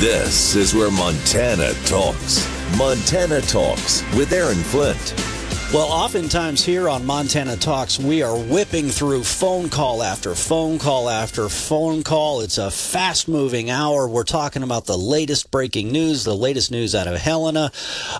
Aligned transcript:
This 0.00 0.54
is 0.54 0.76
where 0.76 0.92
Montana 0.92 1.72
talks. 1.84 2.48
Montana 2.78 3.40
Talks 3.40 4.04
with 4.14 4.32
Aaron 4.32 4.54
Flint. 4.54 5.27
Well, 5.70 5.88
oftentimes 5.92 6.64
here 6.64 6.88
on 6.88 7.04
Montana 7.04 7.54
Talks, 7.54 7.98
we 7.98 8.22
are 8.22 8.34
whipping 8.34 8.88
through 8.88 9.22
phone 9.22 9.68
call 9.68 10.02
after 10.02 10.34
phone 10.34 10.78
call 10.78 11.10
after 11.10 11.50
phone 11.50 12.02
call. 12.02 12.40
It's 12.40 12.56
a 12.56 12.70
fast 12.70 13.28
moving 13.28 13.68
hour. 13.68 14.08
We're 14.08 14.24
talking 14.24 14.62
about 14.62 14.86
the 14.86 14.96
latest 14.96 15.50
breaking 15.50 15.92
news, 15.92 16.24
the 16.24 16.34
latest 16.34 16.70
news 16.70 16.94
out 16.94 17.06
of 17.06 17.20
Helena, 17.20 17.70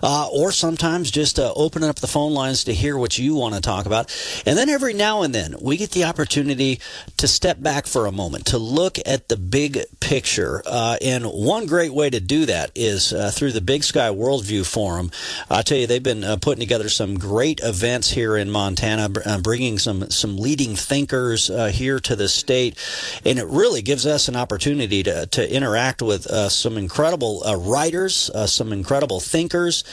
uh, 0.03 0.29
or 0.31 0.51
sometimes 0.51 1.09
just 1.09 1.39
uh, 1.39 1.51
opening 1.55 1.89
up 1.89 1.95
the 1.95 2.05
phone 2.05 2.35
lines 2.35 2.65
to 2.65 2.73
hear 2.73 2.95
what 2.95 3.17
you 3.17 3.33
want 3.33 3.55
to 3.55 3.61
talk 3.61 3.87
about. 3.87 4.15
And 4.45 4.55
then 4.55 4.69
every 4.69 4.93
now 4.93 5.23
and 5.23 5.33
then, 5.33 5.55
we 5.59 5.75
get 5.75 5.89
the 5.89 6.03
opportunity 6.03 6.79
to 7.17 7.27
step 7.27 7.59
back 7.59 7.87
for 7.87 8.05
a 8.05 8.11
moment, 8.11 8.45
to 8.47 8.59
look 8.59 8.99
at 9.07 9.27
the 9.27 9.37
big 9.37 9.85
picture. 9.99 10.61
Uh, 10.67 10.97
and 11.01 11.25
one 11.25 11.65
great 11.65 11.95
way 11.95 12.11
to 12.11 12.19
do 12.19 12.45
that 12.45 12.69
is 12.75 13.11
uh, 13.11 13.31
through 13.31 13.53
the 13.53 13.59
Big 13.59 13.83
Sky 13.83 14.09
Worldview 14.09 14.71
Forum. 14.71 15.09
I 15.49 15.63
tell 15.63 15.79
you, 15.79 15.87
they've 15.87 16.03
been 16.03 16.23
uh, 16.23 16.37
putting 16.37 16.59
together 16.59 16.89
some 16.89 17.17
great 17.17 17.38
great 17.39 17.61
events 17.63 18.09
here 18.09 18.35
in 18.35 18.51
Montana, 18.51 19.09
uh, 19.25 19.39
bringing 19.39 19.77
some 19.79 20.09
some 20.09 20.35
leading 20.35 20.75
thinkers 20.75 21.49
uh, 21.49 21.67
here 21.67 21.97
to 21.97 22.13
the 22.13 22.27
state, 22.27 22.77
and 23.25 23.39
it 23.39 23.45
really 23.45 23.81
gives 23.81 24.05
us 24.05 24.27
an 24.27 24.35
opportunity 24.35 25.03
to 25.03 25.25
to 25.27 25.55
interact 25.55 26.01
with 26.01 26.27
uh, 26.27 26.49
some 26.49 26.77
incredible 26.77 27.41
uh, 27.45 27.55
writers, 27.55 28.29
uh, 28.35 28.45
some 28.45 28.73
incredible 28.73 29.21
thinkers, 29.21 29.85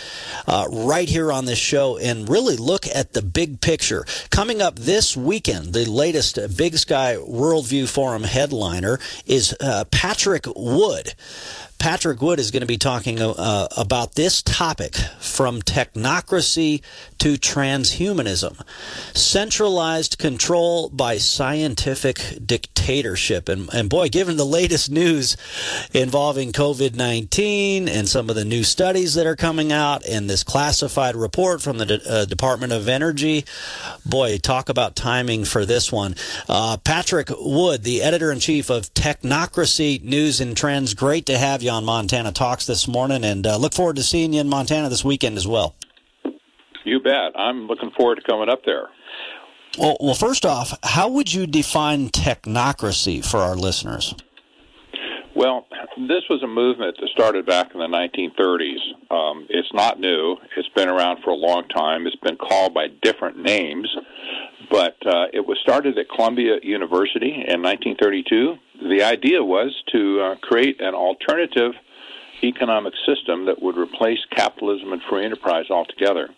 uh, 0.49 0.67
right 0.73 1.09
here 1.09 1.31
on 1.31 1.45
this 1.45 1.61
show, 1.61 1.97
and 1.99 2.29
really 2.29 2.57
look 2.57 2.85
at 2.89 3.13
the 3.13 3.23
big 3.23 3.61
picture. 3.61 4.05
Coming 4.31 4.61
up 4.61 4.75
this 4.75 5.17
weekend, 5.17 5.73
the 5.73 5.85
latest 5.85 6.41
Big 6.57 6.77
Sky 6.77 7.15
Worldview 7.15 7.89
Forum 7.89 8.25
headliner 8.25 8.99
is 9.25 9.55
Patrick 9.93 10.47
Wood. 10.57 11.15
Patrick 11.79 12.21
Wood 12.21 12.41
is 12.41 12.51
going 12.51 12.63
to 12.63 12.67
be 12.67 12.79
talking 12.79 13.21
uh, 13.21 13.69
about 13.77 14.15
this 14.15 14.43
topic 14.43 14.97
from 15.21 15.63
technocracy 15.63 16.83
to 17.19 17.35
transhumanism, 17.35 18.61
centralized 19.15 20.19
control 20.19 20.89
by 20.89 21.19
scientific 21.19 22.39
dictatorship. 22.45 23.49
And, 23.49 23.73
and 23.73 23.89
boy, 23.89 24.09
given 24.09 24.37
the 24.37 24.47
latest 24.47 24.91
news 24.91 25.37
involving 25.93 26.53
COVID 26.53 26.95
19 26.95 27.89
and 27.89 28.09
some 28.09 28.31
of 28.31 28.37
the 28.37 28.45
new 28.45 28.65
studies 28.65 29.15
that 29.15 29.27
are 29.27 29.37
coming 29.37 29.73
out 29.73 30.05
and 30.07 30.29
this 30.29 30.43
classified 30.43 31.17
report 31.17 31.63
from 31.63 31.79
the 31.79 32.03
uh, 32.09 32.25
Department 32.25 32.73
of 32.73 32.89
Energy, 32.89 33.45
boy, 34.05 34.39
talk 34.39 34.69
about 34.69 34.97
timing 34.97 35.45
for 35.45 35.65
this 35.65 35.93
one. 35.93 36.15
Uh, 36.49 36.77
Patrick 36.79 37.29
Wood, 37.39 37.83
the 37.83 38.03
editor 38.03 38.33
in 38.33 38.41
chief 38.41 38.71
of 38.71 38.93
Technocracy 38.95 40.03
News 40.03 40.41
and 40.41 40.57
Trends, 40.57 40.95
great 40.95 41.27
to 41.27 41.39
have 41.39 41.63
you 41.63 41.66
on 41.69 41.85
Montana 41.85 42.33
Talks 42.33 42.67
this 42.67 42.87
morning, 42.89 43.25
and 43.25 43.47
uh, 43.47 43.57
look 43.57 43.75
forward 43.75 43.97
to 43.97 44.03
seeing 44.03 44.33
you 44.33 44.41
in 44.41 44.49
Montana 44.49 44.89
this 44.89 45.05
weekend 45.05 45.37
as 45.37 45.47
well. 45.47 45.75
You 46.85 47.01
bet. 47.01 47.33
I'm 47.35 47.67
looking 47.67 47.91
forward 47.97 48.17
to 48.17 48.23
coming 48.23 48.49
up 48.49 48.65
there. 48.65 48.89
Well, 49.79 49.97
well, 50.01 50.15
first 50.15 50.47
off, 50.47 50.79
how 50.83 51.09
would 51.09 51.33
you 51.33 51.47
define 51.47 52.09
technocracy 52.09 53.25
for 53.25 53.39
our 53.39 53.57
listeners? 53.57 54.15
Well, 55.35 55.67
this 56.09 56.23
was 56.31 56.43
a 56.43 56.47
movement 56.47 56.97
that 56.99 57.09
started 57.11 57.45
back 57.45 57.75
in 57.75 57.81
the 57.81 57.87
1930s. 57.87 59.13
Um, 59.15 59.47
it's 59.51 59.69
not 59.75 60.01
new. 60.01 60.37
It's 60.57 60.69
been 60.71 60.89
around 60.89 61.23
for 61.23 61.31
a 61.31 61.35
long 61.35 61.69
time. 61.69 62.07
It's 62.07 62.17
been 62.17 62.39
called 62.39 62.73
by 62.73 62.87
different 63.03 63.39
names, 63.39 63.95
but 64.71 64.97
uh, 65.07 65.27
it 65.35 65.47
was 65.47 65.59
started 65.63 65.99
at 65.99 66.09
Columbia 66.09 66.57
University 66.63 67.33
in 67.33 67.61
1932 67.61 68.57
the 68.83 69.03
idea 69.03 69.43
was 69.43 69.75
to 69.93 70.21
uh, 70.21 70.37
create 70.43 70.81
an 70.81 70.95
alternative 70.95 71.73
economic 72.43 72.93
system 73.07 73.47
that 73.47 73.63
would 73.63 73.77
replace 73.77 74.19
capitalism 74.35 74.93
and 74.93 75.03
free 75.09 75.25
enterprise 75.25 75.67
altogether. 75.71 76.29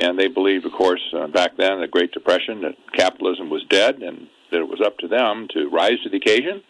And 0.00 0.18
they 0.18 0.28
believed, 0.28 0.66
of 0.66 0.72
course, 0.72 1.02
uh, 1.14 1.28
back 1.28 1.56
then, 1.56 1.80
the 1.80 1.88
Great 1.88 2.12
Depression, 2.12 2.62
that 2.62 2.74
capitalism 2.94 3.50
was 3.50 3.64
dead 3.68 4.02
and 4.02 4.26
that 4.50 4.60
it 4.60 4.68
was 4.68 4.80
up 4.84 4.98
to 4.98 5.08
them 5.08 5.48
to 5.52 5.68
rise 5.68 6.00
to 6.02 6.10
the 6.10 6.16
occasion 6.16 6.62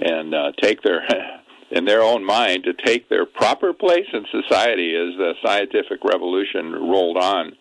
and 0.00 0.34
uh, 0.34 0.52
take 0.60 0.82
their, 0.82 1.02
in 1.70 1.84
their 1.84 2.02
own 2.02 2.24
mind, 2.24 2.64
to 2.64 2.74
take 2.84 3.08
their 3.08 3.26
proper 3.26 3.72
place 3.72 4.06
in 4.12 4.24
society 4.30 4.94
as 4.94 5.16
the 5.16 5.32
scientific 5.44 6.04
revolution 6.04 6.72
rolled 6.72 7.16
on, 7.16 7.52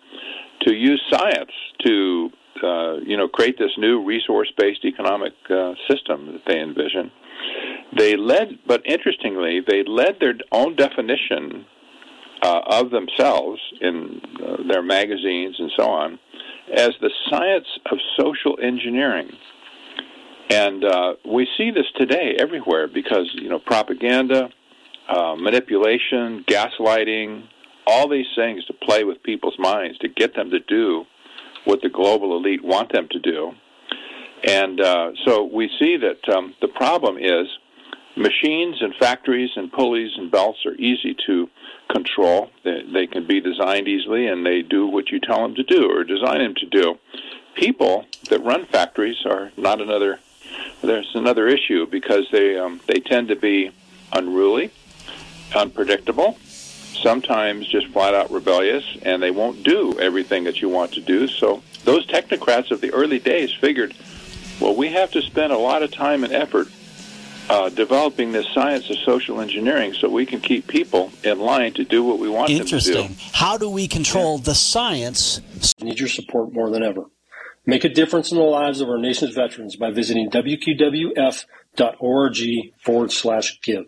to 0.61 0.73
use 0.73 1.01
science 1.09 1.51
to 1.85 2.29
uh, 2.63 2.97
you 2.97 3.17
know, 3.17 3.27
create 3.27 3.57
this 3.57 3.71
new 3.77 4.03
resource-based 4.03 4.85
economic 4.85 5.33
uh, 5.49 5.73
system 5.89 6.33
that 6.33 6.41
they 6.45 6.59
envision. 6.59 7.11
They 7.97 8.15
led, 8.15 8.59
but 8.67 8.85
interestingly, 8.85 9.61
they 9.65 9.83
led 9.83 10.17
their 10.19 10.35
own 10.51 10.75
definition 10.75 11.65
uh, 12.41 12.61
of 12.65 12.89
themselves 12.89 13.61
in 13.81 14.21
uh, 14.43 14.57
their 14.67 14.81
magazines 14.81 15.55
and 15.59 15.71
so 15.77 15.89
on 15.89 16.19
as 16.75 16.91
the 17.01 17.11
science 17.29 17.67
of 17.91 17.97
social 18.17 18.57
engineering. 18.61 19.31
And 20.49 20.83
uh, 20.83 21.13
we 21.25 21.47
see 21.57 21.71
this 21.71 21.85
today 21.95 22.35
everywhere 22.39 22.87
because 22.87 23.29
you 23.33 23.49
know 23.49 23.59
propaganda, 23.59 24.49
uh, 25.07 25.35
manipulation, 25.35 26.43
gaslighting, 26.47 27.43
all 27.87 28.09
these 28.09 28.27
things 28.35 28.65
to 28.65 28.73
play 28.73 29.03
with 29.03 29.21
people's 29.23 29.57
minds 29.59 29.97
to 29.99 30.07
get 30.07 30.35
them 30.35 30.49
to 30.51 30.59
do 30.59 31.05
what 31.65 31.81
the 31.81 31.89
global 31.89 32.37
elite 32.37 32.63
want 32.63 32.91
them 32.91 33.07
to 33.11 33.19
do. 33.19 33.53
And 34.43 34.81
uh, 34.81 35.11
so 35.25 35.43
we 35.43 35.69
see 35.79 35.97
that 35.97 36.35
um, 36.35 36.55
the 36.61 36.67
problem 36.67 37.17
is 37.17 37.47
machines 38.15 38.81
and 38.81 38.93
factories 38.95 39.51
and 39.55 39.71
pulleys 39.71 40.11
and 40.17 40.31
belts 40.31 40.65
are 40.65 40.73
easy 40.75 41.15
to 41.27 41.49
control. 41.91 42.49
They, 42.63 42.81
they 42.91 43.07
can 43.07 43.27
be 43.27 43.39
designed 43.39 43.87
easily 43.87 44.27
and 44.27 44.45
they 44.45 44.61
do 44.61 44.87
what 44.87 45.09
you 45.09 45.19
tell 45.19 45.41
them 45.41 45.55
to 45.55 45.63
do 45.63 45.89
or 45.91 46.03
design 46.03 46.39
them 46.39 46.55
to 46.55 46.65
do. 46.65 46.99
People 47.55 48.05
that 48.29 48.43
run 48.43 48.65
factories 48.65 49.17
are 49.25 49.51
not 49.57 49.81
another. 49.81 50.19
There's 50.81 51.11
another 51.13 51.47
issue 51.47 51.85
because 51.85 52.25
they 52.31 52.57
um, 52.57 52.79
they 52.87 52.99
tend 52.99 53.27
to 53.27 53.35
be 53.35 53.71
unruly, 54.11 54.71
unpredictable, 55.55 56.37
sometimes 56.93 57.67
just 57.67 57.87
flat 57.87 58.13
out 58.13 58.31
rebellious, 58.31 58.85
and 59.03 59.21
they 59.21 59.31
won't 59.31 59.63
do 59.63 59.99
everything 59.99 60.43
that 60.45 60.61
you 60.61 60.69
want 60.69 60.93
to 60.93 61.01
do. 61.01 61.27
So 61.27 61.61
those 61.83 62.05
technocrats 62.07 62.71
of 62.71 62.81
the 62.81 62.91
early 62.91 63.19
days 63.19 63.51
figured, 63.53 63.93
well, 64.59 64.75
we 64.75 64.89
have 64.89 65.11
to 65.11 65.21
spend 65.21 65.51
a 65.51 65.57
lot 65.57 65.83
of 65.83 65.91
time 65.91 66.23
and 66.23 66.33
effort 66.33 66.67
uh, 67.49 67.69
developing 67.69 68.31
this 68.31 68.47
science 68.53 68.89
of 68.89 68.97
social 68.99 69.41
engineering 69.41 69.93
so 69.93 70.09
we 70.09 70.25
can 70.25 70.39
keep 70.39 70.67
people 70.67 71.11
in 71.23 71.39
line 71.39 71.73
to 71.73 71.83
do 71.83 72.03
what 72.03 72.19
we 72.19 72.29
want 72.29 72.47
them 72.47 72.59
to 72.59 72.63
do. 72.63 72.75
Interesting. 72.75 73.15
How 73.33 73.57
do 73.57 73.69
we 73.69 73.87
control 73.87 74.37
yeah. 74.37 74.43
the 74.43 74.55
science? 74.55 75.41
Need 75.81 75.99
your 75.99 76.07
support 76.07 76.53
more 76.53 76.69
than 76.69 76.83
ever. 76.83 77.05
Make 77.65 77.83
a 77.83 77.89
difference 77.89 78.31
in 78.31 78.37
the 78.37 78.43
lives 78.43 78.81
of 78.81 78.89
our 78.89 78.97
nation's 78.97 79.35
veterans 79.35 79.75
by 79.75 79.91
visiting 79.91 80.29
wqwf.org 80.31 81.13
forward 82.83 83.11
slash 83.11 83.59
give. 83.61 83.85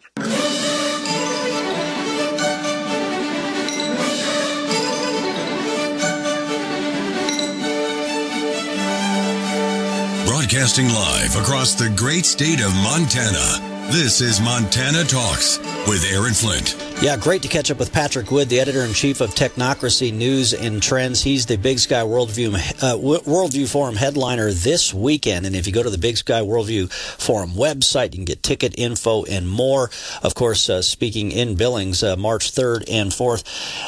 Broadcasting 10.64 10.94
live 10.94 11.36
across 11.36 11.74
the 11.74 11.90
great 11.90 12.26
state 12.26 12.62
of 12.62 12.74
Montana. 12.76 13.92
This 13.92 14.22
is 14.22 14.40
Montana 14.40 15.04
Talks 15.04 15.60
with 15.90 16.06
Aaron 16.10 16.34
Flint. 16.34 16.93
Yeah, 17.04 17.18
great 17.18 17.42
to 17.42 17.50
catch 17.50 17.70
up 17.70 17.80
with 17.80 17.92
Patrick 17.92 18.32
Wood, 18.32 18.48
the 18.48 18.62
editor 18.62 18.80
in 18.80 18.94
chief 18.94 19.20
of 19.20 19.32
Technocracy 19.32 20.14
News 20.14 20.54
and 20.54 20.82
Trends. 20.82 21.22
He's 21.22 21.46
the 21.46 21.58
Big 21.58 21.80
Sky 21.80 22.04
Worldview 22.04 22.54
uh, 22.82 22.96
Worldview 22.96 23.70
Forum 23.70 23.98
headliner 23.98 24.54
this 24.54 24.94
weekend. 24.94 25.46
And 25.46 25.54
if 25.54 25.68
you 25.68 25.74
go 25.74 25.84
to 25.84 25.90
the 25.90 25.98
Big 25.98 26.16
Sky 26.16 26.40
Worldview 26.40 26.90
Forum 27.22 27.50
website, 27.56 28.14
you 28.14 28.20
can 28.20 28.24
get 28.24 28.42
ticket 28.42 28.76
info 28.78 29.26
and 29.26 29.50
more. 29.50 29.90
Of 30.22 30.34
course, 30.34 30.70
uh, 30.70 30.82
speaking 30.82 31.34
in 31.34 31.56
Billings, 31.56 32.04
uh, 32.04 32.16
March 32.16 32.54
3rd 32.54 32.86
and 32.90 33.12
4th. 33.12 33.44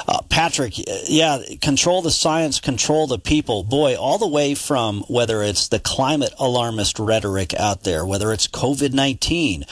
Uh, 0.09 0.21
Patrick, 0.27 0.73
yeah, 1.07 1.39
control 1.61 2.01
the 2.01 2.11
science, 2.11 2.59
control 2.59 3.07
the 3.07 3.17
people. 3.17 3.63
Boy, 3.63 3.95
all 3.95 4.17
the 4.17 4.27
way 4.27 4.55
from 4.55 5.05
whether 5.07 5.41
it's 5.41 5.69
the 5.69 5.79
climate 5.79 6.33
alarmist 6.37 6.99
rhetoric 6.99 7.53
out 7.53 7.83
there, 7.83 8.05
whether 8.05 8.33
it's 8.33 8.49
COVID 8.49 8.91
19, 8.91 9.63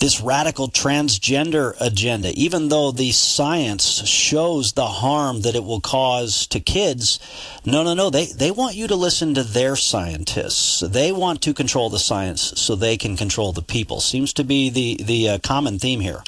this 0.00 0.20
radical 0.20 0.66
transgender 0.66 1.74
agenda, 1.80 2.32
even 2.34 2.68
though 2.68 2.79
the 2.90 3.12
science 3.12 3.84
shows 4.08 4.72
the 4.72 4.86
harm 4.86 5.42
that 5.42 5.54
it 5.54 5.64
will 5.64 5.82
cause 5.82 6.46
to 6.46 6.58
kids, 6.58 7.20
no, 7.66 7.84
no, 7.84 7.92
no. 7.92 8.08
They, 8.08 8.26
they 8.26 8.50
want 8.50 8.76
you 8.76 8.86
to 8.88 8.96
listen 8.96 9.34
to 9.34 9.42
their 9.42 9.76
scientists. 9.76 10.80
They 10.80 11.12
want 11.12 11.42
to 11.42 11.52
control 11.52 11.90
the 11.90 11.98
science 11.98 12.40
so 12.56 12.74
they 12.74 12.96
can 12.96 13.16
control 13.16 13.52
the 13.52 13.62
people. 13.62 14.00
Seems 14.00 14.32
to 14.32 14.44
be 14.44 14.70
the, 14.70 15.04
the 15.04 15.28
uh, 15.28 15.38
common 15.42 15.78
theme 15.78 16.00
here. 16.00 16.22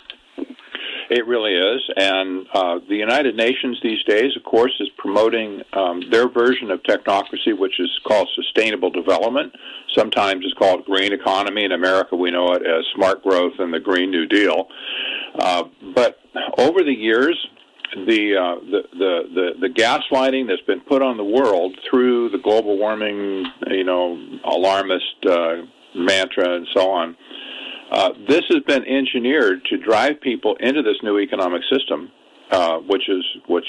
it 1.12 1.26
really 1.26 1.54
is. 1.54 1.82
And 1.96 2.46
uh, 2.54 2.78
the 2.88 2.96
United 2.96 3.36
Nations 3.36 3.78
these 3.82 4.02
days, 4.04 4.36
of 4.36 4.44
course, 4.44 4.72
is 4.80 4.88
promoting 4.96 5.62
um, 5.74 6.02
their 6.10 6.28
version 6.28 6.70
of 6.70 6.82
technocracy, 6.82 7.56
which 7.56 7.78
is 7.78 7.90
called 8.06 8.28
sustainable 8.34 8.90
development. 8.90 9.54
Sometimes 9.94 10.42
it's 10.44 10.54
called 10.54 10.86
green 10.86 11.12
economy. 11.12 11.64
In 11.64 11.72
America, 11.72 12.16
we 12.16 12.30
know 12.30 12.52
it 12.52 12.62
as 12.66 12.84
smart 12.94 13.22
growth 13.22 13.52
and 13.58 13.74
the 13.74 13.80
Green 13.80 14.10
New 14.10 14.26
Deal. 14.26 14.68
Uh, 15.38 15.64
but 15.94 16.18
over 16.58 16.82
the 16.82 16.92
years, 16.92 17.36
the, 17.94 18.36
uh, 18.36 18.64
the 18.70 18.82
the 18.92 19.22
the 19.34 19.50
the 19.60 19.68
gaslighting 19.68 20.48
that's 20.48 20.62
been 20.62 20.80
put 20.80 21.02
on 21.02 21.18
the 21.18 21.24
world 21.24 21.76
through 21.90 22.30
the 22.30 22.38
global 22.38 22.78
warming, 22.78 23.44
you 23.68 23.84
know, 23.84 24.18
alarmist 24.44 25.26
uh, 25.28 25.56
mantra 25.94 26.56
and 26.56 26.66
so 26.74 26.90
on 26.90 27.16
uh, 27.92 28.08
this 28.26 28.42
has 28.48 28.62
been 28.66 28.84
engineered 28.86 29.62
to 29.66 29.76
drive 29.76 30.18
people 30.22 30.56
into 30.60 30.82
this 30.82 30.96
new 31.02 31.18
economic 31.18 31.60
system, 31.70 32.10
uh, 32.50 32.78
which 32.78 33.06
is 33.06 33.22
which 33.46 33.66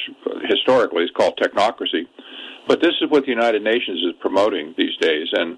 historically 0.48 1.04
is 1.04 1.12
called 1.16 1.38
technocracy. 1.38 2.08
But 2.66 2.80
this 2.80 2.94
is 3.02 3.10
what 3.10 3.26
the 3.26 3.32
United 3.32 3.62
Nations 3.64 4.00
is 4.00 4.14
promoting 4.22 4.74
these 4.78 4.96
days, 5.02 5.28
and 5.34 5.58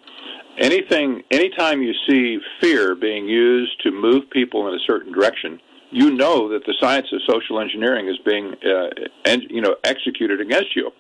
anything, 0.58 1.22
anytime 1.30 1.84
you 1.84 1.94
see 2.10 2.40
fear 2.60 2.96
being 2.96 3.28
used 3.28 3.80
to 3.84 3.92
move 3.92 4.28
people 4.32 4.68
in 4.68 4.74
a 4.74 4.80
certain 4.88 5.14
direction, 5.14 5.62
you 5.96 6.12
know 6.12 6.50
that 6.50 6.66
the 6.66 6.76
science 6.80 7.08
of 7.12 7.22
social 7.28 7.60
engineering 7.60 8.08
is 8.08 8.18
being, 8.26 8.54
uh, 8.64 8.90
en- 9.26 9.48
you 9.50 9.62
know, 9.62 9.76
executed 9.84 10.42
against 10.42 10.76
you. 10.76 10.92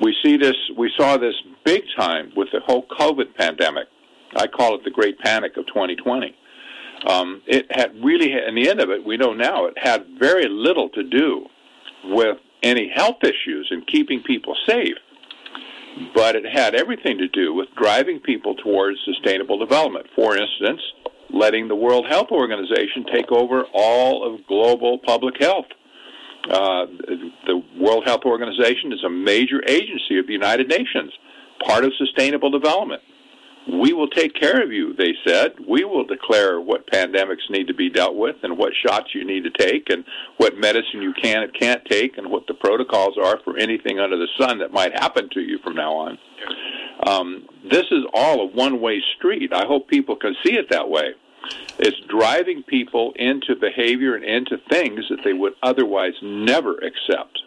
We 0.00 0.14
see 0.24 0.36
this. 0.36 0.56
We 0.76 0.90
saw 0.96 1.16
this 1.16 1.34
big 1.64 1.82
time 1.96 2.32
with 2.34 2.48
the 2.52 2.60
whole 2.60 2.86
COVID 2.86 3.34
pandemic. 3.36 3.86
I 4.36 4.46
call 4.48 4.74
it 4.74 4.82
the 4.84 4.90
Great 4.90 5.18
Panic 5.20 5.56
of 5.56 5.66
2020 5.66 6.34
um, 7.06 7.42
it 7.46 7.66
had 7.70 7.92
really, 8.02 8.32
in 8.32 8.54
the 8.54 8.68
end 8.68 8.80
of 8.80 8.90
it, 8.90 9.04
we 9.04 9.16
know 9.16 9.32
now 9.34 9.66
it 9.66 9.74
had 9.76 10.06
very 10.18 10.46
little 10.48 10.88
to 10.90 11.02
do 11.02 11.46
with 12.04 12.38
any 12.62 12.90
health 12.94 13.18
issues 13.22 13.68
and 13.70 13.86
keeping 13.86 14.22
people 14.22 14.56
safe, 14.66 14.96
but 16.14 16.34
it 16.34 16.44
had 16.46 16.74
everything 16.74 17.18
to 17.18 17.28
do 17.28 17.52
with 17.52 17.68
driving 17.76 18.20
people 18.20 18.54
towards 18.54 18.98
sustainable 19.04 19.58
development. 19.58 20.06
For 20.16 20.36
instance, 20.36 20.80
letting 21.34 21.68
the 21.68 21.74
World 21.74 22.06
Health 22.08 22.28
Organization 22.30 23.04
take 23.12 23.30
over 23.32 23.64
all 23.72 24.24
of 24.24 24.46
global 24.46 24.98
public 24.98 25.34
health. 25.40 25.66
Uh, 26.44 26.86
the 27.46 27.62
World 27.78 28.04
Health 28.06 28.22
Organization 28.24 28.92
is 28.92 29.02
a 29.04 29.10
major 29.10 29.62
agency 29.66 30.18
of 30.18 30.26
the 30.26 30.32
United 30.32 30.68
Nations, 30.68 31.12
part 31.66 31.84
of 31.84 31.92
sustainable 31.98 32.50
development. 32.50 33.02
We 33.66 33.94
will 33.94 34.08
take 34.08 34.34
care 34.34 34.62
of 34.62 34.70
you, 34.72 34.92
they 34.94 35.14
said. 35.26 35.54
We 35.66 35.84
will 35.84 36.04
declare 36.04 36.60
what 36.60 36.86
pandemics 36.90 37.48
need 37.48 37.66
to 37.68 37.74
be 37.74 37.88
dealt 37.88 38.14
with 38.14 38.36
and 38.42 38.58
what 38.58 38.74
shots 38.86 39.14
you 39.14 39.24
need 39.24 39.44
to 39.44 39.50
take 39.50 39.88
and 39.88 40.04
what 40.36 40.58
medicine 40.58 41.00
you 41.00 41.14
can 41.14 41.42
and 41.42 41.54
can't 41.58 41.82
take 41.86 42.18
and 42.18 42.30
what 42.30 42.46
the 42.46 42.52
protocols 42.52 43.16
are 43.16 43.40
for 43.42 43.56
anything 43.56 43.98
under 43.98 44.18
the 44.18 44.28
sun 44.38 44.58
that 44.58 44.70
might 44.70 44.92
happen 44.92 45.30
to 45.32 45.40
you 45.40 45.58
from 45.64 45.74
now 45.76 45.94
on. 45.94 46.18
Um, 47.06 47.48
this 47.70 47.84
is 47.90 48.04
all 48.12 48.42
a 48.42 48.46
one 48.46 48.82
way 48.82 49.02
street. 49.16 49.50
I 49.54 49.64
hope 49.64 49.88
people 49.88 50.16
can 50.16 50.36
see 50.44 50.52
it 50.54 50.66
that 50.68 50.90
way. 50.90 51.14
It's 51.78 51.98
driving 52.08 52.62
people 52.62 53.12
into 53.16 53.56
behavior 53.56 54.14
and 54.14 54.24
into 54.24 54.58
things 54.68 55.08
that 55.08 55.24
they 55.24 55.32
would 55.32 55.54
otherwise 55.62 56.14
never 56.22 56.78
accept. 56.78 57.40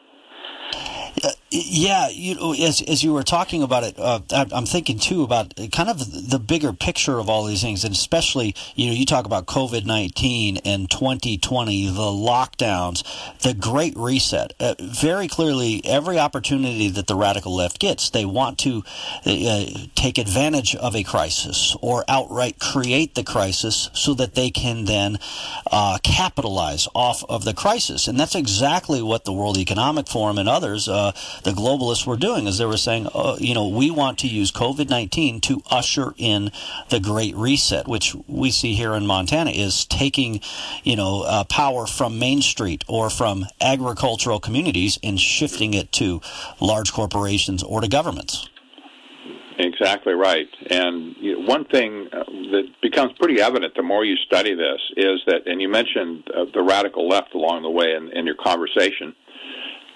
Yeah, 1.50 2.10
you 2.10 2.56
as 2.56 2.82
as 2.82 3.06
you 3.06 3.14
were 3.14 3.24
talking 3.24 3.64
about 3.64 3.86
it, 3.86 3.98
uh, 3.98 4.20
I'm 4.34 4.66
thinking 4.66 5.00
too 5.00 5.24
about 5.24 5.54
kind 5.72 5.90
of 5.90 6.30
the 6.30 6.40
bigger 6.40 6.74
picture 6.74 7.20
of 7.20 7.30
all 7.30 7.46
these 7.46 7.62
things, 7.62 7.86
and 7.86 7.96
especially 7.96 8.54
you 8.76 8.88
know 8.88 8.92
you 8.92 9.06
talk 9.06 9.26
about 9.26 9.46
COVID 9.46 9.86
nineteen 9.86 10.58
and 10.66 10.92
2020, 10.92 11.88
the 11.88 11.94
lockdowns, 11.94 13.02
the 13.40 13.54
Great 13.54 13.96
Reset. 13.96 14.56
Uh, 14.60 14.76
very 14.78 15.30
clearly, 15.30 15.82
every 15.86 16.20
opportunity 16.20 16.90
that 16.90 17.08
the 17.08 17.16
radical 17.16 17.56
left 17.56 17.80
gets, 17.80 18.10
they 18.10 18.26
want 18.26 18.58
to 18.60 18.84
uh, 19.26 19.66
take 19.96 20.18
advantage 20.18 20.76
of 20.76 20.98
a 20.98 21.04
crisis 21.04 21.78
or 21.82 22.04
outright 22.10 22.60
create 22.60 23.16
the 23.16 23.24
crisis 23.24 23.90
so 23.94 24.14
that 24.16 24.36
they 24.36 24.50
can 24.50 24.84
then 24.84 25.18
uh, 25.72 25.98
capitalize 26.04 26.90
off 26.94 27.24
of 27.30 27.46
the 27.46 27.54
crisis, 27.54 28.06
and 28.06 28.20
that's 28.20 28.36
exactly 28.36 29.02
what 29.02 29.24
the 29.24 29.32
World 29.32 29.58
Economic 29.58 30.10
Forum 30.10 30.38
and 30.38 30.50
others 30.50 30.90
uh, 30.90 31.14
the 31.44 31.52
globalists 31.52 32.06
were 32.06 32.18
doing 32.18 32.48
is 32.48 32.58
they 32.58 32.66
were 32.66 32.78
saying, 32.78 33.08
oh, 33.14 33.38
you 33.40 33.54
know, 33.54 33.68
we 33.68 33.92
want 33.92 34.20
to 34.20 34.28
use 34.28 34.52
COVID 34.52 34.90
19 34.90 35.42
to 35.42 35.62
usher 35.70 36.14
in 36.18 36.52
the 36.90 37.00
Great 37.00 37.36
Reset, 37.36 37.88
which 37.88 38.16
we 38.28 38.52
see 38.52 38.74
here 38.74 38.94
in 38.94 39.06
Montana 39.06 39.52
is 39.52 39.86
taking, 39.86 40.42
you 40.84 40.96
know, 40.96 41.24
uh, 41.24 41.44
power 41.46 41.88
from 41.88 42.20
Main 42.20 42.42
Street 42.42 42.84
or 42.88 43.10
from 43.10 43.46
agricultural 43.62 44.40
communities 44.40 45.00
and 45.04 45.20
shifting 45.20 45.74
it 45.74 45.92
to 45.94 46.22
large 46.60 46.94
corporations 46.94 47.64
or 47.64 47.82
to 47.82 47.88
governments. 47.88 48.50
Exactly 49.60 50.14
right. 50.14 50.48
And 50.70 51.16
you 51.20 51.34
know, 51.34 51.48
one 51.48 51.66
thing 51.66 52.08
uh, 52.14 52.24
that 52.52 52.66
becomes 52.82 53.14
pretty 53.20 53.42
evident 53.42 53.74
the 53.76 53.82
more 53.82 54.06
you 54.06 54.16
study 54.18 54.54
this 54.54 54.80
is 54.96 55.20
that, 55.26 55.48
and 55.48 55.60
you 55.60 55.68
mentioned 55.68 56.28
uh, 56.36 56.46
the 56.54 56.62
radical 56.62 57.08
left 57.08 57.34
along 57.34 57.64
the 57.64 57.70
way 57.70 57.96
in, 57.96 58.10
in 58.16 58.28
your 58.28 58.36
conversation, 58.36 59.16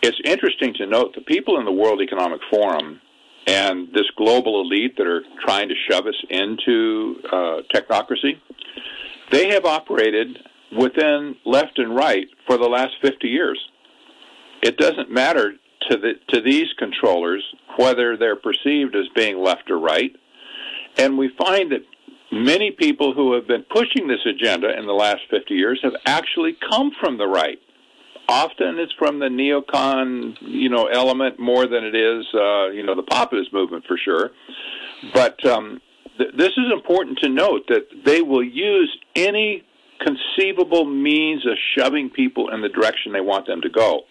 it's 0.01 0.19
interesting 0.25 0.74
to 0.75 0.86
note 0.86 1.13
the 1.15 1.21
people 1.21 1.59
in 1.59 1.65
the 1.65 1.71
World 1.71 2.01
Economic 2.01 2.42
Forum 2.50 3.00
and 3.48 3.88
this 3.94 4.09
global 4.18 4.62
elite 4.62 4.98
that 4.98 5.07
are 5.07 5.24
trying 5.44 5.69
to 5.69 5.75
shove 5.89 6.06
us 6.06 6.15
into 6.30 7.15
uh, 7.31 7.62
technocracy, 7.74 8.39
they 9.31 9.50
have 9.50 9.65
operated 9.65 10.38
within 10.77 11.36
left 11.45 11.77
and 11.80 11.95
right 11.95 12.27
for 12.48 12.57
the 12.57 12.68
last 12.68 12.94
50 13.01 13.27
years. 13.27 13.59
It 14.62 14.77
doesn't 14.77 15.09
matter 15.09 15.53
to 15.89 15.98
the 15.98 16.13
to 16.30 16.42
these 16.42 16.68
controllers 16.77 17.44
whether 17.77 18.15
they're 18.15 18.36
perceived 18.36 18.95
as 18.95 19.07
being 19.15 19.38
left 19.38 19.71
or 19.71 19.80
right, 19.80 20.15
and 20.98 21.18
we 21.18 21.31
find 21.38 21.71
that 21.71 21.81
many 22.31 22.71
people 22.71 23.13
who 23.13 23.33
have 23.33 23.48
been 23.48 23.63
pushing 23.63 24.07
this 24.07 24.25
agenda 24.25 24.77
in 24.77 24.86
the 24.86 24.94
last 24.94 25.21
50 25.31 25.53
years 25.53 25.80
have 25.83 25.95
actually 26.06 26.56
come 26.69 26.92
from 27.00 27.18
the 27.18 27.27
right 27.27 27.59
often 28.28 28.80
it's 28.80 28.94
from 28.98 29.20
the 29.20 29.28
neocon, 29.28 30.36
you 30.42 30.70
know, 30.70 30.88
element 30.88 31.40
more 31.40 31.68
than 31.68 31.84
it 31.84 31.96
is, 31.96 32.26
uh, 32.34 32.70
you 32.70 32.84
know, 32.84 32.96
the 32.96 33.04
populist 33.04 33.54
movement 33.54 33.86
for 33.88 33.98
sure. 33.98 34.32
But 35.14 35.44
um, 35.46 35.82
th- 36.18 36.32
this 36.38 36.52
is 36.58 36.72
important 36.72 37.20
to 37.20 37.30
note 37.30 37.68
that 37.68 37.88
they 38.06 38.22
will 38.22 38.44
use 38.44 38.96
any 39.16 39.64
conceivable 40.00 40.86
means 40.86 41.46
of 41.46 41.58
shoving 41.78 42.10
people 42.10 42.50
in 42.54 42.62
the 42.62 42.70
direction 42.70 43.14
they 43.14 43.22
want 43.22 43.48
them 43.48 43.62
to 43.62 43.70
go. 43.70 44.02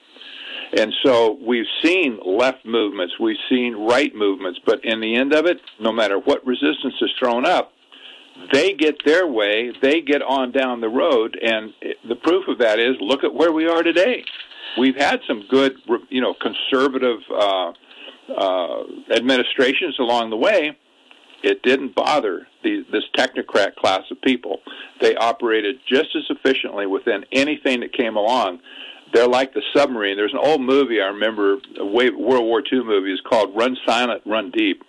And 0.77 0.93
so 1.05 1.37
we've 1.45 1.67
seen 1.83 2.21
left 2.25 2.65
movements, 2.65 3.15
we've 3.19 3.37
seen 3.49 3.75
right 3.75 4.15
movements, 4.15 4.61
but 4.65 4.85
in 4.85 5.01
the 5.01 5.17
end 5.17 5.35
of 5.35 5.47
it, 5.47 5.59
no 5.81 5.91
matter 5.91 6.19
what 6.19 6.47
resistance 6.47 6.95
is 7.01 7.11
thrown 7.19 7.45
up, 7.45 7.73
they 8.53 8.73
get 8.75 9.05
their 9.05 9.27
way, 9.27 9.73
they 9.83 10.01
get 10.01 10.23
on 10.23 10.53
down 10.53 10.81
the 10.81 10.89
road, 10.89 11.39
and 11.41 11.73
the 12.09 12.17
proof 12.17 12.49
of 12.49 12.59
that 12.59 12.79
is 12.79 12.97
look 13.01 13.25
at 13.25 13.35
where 13.35 13.53
we 13.53 13.67
are 13.67 13.83
today. 13.83 14.25
We've 14.79 14.97
had 14.97 15.21
some 15.27 15.45
good, 15.49 15.75
you 16.09 16.21
know, 16.21 16.35
conservative 16.35 17.19
uh, 17.31 17.73
uh, 18.37 18.83
administrations 19.15 19.99
along 19.99 20.31
the 20.31 20.37
way. 20.37 20.77
It 21.43 21.63
didn't 21.63 21.95
bother 21.95 22.47
the, 22.63 22.85
this 22.93 23.05
technocrat 23.17 23.75
class 23.77 24.03
of 24.11 24.21
people. 24.23 24.61
They 25.01 25.17
operated 25.17 25.77
just 25.87 26.15
as 26.15 26.25
efficiently 26.29 26.87
within 26.87 27.25
anything 27.33 27.81
that 27.81 27.93
came 27.93 28.17
along. 28.17 28.61
They're 29.13 29.27
like 29.27 29.55
the 29.55 29.63
submarine. 29.75 30.17
There's 30.17 30.33
an 30.33 30.39
old 30.39 30.61
movie 30.61 31.01
I 31.01 31.07
remember, 31.07 31.59
a 31.79 31.85
World 31.85 32.45
War 32.45 32.63
II 32.73 32.85
movie, 32.85 33.13
is 33.13 33.21
called 33.29 33.57
Run 33.57 33.77
Silent, 33.87 34.23
Run 34.25 34.51
Deep. 34.51 34.83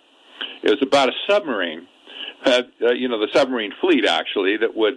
It 0.62 0.70
was 0.70 0.82
about 0.82 1.08
a 1.08 1.12
submarine 1.28 1.88
uh, 2.44 2.62
you 2.92 3.08
know, 3.08 3.18
the 3.18 3.28
submarine 3.32 3.72
fleet 3.80 4.04
actually 4.06 4.56
that 4.58 4.74
would 4.76 4.94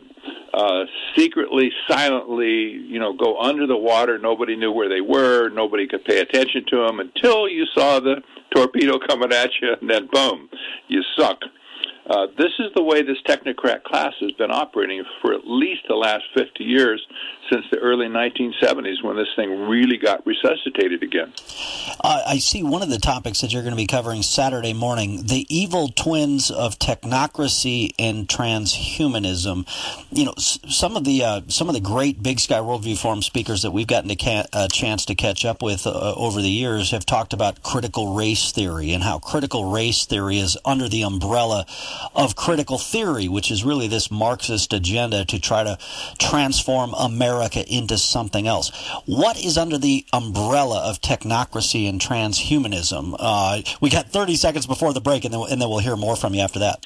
uh, 0.54 0.86
secretly, 1.16 1.72
silently, 1.88 2.72
you 2.72 3.00
know, 3.00 3.14
go 3.14 3.40
under 3.40 3.68
the 3.68 3.78
water. 3.78 4.18
Nobody 4.18 4.56
knew 4.56 4.72
where 4.72 4.90
they 4.90 5.02
were. 5.02 5.50
Nobody 5.50 5.88
could 5.88 6.06
pay 6.06 6.20
attention 6.20 6.66
to 6.70 6.86
them 6.86 7.00
until 7.00 7.48
you 7.48 7.66
saw 7.74 8.00
the 8.00 8.22
torpedo 8.56 8.98
coming 9.08 9.34
at 9.34 9.50
you, 9.62 9.76
and 9.80 9.90
then 9.90 10.08
boom, 10.12 10.50
you 10.88 11.04
sunk. 11.18 11.40
Uh, 12.08 12.28
this 12.38 12.52
is 12.60 12.72
the 12.76 12.84
way 12.84 13.02
this 13.02 13.18
technocrat 13.28 13.84
class 13.84 14.14
has 14.20 14.32
been 14.34 14.52
operating 14.52 15.04
for 15.22 15.34
at 15.34 15.42
least 15.46 15.82
the 15.88 15.96
last 15.96 16.24
50 16.36 16.64
years 16.64 17.06
since 17.52 17.66
the 17.72 17.80
early 17.80 18.08
1970s 18.08 19.04
when 19.04 19.16
this 19.16 19.28
thing 19.36 19.68
really 19.68 19.98
got 19.98 20.26
resuscitated 20.26 21.02
again. 21.02 21.34
Uh, 22.00 22.22
I 22.28 22.38
see 22.38 22.62
one 22.62 22.84
of 22.84 22.90
the 22.90 23.00
topics 23.00 23.42
that 23.42 23.52
you're 23.52 23.64
going 23.64 23.74
to 23.74 23.78
be 23.78 23.88
covering 23.88 24.22
Saturday 24.22 24.74
morning 24.74 25.24
the 25.26 25.48
evil 25.50 25.90
twins 25.90 26.52
of 26.52 26.78
technocracy 26.78 27.92
and 27.98 28.28
transhumanism. 28.28 29.66
You 30.12 30.26
know, 30.26 30.34
some 30.38 30.96
of 30.96 31.06
the 31.06 31.24
uh, 31.24 31.42
some 31.48 31.70
of 31.70 31.74
the 31.74 31.82
great 31.82 32.22
Big 32.22 32.40
Sky 32.40 32.60
Worldview 32.60 33.00
Forum 33.00 33.24
speakers 33.24 33.64
that 33.64 33.72
we've 33.72 33.88
gotten 33.88 34.12
a 34.12 34.16
ca- 34.16 34.68
chance 34.72 35.06
to 35.06 35.16
catch 35.16 35.44
up 35.44 35.64
with 35.64 35.88
uh, 35.88 36.14
over 36.16 36.42
the 36.42 36.50
years 36.50 36.92
have 36.92 37.06
talked 37.06 37.34
about 37.34 37.64
critical 37.64 38.14
race 38.14 38.52
theory 38.52 38.92
and 38.92 39.04
how 39.04 39.18
critical 39.18 39.72
race 39.72 40.06
theory 40.06 40.38
is 40.38 40.58
under 40.66 40.88
the 40.88 41.02
umbrella 41.02 41.66
of 42.16 42.36
critical 42.36 42.78
theory, 42.78 43.28
which 43.28 43.52
is 43.52 43.64
really 43.64 43.88
this 43.88 44.10
Marxist 44.12 44.74
agenda 44.74 45.26
to 45.26 45.40
try 45.40 45.64
to 45.64 45.78
transform 46.18 46.94
America 46.94 47.66
into 47.68 47.98
something 47.98 48.48
else. 48.48 48.72
What 49.06 49.38
is 49.38 49.58
under 49.58 49.78
the 49.78 50.06
umbrella 50.14 50.82
of 50.90 51.02
technocracy 51.02 51.88
and 51.88 52.00
transhumanism? 52.00 53.16
Uh, 53.18 53.62
we 53.82 53.90
got 53.90 54.10
30 54.10 54.36
seconds 54.36 54.66
before 54.66 54.94
the 54.94 55.02
break, 55.02 55.26
and 55.26 55.34
then, 55.34 55.42
and 55.50 55.62
then 55.62 55.70
we'll 55.70 55.80
hear 55.80 55.96
more 55.96 56.16
from 56.16 56.34
you 56.34 56.42
after 56.42 56.60
that. 56.60 56.86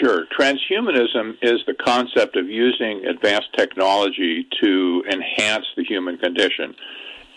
Sure. 0.00 0.24
Transhumanism 0.38 1.36
is 1.42 1.60
the 1.66 1.74
concept 1.74 2.36
of 2.36 2.48
using 2.48 3.04
advanced 3.06 3.48
technology 3.56 4.46
to 4.62 5.02
enhance 5.10 5.66
the 5.76 5.84
human 5.84 6.16
condition, 6.16 6.74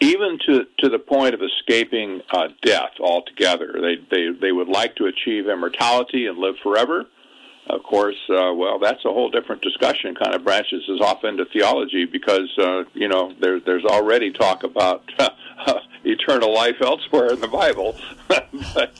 even 0.04 0.38
to, 0.46 0.66
to 0.80 0.90
the 0.90 1.00
point 1.00 1.34
of 1.34 1.42
escaping 1.42 2.22
uh, 2.32 2.50
death 2.62 2.92
altogether. 3.00 3.74
They, 3.74 3.96
they, 4.12 4.28
they 4.40 4.52
would 4.52 4.68
like 4.68 4.96
to 4.98 5.06
achieve 5.06 5.48
immortality 5.48 6.28
and 6.28 6.38
live 6.38 6.56
forever. 6.62 7.06
Of 7.70 7.82
course, 7.84 8.18
uh, 8.30 8.54
well, 8.54 8.78
that's 8.78 9.06
a 9.06 9.10
whole 9.10 9.30
different 9.30 9.62
discussion. 9.62 10.16
Kind 10.16 10.36
of 10.36 10.44
branches 10.44 10.84
us 10.90 11.00
off 11.00 11.24
into 11.24 11.46
theology 11.46 12.04
because 12.04 12.52
uh, 12.60 12.84
you 12.94 13.08
know 13.08 13.32
there, 13.40 13.62
there's 13.62 13.86
already 13.86 14.34
talk 14.34 14.64
about 14.64 15.10
eternal 16.06 16.54
life 16.54 16.82
elsewhere 16.82 17.34
in 17.34 17.40
the 17.40 17.48
Bible. 17.48 17.96
but 18.74 18.92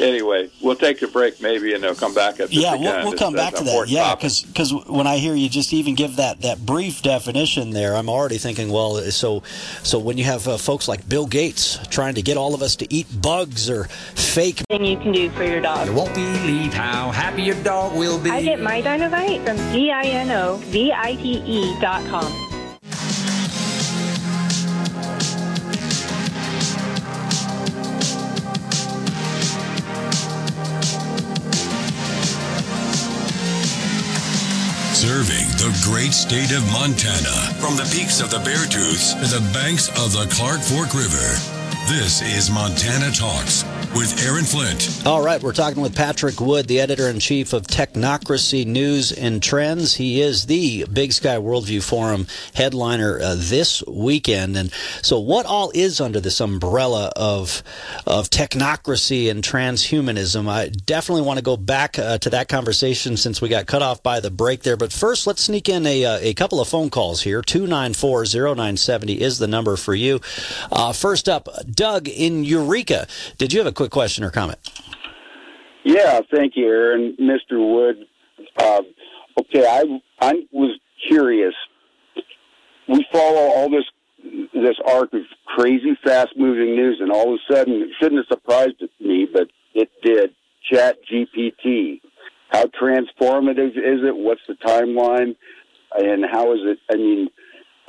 anyway, 0.00 0.50
we'll 0.60 0.76
take 0.76 1.02
a 1.02 1.06
break 1.06 1.40
maybe, 1.40 1.74
and 1.74 1.82
they'll 1.82 1.94
come 1.94 2.14
back 2.14 2.40
at 2.40 2.48
this 2.48 2.52
yeah, 2.52 2.74
again. 2.74 2.82
we'll, 2.82 3.10
we'll 3.10 3.18
come 3.18 3.34
back 3.34 3.54
to 3.54 3.64
that. 3.64 3.88
Yeah, 3.88 4.14
because 4.14 4.72
when 4.86 5.06
I 5.06 5.18
hear 5.18 5.34
you 5.34 5.48
just 5.48 5.72
even 5.72 5.94
give 5.94 6.16
that, 6.16 6.40
that 6.42 6.64
brief 6.64 7.02
definition 7.02 7.70
there, 7.70 7.94
I'm 7.94 8.08
already 8.08 8.38
thinking, 8.38 8.70
well, 8.70 8.96
so 9.10 9.42
so 9.82 9.98
when 9.98 10.18
you 10.18 10.24
have 10.24 10.46
uh, 10.48 10.56
folks 10.56 10.88
like 10.88 11.08
Bill 11.08 11.26
Gates 11.26 11.78
trying 11.88 12.14
to 12.14 12.22
get 12.22 12.36
all 12.36 12.54
of 12.54 12.62
us 12.62 12.76
to 12.76 12.92
eat 12.92 13.06
bugs 13.20 13.68
or 13.68 13.84
fake 13.84 14.62
thing 14.68 14.84
you 14.84 14.96
can 14.96 15.12
do 15.12 15.30
for 15.30 15.44
your 15.44 15.60
dog. 15.60 15.86
You 15.86 15.94
won't 15.94 16.14
believe 16.14 16.72
how 16.72 17.10
happy 17.10 17.42
your 17.42 17.60
dog 17.62 17.96
will 17.96 18.18
be. 18.18 18.30
I 18.30 18.42
get 18.42 18.60
my 18.60 18.80
Dinovite 18.82 19.44
from 19.44 19.56
D 19.72 19.90
I 19.90 20.02
N 20.04 20.30
O 20.30 20.56
V 20.56 20.92
I 20.92 21.14
T 21.16 21.42
E 21.44 21.80
dot 21.80 22.04
com. 22.08 22.51
Serving 35.02 35.48
the 35.58 35.76
great 35.82 36.12
state 36.12 36.52
of 36.52 36.62
Montana 36.70 37.58
from 37.58 37.74
the 37.74 37.90
peaks 37.92 38.20
of 38.20 38.30
the 38.30 38.36
Beartooths 38.36 39.18
to 39.18 39.26
the 39.34 39.50
banks 39.52 39.88
of 39.98 40.12
the 40.12 40.28
Clark 40.30 40.60
Fork 40.60 40.94
River. 40.94 41.34
This 41.90 42.22
is 42.22 42.52
Montana 42.52 43.10
Talks 43.10 43.64
with 43.94 44.24
Aaron 44.26 44.44
Flint. 44.44 45.06
All 45.06 45.22
right, 45.22 45.42
we're 45.42 45.52
talking 45.52 45.82
with 45.82 45.94
Patrick 45.94 46.40
Wood, 46.40 46.66
the 46.66 46.80
editor 46.80 47.08
in 47.08 47.18
chief 47.18 47.52
of 47.52 47.66
Technocracy 47.66 48.64
News 48.64 49.12
and 49.12 49.42
Trends. 49.42 49.96
He 49.96 50.20
is 50.22 50.46
the 50.46 50.86
Big 50.90 51.12
Sky 51.12 51.36
Worldview 51.36 51.82
Forum 51.82 52.26
headliner 52.54 53.20
uh, 53.20 53.34
this 53.36 53.82
weekend. 53.86 54.56
And 54.56 54.72
so, 55.02 55.20
what 55.20 55.44
all 55.44 55.70
is 55.74 56.00
under 56.00 56.20
this 56.20 56.40
umbrella 56.40 57.12
of 57.16 57.62
of 58.06 58.30
technocracy 58.30 59.30
and 59.30 59.44
transhumanism? 59.44 60.48
I 60.48 60.68
definitely 60.68 61.22
want 61.22 61.38
to 61.38 61.44
go 61.44 61.58
back 61.58 61.98
uh, 61.98 62.18
to 62.18 62.30
that 62.30 62.48
conversation 62.48 63.18
since 63.18 63.42
we 63.42 63.48
got 63.50 63.66
cut 63.66 63.82
off 63.82 64.02
by 64.02 64.20
the 64.20 64.30
break 64.30 64.62
there. 64.62 64.76
But 64.76 64.92
first, 64.92 65.26
let's 65.26 65.42
sneak 65.42 65.68
in 65.68 65.84
a, 65.86 66.04
uh, 66.04 66.18
a 66.20 66.34
couple 66.34 66.60
of 66.60 66.68
phone 66.68 66.88
calls 66.88 67.22
here. 67.22 67.42
294 67.42 68.24
0970 68.24 69.20
is 69.20 69.38
the 69.38 69.48
number 69.48 69.76
for 69.76 69.94
you. 69.94 70.20
Uh, 70.70 70.92
first 70.92 71.28
up, 71.28 71.48
Doug 71.70 72.08
in 72.08 72.44
Eureka. 72.44 73.06
Did 73.36 73.52
you 73.52 73.60
have 73.60 73.66
a 73.66 73.81
quick 73.82 73.90
question 73.90 74.22
or 74.22 74.30
comment? 74.30 74.58
Yeah, 75.84 76.20
thank 76.32 76.52
you, 76.54 76.66
Aaron. 76.66 77.16
Mr. 77.20 77.58
Wood. 77.58 78.06
Uh, 78.56 78.82
okay, 79.40 79.66
I 79.66 80.00
I 80.20 80.34
was 80.52 80.78
curious. 81.08 81.54
We 82.88 83.04
follow 83.10 83.50
all 83.50 83.68
this 83.68 83.84
this 84.54 84.76
arc 84.86 85.12
of 85.14 85.22
crazy, 85.46 85.98
fast 86.04 86.28
moving 86.36 86.76
news, 86.76 86.98
and 87.00 87.10
all 87.10 87.34
of 87.34 87.40
a 87.40 87.52
sudden, 87.52 87.82
it 87.82 87.88
shouldn't 88.00 88.24
have 88.24 88.38
surprised 88.38 88.80
me, 89.00 89.26
but 89.32 89.48
it 89.74 89.90
did. 90.04 90.30
Chat 90.70 90.98
GPT. 91.12 92.00
How 92.50 92.66
transformative 92.66 93.70
is 93.70 94.04
it? 94.04 94.16
What's 94.16 94.42
the 94.46 94.54
timeline? 94.64 95.34
And 95.98 96.24
how 96.30 96.52
is 96.52 96.60
it? 96.62 96.78
I 96.88 96.96
mean, 96.96 97.28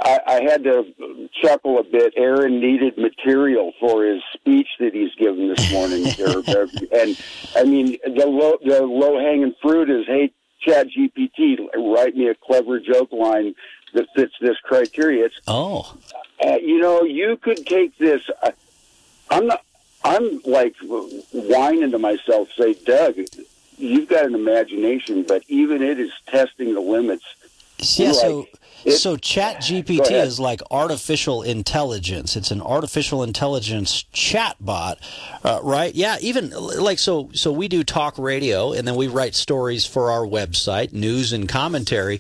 I, 0.03 0.19
I 0.27 0.41
had 0.43 0.63
to 0.65 1.29
chuckle 1.41 1.79
a 1.79 1.83
bit. 1.83 2.13
Aaron 2.17 2.60
needed 2.60 2.98
material 2.98 3.72
for 3.79 4.03
his 4.03 4.22
speech 4.33 4.67
that 4.79 4.93
he's 4.93 5.15
given 5.15 5.48
this 5.48 5.72
morning, 5.72 6.05
and 6.93 7.17
I 7.55 7.63
mean 7.63 7.98
the 8.03 8.27
low 8.27 8.57
the 8.63 8.81
low 8.81 9.17
hanging 9.19 9.55
fruit 9.62 9.89
is, 9.89 10.05
hey, 10.05 10.33
Chat 10.60 10.88
GPT, 10.88 11.57
write 11.95 12.15
me 12.15 12.27
a 12.27 12.36
clever 12.36 12.79
joke 12.79 13.12
line 13.13 13.55
that 13.93 14.07
fits 14.15 14.33
this 14.41 14.57
criteria. 14.63 15.25
It's, 15.25 15.39
oh, 15.48 15.95
uh, 16.45 16.57
you 16.57 16.79
know, 16.79 17.03
you 17.03 17.38
could 17.38 17.65
take 17.65 17.98
this. 17.98 18.22
Uh, 18.41 18.51
I'm 19.29 19.48
not. 19.48 19.63
I'm 20.03 20.41
like 20.43 20.75
whining 21.31 21.91
to 21.91 21.98
myself, 21.98 22.50
say, 22.57 22.74
Doug, 22.74 23.15
you've 23.77 24.10
got 24.10 24.25
an 24.25 24.36
imagination, 24.36 25.24
but 25.25 25.43
even 25.48 25.81
it 25.81 25.98
is 25.98 26.12
testing 26.27 26.74
the 26.74 26.81
limits. 26.81 27.24
Yeah, 27.80 28.12
so 28.13 28.48
it, 28.86 28.92
so 28.92 29.15
Chat 29.15 29.58
GPT 29.58 30.12
is 30.12 30.39
like 30.39 30.62
artificial 30.70 31.42
intelligence. 31.42 32.36
It's 32.36 32.51
an 32.51 32.62
artificial 32.62 33.24
intelligence 33.24 34.03
chat 34.12 34.58
bot, 34.60 35.00
uh, 35.44 35.60
right? 35.63 35.94
Yeah, 35.96 36.18
even 36.22 36.51
like 36.51 37.00
so. 37.00 37.30
So 37.34 37.51
we 37.51 37.68
do 37.68 37.84
talk 37.84 38.18
radio, 38.18 38.74
and 38.74 38.88
then 38.88 38.96
we 38.96 39.08
write 39.08 39.36
stories 39.36 39.86
for 39.86 40.12
our 40.12 40.25
website, 40.25 40.92
news 40.92 41.32
and 41.32 41.48
commentary. 41.48 42.20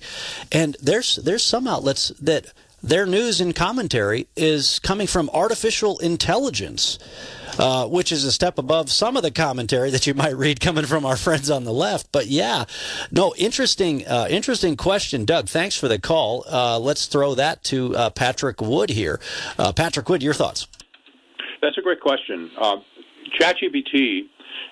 And 0.51 0.77
there's 0.81 1.17
there's 1.17 1.43
some 1.43 1.67
outlets 1.67 2.09
that 2.21 2.53
their 2.83 3.05
news 3.05 3.39
and 3.39 3.55
commentary 3.55 4.27
is 4.35 4.79
coming 4.79 5.07
from 5.07 5.29
artificial 5.33 5.97
intelligence. 5.99 6.99
Uh, 7.59 7.85
which 7.85 8.11
is 8.11 8.23
a 8.23 8.31
step 8.31 8.57
above 8.57 8.89
some 8.89 9.15
of 9.15 9.21
the 9.21 9.29
commentary 9.29 9.91
that 9.91 10.07
you 10.07 10.15
might 10.15 10.35
read 10.35 10.59
coming 10.59 10.85
from 10.85 11.05
our 11.05 11.15
friends 11.15 11.51
on 11.51 11.65
the 11.65 11.71
left. 11.71 12.11
But 12.11 12.25
yeah, 12.25 12.65
no, 13.11 13.35
interesting, 13.37 14.07
uh, 14.07 14.25
interesting 14.27 14.75
question, 14.75 15.23
Doug. 15.23 15.47
Thanks 15.47 15.77
for 15.77 15.87
the 15.87 15.99
call. 15.99 16.45
Uh, 16.49 16.79
let's 16.79 17.05
throw 17.05 17.35
that 17.35 17.63
to 17.65 17.95
uh, 17.95 18.09
Patrick 18.09 18.59
Wood 18.59 18.89
here. 18.89 19.19
Uh, 19.59 19.71
Patrick 19.71 20.09
Wood, 20.09 20.23
your 20.23 20.33
thoughts? 20.33 20.65
That's 21.61 21.77
a 21.77 21.81
great 21.83 22.01
question. 22.01 22.49
Um, 22.59 22.83
ChatGPT 23.39 24.21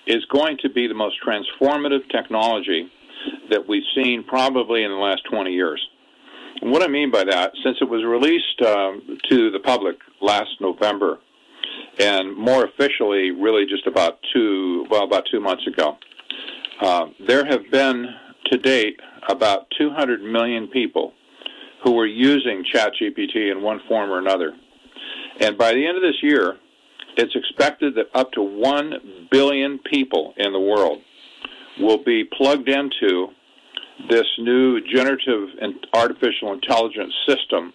is 0.08 0.26
going 0.26 0.58
to 0.64 0.70
be 0.70 0.88
the 0.88 0.96
most 0.96 1.18
transformative 1.24 2.10
technology 2.10 2.92
that 3.52 3.68
we've 3.68 3.84
seen 3.96 4.24
probably 4.24 4.84
in 4.84 4.90
the 4.90 4.98
last 4.98 5.22
20 5.30 5.52
years. 5.52 5.88
And 6.62 6.72
what 6.72 6.84
I 6.84 6.88
mean 6.88 7.12
by 7.12 7.24
that, 7.24 7.54
since 7.64 7.78
it 7.82 7.90
was 7.90 8.04
released 8.04 8.62
um, 8.62 9.18
to 9.30 9.52
the 9.52 9.60
public 9.60 9.98
last 10.22 10.50
November, 10.60 11.20
and 12.00 12.36
more 12.36 12.66
officially, 12.66 13.32
really 13.32 13.66
just 13.66 13.88
about 13.88 14.20
two, 14.34 14.86
well, 14.90 15.04
about 15.04 15.26
two 15.32 15.40
months 15.40 15.66
ago. 15.68 15.98
Uh, 16.80 17.08
there 17.28 17.46
have 17.46 17.70
been 17.72 18.08
to 18.52 18.58
date 18.58 19.00
about 19.30 19.68
200 19.78 20.22
million 20.22 20.68
people 20.68 21.14
who 21.84 21.94
were 21.94 22.08
using 22.08 22.64
ChatGPT 22.74 23.52
in 23.52 23.62
one 23.62 23.82
form 23.88 24.12
or 24.12 24.20
another. 24.20 24.54
And 25.40 25.58
by 25.58 25.74
the 25.74 25.86
end 25.86 25.98
of 25.98 26.04
this 26.04 26.22
year, 26.22 26.58
it's 27.18 27.36
expected 27.36 27.96
that 27.96 28.08
up 28.14 28.32
to 28.34 28.42
1 28.42 29.28
billion 29.32 29.80
people 29.80 30.34
in 30.38 30.54
the 30.54 30.60
world 30.60 31.02
will 31.80 32.04
be 32.04 32.24
plugged 32.24 32.70
into 32.70 33.28
this 34.10 34.28
new 34.40 34.82
generative 34.82 35.50
and 35.62 35.76
artificial 35.94 36.54
intelligence 36.54 37.14
system 37.28 37.74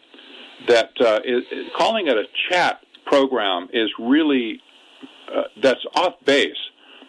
that 0.68 0.90
uh, 1.00 1.20
is, 1.24 1.42
calling 1.76 2.06
it 2.08 2.16
a 2.16 2.24
chat 2.50 2.80
program 3.04 3.68
is 3.72 3.90
really 3.98 4.60
uh, 5.34 5.42
that's 5.62 5.84
off 5.94 6.14
base. 6.24 6.56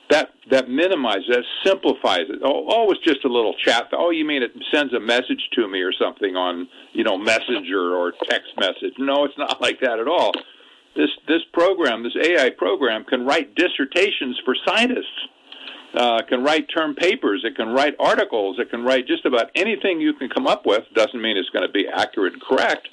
That 0.10 0.30
that 0.50 0.70
minimizes, 0.70 1.28
that 1.28 1.44
simplifies 1.66 2.30
it. 2.30 2.40
Oh, 2.44 2.66
oh, 2.70 2.92
it's 2.92 3.04
just 3.04 3.26
a 3.26 3.28
little 3.28 3.54
chat. 3.66 3.90
Oh, 3.92 4.10
you 4.10 4.24
mean 4.24 4.42
it 4.42 4.52
sends 4.74 4.94
a 4.94 5.00
message 5.00 5.50
to 5.54 5.68
me 5.68 5.82
or 5.82 5.92
something 5.92 6.36
on 6.36 6.68
you 6.94 7.04
know 7.04 7.18
Messenger 7.18 7.96
or 7.96 8.14
text 8.30 8.52
message? 8.58 8.94
No, 8.98 9.26
it's 9.26 9.38
not 9.38 9.62
like 9.62 9.80
that 9.82 10.00
at 10.00 10.08
all. 10.08 10.32
This 10.96 11.10
this 11.28 11.42
program, 11.52 12.04
this 12.04 12.16
AI 12.16 12.52
program, 12.52 13.04
can 13.04 13.26
write 13.26 13.56
dissertations 13.56 14.40
for 14.46 14.56
scientists. 14.66 15.28
Uh, 15.94 16.22
can 16.28 16.44
write 16.44 16.68
term 16.74 16.96
papers. 16.96 17.44
It 17.44 17.56
can 17.56 17.70
write 17.70 17.96
articles. 18.00 18.60
It 18.60 18.70
can 18.70 18.84
write 18.84 19.08
just 19.08 19.26
about 19.26 19.50
anything 19.56 20.02
you 20.02 20.14
can 20.14 20.30
come 20.30 20.46
up 20.46 20.66
with. 20.66 20.84
Doesn't 20.94 21.22
mean 21.22 21.38
it's 21.38 21.50
going 21.50 21.66
to 21.66 21.72
be 21.72 21.88
accurate 21.88 22.34
and 22.34 22.42
correct. 22.42 22.90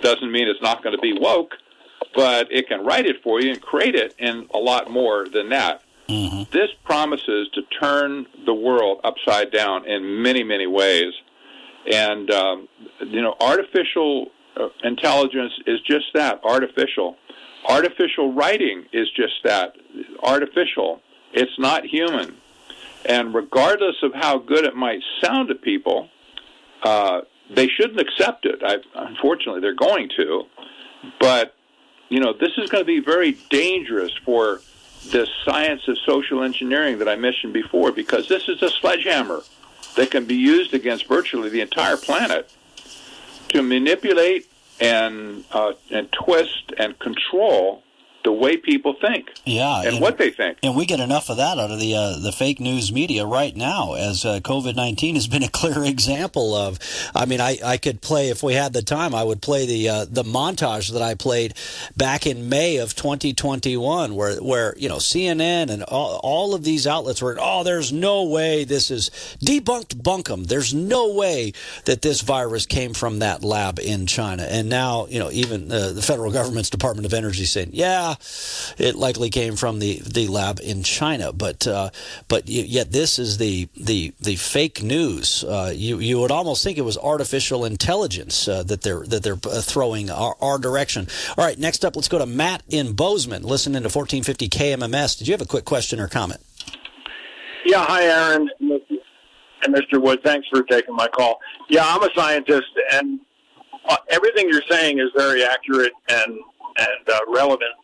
Doesn't 0.00 0.32
mean 0.32 0.48
it's 0.48 0.62
not 0.62 0.82
going 0.82 0.96
to 0.96 1.00
be 1.00 1.12
woke 1.12 1.54
but 2.14 2.50
it 2.50 2.68
can 2.68 2.84
write 2.84 3.06
it 3.06 3.16
for 3.22 3.40
you 3.40 3.52
and 3.52 3.60
create 3.60 3.94
it 3.94 4.14
and 4.18 4.48
a 4.54 4.58
lot 4.58 4.90
more 4.90 5.26
than 5.28 5.48
that. 5.50 5.82
Mm-hmm. 6.08 6.50
This 6.50 6.70
promises 6.84 7.48
to 7.54 7.62
turn 7.80 8.26
the 8.46 8.54
world 8.54 9.00
upside 9.04 9.52
down 9.52 9.86
in 9.86 10.22
many, 10.22 10.42
many 10.42 10.66
ways. 10.66 11.12
And, 11.90 12.30
um, 12.30 12.68
you 13.00 13.22
know, 13.22 13.34
artificial 13.40 14.28
uh, 14.56 14.68
intelligence 14.84 15.52
is 15.66 15.80
just 15.82 16.06
that 16.14 16.40
artificial. 16.44 17.16
Artificial 17.68 18.32
writing 18.32 18.84
is 18.92 19.08
just 19.14 19.34
that 19.44 19.74
artificial. 20.22 21.00
It's 21.32 21.58
not 21.58 21.84
human. 21.84 22.36
And 23.04 23.34
regardless 23.34 23.96
of 24.02 24.12
how 24.14 24.38
good 24.38 24.64
it 24.64 24.74
might 24.74 25.00
sound 25.22 25.48
to 25.48 25.54
people, 25.54 26.08
uh, 26.82 27.22
they 27.50 27.68
shouldn't 27.68 28.00
accept 28.00 28.44
it. 28.44 28.60
I, 28.62 28.76
unfortunately, 28.94 29.60
they're 29.60 29.74
going 29.74 30.10
to. 30.16 30.44
But, 31.20 31.54
you 32.08 32.20
know, 32.20 32.32
this 32.32 32.52
is 32.58 32.70
going 32.70 32.82
to 32.82 32.86
be 32.86 33.00
very 33.00 33.32
dangerous 33.50 34.12
for 34.24 34.60
this 35.06 35.28
science 35.44 35.86
of 35.88 35.96
social 36.04 36.42
engineering 36.42 36.98
that 36.98 37.08
I 37.08 37.16
mentioned 37.16 37.52
before 37.52 37.92
because 37.92 38.28
this 38.28 38.48
is 38.48 38.62
a 38.62 38.68
sledgehammer 38.68 39.42
that 39.96 40.10
can 40.10 40.24
be 40.24 40.34
used 40.34 40.74
against 40.74 41.06
virtually 41.06 41.48
the 41.48 41.60
entire 41.60 41.96
planet 41.96 42.52
to 43.48 43.62
manipulate 43.62 44.46
and 44.80 45.44
uh, 45.50 45.72
and 45.90 46.10
twist 46.12 46.72
and 46.78 46.98
control 46.98 47.82
the 48.24 48.32
way 48.32 48.56
people 48.56 48.94
think. 49.00 49.30
Yeah, 49.44 49.78
and, 49.78 49.88
and, 49.88 50.00
what 50.00 50.18
they 50.18 50.30
think. 50.30 50.58
And 50.62 50.76
we 50.76 50.86
get 50.86 51.00
enough 51.00 51.28
of 51.30 51.36
that 51.36 51.58
out 51.58 51.70
of 51.70 51.80
the 51.80 51.94
uh, 51.94 52.18
the 52.18 52.32
fake 52.32 52.60
news 52.60 52.92
media 52.92 53.24
right 53.24 53.54
now, 53.54 53.94
as 53.94 54.24
uh, 54.24 54.40
COVID 54.40 54.74
nineteen 54.74 55.14
has 55.14 55.26
been 55.26 55.42
a 55.42 55.48
clear 55.48 55.84
example 55.84 56.54
of. 56.54 56.78
I 57.14 57.26
mean, 57.26 57.40
I, 57.40 57.58
I 57.64 57.76
could 57.76 58.00
play 58.00 58.28
if 58.28 58.42
we 58.42 58.54
had 58.54 58.72
the 58.72 58.82
time, 58.82 59.14
I 59.14 59.24
would 59.24 59.42
play 59.42 59.66
the 59.66 59.88
uh, 59.88 60.04
the 60.08 60.22
montage 60.24 60.92
that 60.92 61.02
I 61.02 61.14
played 61.14 61.54
back 61.96 62.26
in 62.26 62.48
May 62.48 62.76
of 62.78 62.94
2021, 62.94 64.14
where 64.14 64.36
where 64.36 64.74
you 64.76 64.88
know 64.88 64.96
CNN 64.96 65.70
and 65.70 65.82
all, 65.84 66.20
all 66.22 66.54
of 66.54 66.64
these 66.64 66.86
outlets 66.86 67.22
were, 67.22 67.36
oh, 67.40 67.62
there's 67.62 67.92
no 67.92 68.24
way 68.24 68.64
this 68.64 68.90
is 68.90 69.10
debunked 69.42 70.02
bunkum. 70.02 70.46
There's 70.46 70.74
no 70.74 71.12
way 71.12 71.52
that 71.84 72.02
this 72.02 72.20
virus 72.20 72.66
came 72.66 72.94
from 72.94 73.20
that 73.20 73.44
lab 73.44 73.78
in 73.78 74.06
China. 74.06 74.42
And 74.42 74.68
now, 74.68 75.06
you 75.06 75.18
know, 75.18 75.30
even 75.30 75.70
uh, 75.70 75.92
the 75.92 76.02
federal 76.02 76.32
government's 76.32 76.70
Department 76.70 77.06
of 77.06 77.14
Energy 77.14 77.44
saying, 77.44 77.70
yeah 77.72 78.07
it 78.78 78.96
likely 78.96 79.30
came 79.30 79.56
from 79.56 79.78
the, 79.78 80.00
the 80.06 80.26
lab 80.28 80.60
in 80.60 80.82
China. 80.82 81.32
But 81.32 81.66
uh, 81.66 81.90
but 82.28 82.48
yet 82.48 82.92
this 82.92 83.18
is 83.18 83.38
the 83.38 83.68
the 83.76 84.12
the 84.20 84.36
fake 84.36 84.82
news. 84.82 85.44
Uh, 85.44 85.72
you 85.74 85.98
you 85.98 86.18
would 86.20 86.30
almost 86.30 86.62
think 86.64 86.78
it 86.78 86.82
was 86.82 86.98
artificial 86.98 87.64
intelligence 87.64 88.48
uh, 88.48 88.62
that 88.64 88.82
they're 88.82 89.04
that 89.06 89.22
they're 89.22 89.38
uh, 89.44 89.60
throwing 89.60 90.10
our, 90.10 90.36
our, 90.40 90.58
direction. 90.58 91.06
All 91.36 91.44
right, 91.44 91.58
next 91.58 91.84
up, 91.84 91.96
let's 91.96 92.08
go 92.08 92.18
to 92.18 92.26
Matt 92.26 92.62
in 92.68 92.94
Bozeman, 92.94 93.42
listening 93.42 93.82
to 93.82 93.88
1450 93.88 94.48
KMMS. 94.48 95.18
Did 95.18 95.28
you 95.28 95.34
have 95.34 95.40
a 95.40 95.46
quick 95.46 95.64
question 95.64 96.00
or 96.00 96.08
comment? 96.08 96.40
Yeah, 97.64 97.84
hi, 97.84 98.04
Aaron 98.04 98.48
and 99.62 99.74
Mr. 99.74 100.00
Wood. 100.00 100.20
Thanks 100.24 100.46
for 100.48 100.62
taking 100.62 100.94
my 100.94 101.08
call. 101.08 101.38
Yeah, 101.68 101.82
I'm 101.84 102.02
a 102.02 102.08
scientist, 102.14 102.68
and 102.92 103.20
uh, 103.88 103.96
everything 104.08 104.48
you're 104.48 104.62
saying 104.70 104.98
is 104.98 105.08
very 105.16 105.44
accurate 105.44 105.92
and 106.08 106.38
and 106.78 107.08
uh, 107.08 107.20
relevant. 107.28 107.74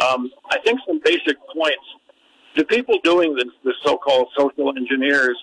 Um, 0.00 0.30
I 0.50 0.58
think 0.64 0.80
some 0.86 1.00
basic 1.02 1.36
points. 1.54 1.84
The 2.56 2.64
people 2.64 2.98
doing 3.04 3.34
this, 3.34 3.52
the 3.64 3.74
so-called 3.84 4.28
social 4.36 4.72
engineers, 4.76 5.36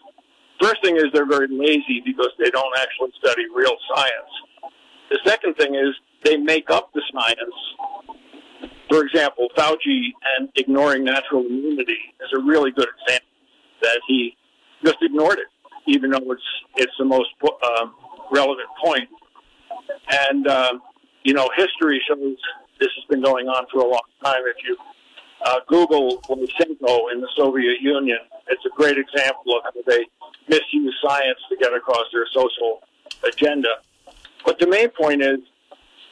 first 0.62 0.82
thing 0.84 0.96
is 0.96 1.06
they're 1.14 1.28
very 1.28 1.48
lazy 1.50 2.02
because 2.06 2.30
they 2.40 2.50
don't 2.50 2.74
actually 2.80 3.12
study 3.20 3.44
real 3.54 3.76
science. 3.94 4.74
The 5.10 5.20
second 5.26 5.56
thing 5.56 5.76
is 5.76 5.94
they 6.24 6.38
make 6.38 6.70
up 6.70 6.92
the 6.94 7.02
science. 7.14 8.72
For 8.90 9.06
example, 9.06 9.48
Fauci 9.58 10.12
and 10.38 10.50
ignoring 10.56 11.04
natural 11.04 11.46
immunity 11.46 11.98
is 12.22 12.30
a 12.38 12.42
really 12.42 12.72
good 12.72 12.88
example 13.02 13.28
that 13.82 14.00
he 14.08 14.36
just 14.84 14.98
ignored 15.02 15.40
it, 15.40 15.48
even 15.88 16.12
though 16.12 16.32
it's 16.32 16.42
it's 16.76 16.94
the 16.98 17.06
most 17.06 17.30
uh, 17.44 17.86
relevant 18.32 18.70
point. 18.84 19.10
And 20.10 20.48
uh, 20.48 20.74
you 21.24 21.34
know, 21.34 21.50
history 21.56 22.02
shows 22.08 22.38
this 22.84 22.92
has 22.98 23.06
been 23.06 23.22
going 23.22 23.48
on 23.48 23.66
for 23.72 23.80
a 23.80 23.88
long 23.88 24.08
time. 24.24 24.44
If 24.46 24.58
you 24.68 24.76
uh, 25.46 25.60
Google 25.68 26.22
Lysenko 26.24 27.12
in 27.14 27.22
the 27.22 27.30
Soviet 27.36 27.80
Union, 27.82 28.20
it's 28.50 28.66
a 28.66 28.76
great 28.76 28.98
example 28.98 29.58
of 29.58 29.64
how 29.64 29.72
they 29.88 30.06
misuse 30.50 30.96
science 31.02 31.40
to 31.50 31.56
get 31.56 31.74
across 31.74 32.06
their 32.12 32.28
social 32.34 32.82
agenda. 33.26 33.70
But 34.46 34.60
the 34.60 34.68
main 34.68 34.90
point 34.90 35.22
is, 35.22 35.40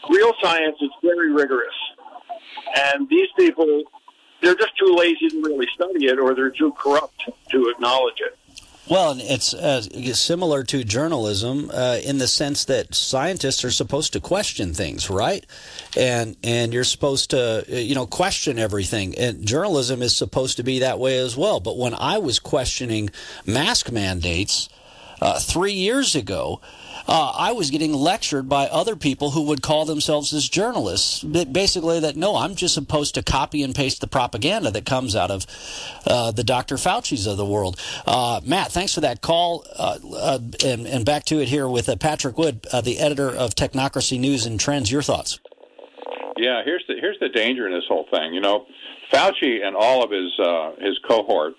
real 0.10 0.34
science 0.42 0.78
is 0.82 0.90
very 1.04 1.32
rigorous, 1.32 1.76
and 2.76 3.10
these 3.10 3.28
people, 3.38 3.84
they're 4.42 4.56
just 4.56 4.78
too 4.78 4.96
lazy 4.96 5.28
to 5.28 5.42
really 5.42 5.68
study 5.76 6.06
it, 6.06 6.20
or 6.20 6.34
they're 6.34 6.50
too 6.50 6.72
corrupt 6.80 7.30
to 7.50 7.70
acknowledge 7.70 8.22
it. 8.22 8.38
Well, 8.90 9.16
it's 9.20 9.54
uh, 9.54 9.82
similar 10.14 10.64
to 10.64 10.84
journalism 10.84 11.70
uh, 11.72 12.00
in 12.04 12.18
the 12.18 12.28
sense 12.28 12.66
that 12.66 12.96
scientists 12.96 13.64
are 13.64 13.72
supposed 13.72 14.12
to 14.14 14.20
question 14.20 14.74
things, 14.74 15.10
right? 15.10 15.46
And 15.96 16.36
and 16.44 16.74
you're 16.74 16.84
supposed 16.84 17.30
to 17.30 17.64
uh, 17.72 17.76
you 17.76 17.94
know 17.94 18.08
question 18.08 18.58
everything. 18.58 19.18
And 19.18 19.46
journalism 19.46 20.02
is 20.02 20.18
supposed 20.18 20.58
to 20.58 20.64
be 20.64 20.80
that 20.80 21.00
way 21.00 21.18
as 21.20 21.38
well. 21.38 21.60
But 21.60 21.78
when 21.78 21.94
I 21.94 22.18
was 22.18 22.40
questioning 22.40 23.12
mask 23.46 23.92
mandates 23.92 24.68
uh, 25.22 25.40
three 25.40 25.74
years 25.74 26.16
ago, 26.16 26.60
uh, 27.08 27.34
I 27.36 27.52
was 27.52 27.72
getting 27.72 27.94
lectured 27.94 28.48
by 28.48 28.68
other 28.68 28.96
people 28.96 29.32
who 29.32 29.44
would 29.44 29.62
call 29.62 29.86
themselves 29.86 30.34
as 30.34 30.48
journalists. 30.48 31.24
Basically, 31.24 32.00
that 32.00 32.16
no, 32.16 32.36
I'm 32.36 32.56
just 32.56 32.74
supposed 32.74 33.16
to 33.16 33.24
copy 33.24 33.64
and 33.64 33.76
paste 33.76 34.02
the 34.02 34.08
propaganda 34.08 34.72
that 34.72 34.86
comes 34.86 35.16
out 35.16 35.32
of 35.32 35.46
uh, 36.06 36.32
the 36.32 36.44
Dr. 36.44 36.76
Fauci's 36.76 37.28
of 37.28 37.38
the 37.38 37.46
world. 37.46 37.80
Uh, 38.06 38.42
Matt, 38.44 38.72
thanks 38.72 38.94
for 38.94 39.02
that 39.02 39.22
call. 39.22 39.66
Uh, 39.76 39.98
uh, 40.14 40.40
and, 40.64 40.88
and, 40.88 41.06
back 41.06 41.26
to 41.26 41.40
it 41.40 41.48
here 41.48 41.68
with 41.68 41.90
uh, 41.90 41.96
Patrick 41.96 42.38
Wood, 42.38 42.66
the 42.84 43.00
editor 43.00 43.30
of 43.30 43.56
Technocracy 43.56 44.20
News 44.20 44.46
and 44.46 44.60
Trends. 44.60 44.92
Your 44.92 45.02
thoughts? 45.02 45.40
Yeah, 46.38 46.62
here's 46.64 46.84
the 46.88 46.96
here's 47.00 47.20
the 47.20 47.30
danger 47.30 47.68
in 47.68 47.74
this 47.74 47.84
whole 47.88 48.06
thing. 48.10 48.34
You 48.34 48.42
know, 48.42 48.66
Fauci 49.12 49.66
and 49.66 49.76
all 49.76 50.04
of 50.04 50.12
his 50.12 50.32
his 50.80 50.98
cohort, 51.08 51.54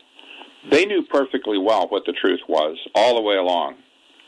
they 0.71 0.87
knew 0.87 1.03
perfectly 1.03 1.59
well 1.59 1.89
what 1.89 2.05
the 2.07 2.13
truth 2.13 2.41
was 2.49 2.79
all 2.95 3.17
the 3.17 3.23
way 3.23 3.37
along 3.37 3.77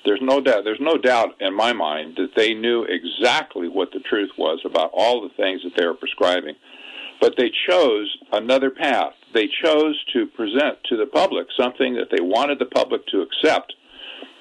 there's 0.04 0.20
no 0.22 0.40
doubt 0.40 0.64
there's 0.64 0.80
no 0.80 0.96
doubt 0.98 1.34
in 1.40 1.54
my 1.54 1.72
mind 1.72 2.16
that 2.16 2.34
they 2.36 2.54
knew 2.54 2.84
exactly 2.84 3.68
what 3.68 3.90
the 3.92 4.00
truth 4.00 4.30
was 4.36 4.60
about 4.64 4.90
all 4.92 5.22
the 5.22 5.34
things 5.36 5.62
that 5.64 5.72
they 5.76 5.86
were 5.86 5.94
prescribing. 5.94 6.54
But 7.20 7.34
they 7.38 7.50
chose 7.68 8.14
another 8.32 8.70
path. 8.70 9.12
They 9.32 9.48
chose 9.62 10.02
to 10.12 10.26
present 10.26 10.78
to 10.88 10.96
the 10.96 11.06
public 11.06 11.46
something 11.58 11.94
that 11.94 12.08
they 12.10 12.22
wanted 12.22 12.58
the 12.58 12.66
public 12.66 13.06
to 13.08 13.22
accept. 13.22 13.72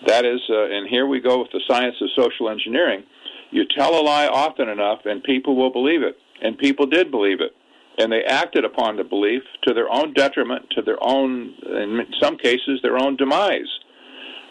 That 0.06 0.26
is 0.26 0.42
uh, 0.50 0.66
and 0.66 0.88
here 0.90 1.08
we 1.08 1.22
go 1.22 1.40
with 1.40 1.52
the 1.52 1.62
science 1.68 1.96
of 2.02 2.10
social 2.16 2.50
engineering. 2.50 3.04
You 3.52 3.64
tell 3.78 4.00
a 4.00 4.02
lie 4.02 4.28
often 4.28 4.68
enough 4.68 5.00
and 5.06 5.24
people 5.24 5.56
will 5.56 5.72
believe 5.72 6.02
it 6.02 6.18
and 6.42 6.58
people 6.58 6.88
did 6.88 7.10
believe 7.10 7.40
it. 7.40 7.56
And 7.98 8.12
they 8.12 8.24
acted 8.24 8.66
upon 8.66 8.98
the 8.98 9.04
belief 9.04 9.44
to 9.68 9.74
their 9.74 9.90
own 9.90 10.14
detriment 10.14 10.66
to 10.72 10.82
their 10.82 11.02
own 11.02 11.54
in 11.64 12.06
some 12.22 12.38
cases 12.38 12.80
their 12.82 12.98
own 12.98 13.16
demise 13.16 13.70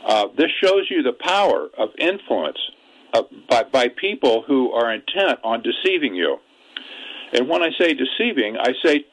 uh, 0.07 0.27
this 0.37 0.51
shows 0.63 0.87
you 0.91 1.03
the 1.03 1.13
power 1.13 1.69
of 1.79 1.91
influence 1.99 2.59
uh, 3.15 3.23
by, 3.49 3.65
by 3.65 3.89
people 3.89 4.43
who 4.47 4.73
are 4.73 4.93
intent 4.93 5.39
on 5.45 5.63
deceiving 5.63 6.15
you. 6.15 6.39
And 7.33 7.49
when 7.49 7.63
I 7.63 7.71
say 7.79 7.95
deceiving, 7.95 8.57
I 8.59 8.73
say 8.85 9.07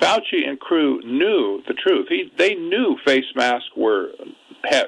Fauci 0.00 0.46
and 0.46 0.58
crew 0.58 1.00
knew 1.02 1.62
the 1.66 1.74
truth. 1.74 2.06
He, 2.08 2.30
they 2.36 2.54
knew 2.54 2.96
face 3.04 3.24
masks 3.34 3.68
were 3.76 4.10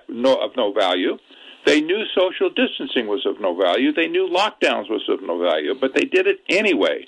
no, 0.09 0.35
of 0.35 0.51
no 0.57 0.73
value. 0.73 1.19
They 1.65 1.81
knew 1.81 2.03
social 2.15 2.51
distancing 2.51 3.07
was 3.07 3.25
of 3.25 3.41
no 3.41 3.57
value. 3.57 3.93
They 3.93 4.09
knew 4.09 4.29
lockdowns 4.29 4.91
was 4.91 5.03
of 5.09 5.23
no 5.23 5.39
value, 5.39 5.75
but 5.81 5.93
they 5.95 6.05
did 6.05 6.27
it 6.27 6.41
anyway. 6.49 7.07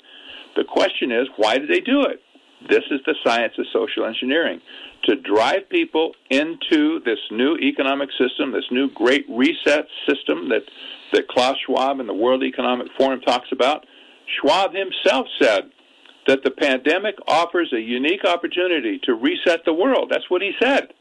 The 0.55 0.63
question 0.63 1.11
is, 1.11 1.27
why 1.35 1.57
did 1.57 1.69
they 1.69 1.81
do 1.81 2.03
it? 2.03 2.21
This 2.69 2.83
is 2.89 2.99
the 3.05 3.15
science 3.23 3.53
of 3.57 3.65
social 3.71 4.05
engineering 4.05 4.61
to 5.03 5.15
drive 5.17 5.69
people 5.69 6.13
into 6.29 6.99
this 7.05 7.19
new 7.31 7.55
economic 7.57 8.09
system, 8.17 8.51
this 8.51 8.69
new 8.71 8.89
great 8.91 9.25
reset 9.29 9.87
system 10.07 10.49
that, 10.49 10.63
that 11.13 11.27
Klaus 11.27 11.57
Schwab 11.65 11.99
and 11.99 12.09
the 12.09 12.13
World 12.13 12.43
Economic 12.43 12.87
Forum 12.97 13.21
talks 13.21 13.49
about. 13.51 13.85
Schwab 14.39 14.71
himself 14.73 15.27
said 15.39 15.71
that 16.27 16.43
the 16.43 16.51
pandemic 16.51 17.15
offers 17.27 17.71
a 17.71 17.79
unique 17.79 18.25
opportunity 18.25 18.99
to 19.03 19.13
reset 19.13 19.63
the 19.65 19.73
world. 19.73 20.09
That's 20.09 20.29
what 20.29 20.41
he 20.41 20.53
said. 20.59 20.93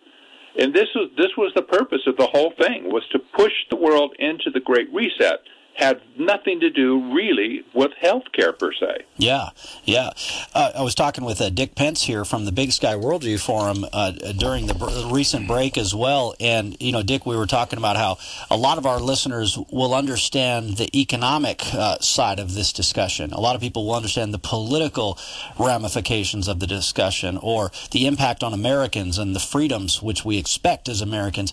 And 0.58 0.72
this 0.72 0.88
was 0.94 1.10
this 1.16 1.36
was 1.36 1.52
the 1.56 1.62
purpose 1.62 2.02
of 2.06 2.16
the 2.16 2.26
whole 2.26 2.52
thing 2.60 2.92
was 2.92 3.02
to 3.10 3.18
push 3.18 3.52
the 3.70 3.76
world 3.76 4.14
into 4.18 4.50
the 4.52 4.60
great 4.60 4.92
reset 4.92 5.40
had 5.74 6.00
nothing 6.16 6.60
to 6.60 6.70
do 6.70 7.12
really 7.12 7.64
with 7.74 7.90
healthcare 8.02 8.56
per 8.56 8.72
se. 8.72 9.04
Yeah, 9.16 9.50
yeah. 9.84 10.10
Uh, 10.54 10.72
I 10.76 10.82
was 10.82 10.94
talking 10.94 11.24
with 11.24 11.40
uh, 11.40 11.50
Dick 11.50 11.74
Pence 11.74 12.04
here 12.04 12.24
from 12.24 12.44
the 12.44 12.52
Big 12.52 12.72
Sky 12.72 12.94
Worldview 12.94 13.40
Forum 13.40 13.84
uh, 13.92 14.12
during 14.12 14.66
the 14.66 15.08
recent 15.12 15.48
break 15.48 15.76
as 15.76 15.94
well. 15.94 16.34
And, 16.38 16.76
you 16.80 16.92
know, 16.92 17.02
Dick, 17.02 17.26
we 17.26 17.36
were 17.36 17.46
talking 17.46 17.78
about 17.78 17.96
how 17.96 18.18
a 18.50 18.56
lot 18.56 18.78
of 18.78 18.86
our 18.86 19.00
listeners 19.00 19.58
will 19.70 19.94
understand 19.94 20.76
the 20.76 20.88
economic 20.98 21.62
uh, 21.74 21.98
side 21.98 22.38
of 22.38 22.54
this 22.54 22.72
discussion. 22.72 23.32
A 23.32 23.40
lot 23.40 23.56
of 23.56 23.60
people 23.60 23.86
will 23.86 23.94
understand 23.94 24.32
the 24.32 24.38
political 24.38 25.18
ramifications 25.58 26.46
of 26.46 26.60
the 26.60 26.66
discussion 26.66 27.36
or 27.36 27.72
the 27.90 28.06
impact 28.06 28.42
on 28.44 28.52
Americans 28.52 29.18
and 29.18 29.34
the 29.34 29.40
freedoms 29.40 30.02
which 30.02 30.24
we 30.24 30.38
expect 30.38 30.88
as 30.88 31.00
Americans. 31.00 31.52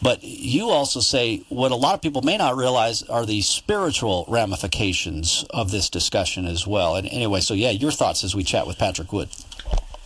But 0.00 0.22
you 0.22 0.70
also 0.70 1.00
say 1.00 1.42
what 1.48 1.72
a 1.72 1.76
lot 1.76 1.94
of 1.94 2.02
people 2.02 2.22
may 2.22 2.36
not 2.36 2.56
realize 2.56 3.02
are 3.04 3.26
these 3.26 3.55
spiritual 3.56 4.26
ramifications 4.28 5.44
of 5.50 5.70
this 5.70 5.88
discussion 5.88 6.46
as 6.46 6.66
well. 6.66 6.94
And 6.94 7.08
anyway, 7.08 7.40
so 7.40 7.54
yeah, 7.54 7.70
your 7.70 7.90
thoughts 7.90 8.22
as 8.22 8.34
we 8.34 8.44
chat 8.44 8.66
with 8.66 8.78
Patrick 8.78 9.12
Wood. 9.12 9.30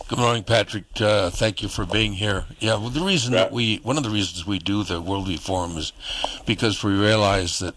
Good 0.07 0.19
morning, 0.19 0.43
Patrick. 0.43 0.85
Uh, 0.99 1.29
thank 1.29 1.61
you 1.61 1.67
for 1.67 1.85
being 1.85 2.13
here. 2.13 2.45
Yeah, 2.59 2.75
well, 2.75 2.89
the 2.89 3.01
reason 3.01 3.33
that 3.33 3.51
we, 3.51 3.77
one 3.77 3.97
of 3.97 4.03
the 4.03 4.09
reasons 4.09 4.47
we 4.47 4.57
do 4.57 4.83
the 4.83 5.01
Worldview 5.01 5.39
Forum 5.39 5.77
is 5.77 5.91
because 6.45 6.83
we 6.83 6.93
realize 6.97 7.59
that 7.59 7.75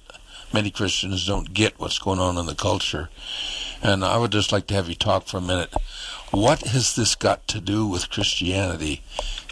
many 0.52 0.70
Christians 0.70 1.26
don't 1.26 1.52
get 1.52 1.78
what's 1.78 1.98
going 1.98 2.20
on 2.20 2.38
in 2.38 2.46
the 2.46 2.54
culture. 2.54 3.08
And 3.82 4.04
I 4.04 4.16
would 4.16 4.32
just 4.32 4.52
like 4.52 4.68
to 4.68 4.74
have 4.74 4.88
you 4.88 4.94
talk 4.94 5.26
for 5.26 5.38
a 5.38 5.42
minute. 5.42 5.74
What 6.30 6.62
has 6.62 6.94
this 6.94 7.16
got 7.16 7.46
to 7.48 7.60
do 7.60 7.87
with 7.87 8.10
Christianity? 8.10 9.02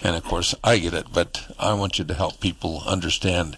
And 0.02 0.16
of 0.16 0.24
course, 0.24 0.54
I 0.62 0.78
get 0.78 0.94
it, 0.94 1.06
but 1.12 1.54
I 1.58 1.74
want 1.74 1.98
you 1.98 2.04
to 2.04 2.14
help 2.14 2.40
people 2.40 2.82
understand 2.86 3.56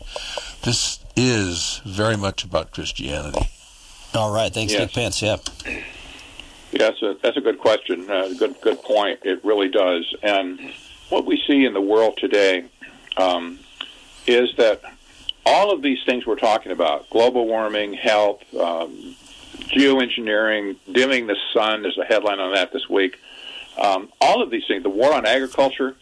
this 0.63 1.04
is 1.17 1.81
very 1.85 2.17
much 2.17 2.45
about 2.45 2.73
Christianity. 2.73 3.49
All 4.15 4.33
right. 4.33 4.53
Thanks, 4.53 4.73
Yes. 4.73 4.83
Dick 4.83 4.93
Pence. 4.93 5.23
Yep. 5.23 5.41
Yeah, 5.67 6.79
that's 6.79 7.03
a, 7.03 7.17
that's 7.23 7.37
a 7.37 7.41
good 7.41 7.59
question. 7.59 8.11
Uh, 8.11 8.33
good 8.39 8.61
good 8.61 8.83
point. 8.83 9.21
It 9.23 9.45
really 9.45 9.69
does. 9.69 10.13
And 10.23 10.73
what 11.09 11.25
we 11.25 11.41
see 11.47 11.65
in 11.65 11.73
the 11.73 11.81
world 11.81 12.17
today 12.17 12.65
um, 13.17 13.59
is 14.27 14.55
that 14.57 14.83
all 15.47 15.73
of 15.73 15.83
these 15.83 15.99
things 16.05 16.27
we're 16.27 16.37
talking 16.37 16.73
about 16.73 17.09
global 17.11 17.47
warming, 17.47 17.93
health, 17.93 18.43
um, 18.55 19.15
geoengineering, 19.69 20.77
dimming 20.91 21.27
the 21.27 21.37
sun 21.53 21.83
there's 21.83 21.99
a 21.99 22.05
headline 22.05 22.41
on 22.41 22.55
that 22.55 22.73
this 22.73 22.89
week. 22.89 23.19
Um, 23.81 24.11
all 24.21 24.43
of 24.43 24.51
these 24.51 24.67
things, 24.67 24.83
the 24.83 24.91
war 24.91 25.13
on 25.13 25.27
agriculture, 25.27 25.97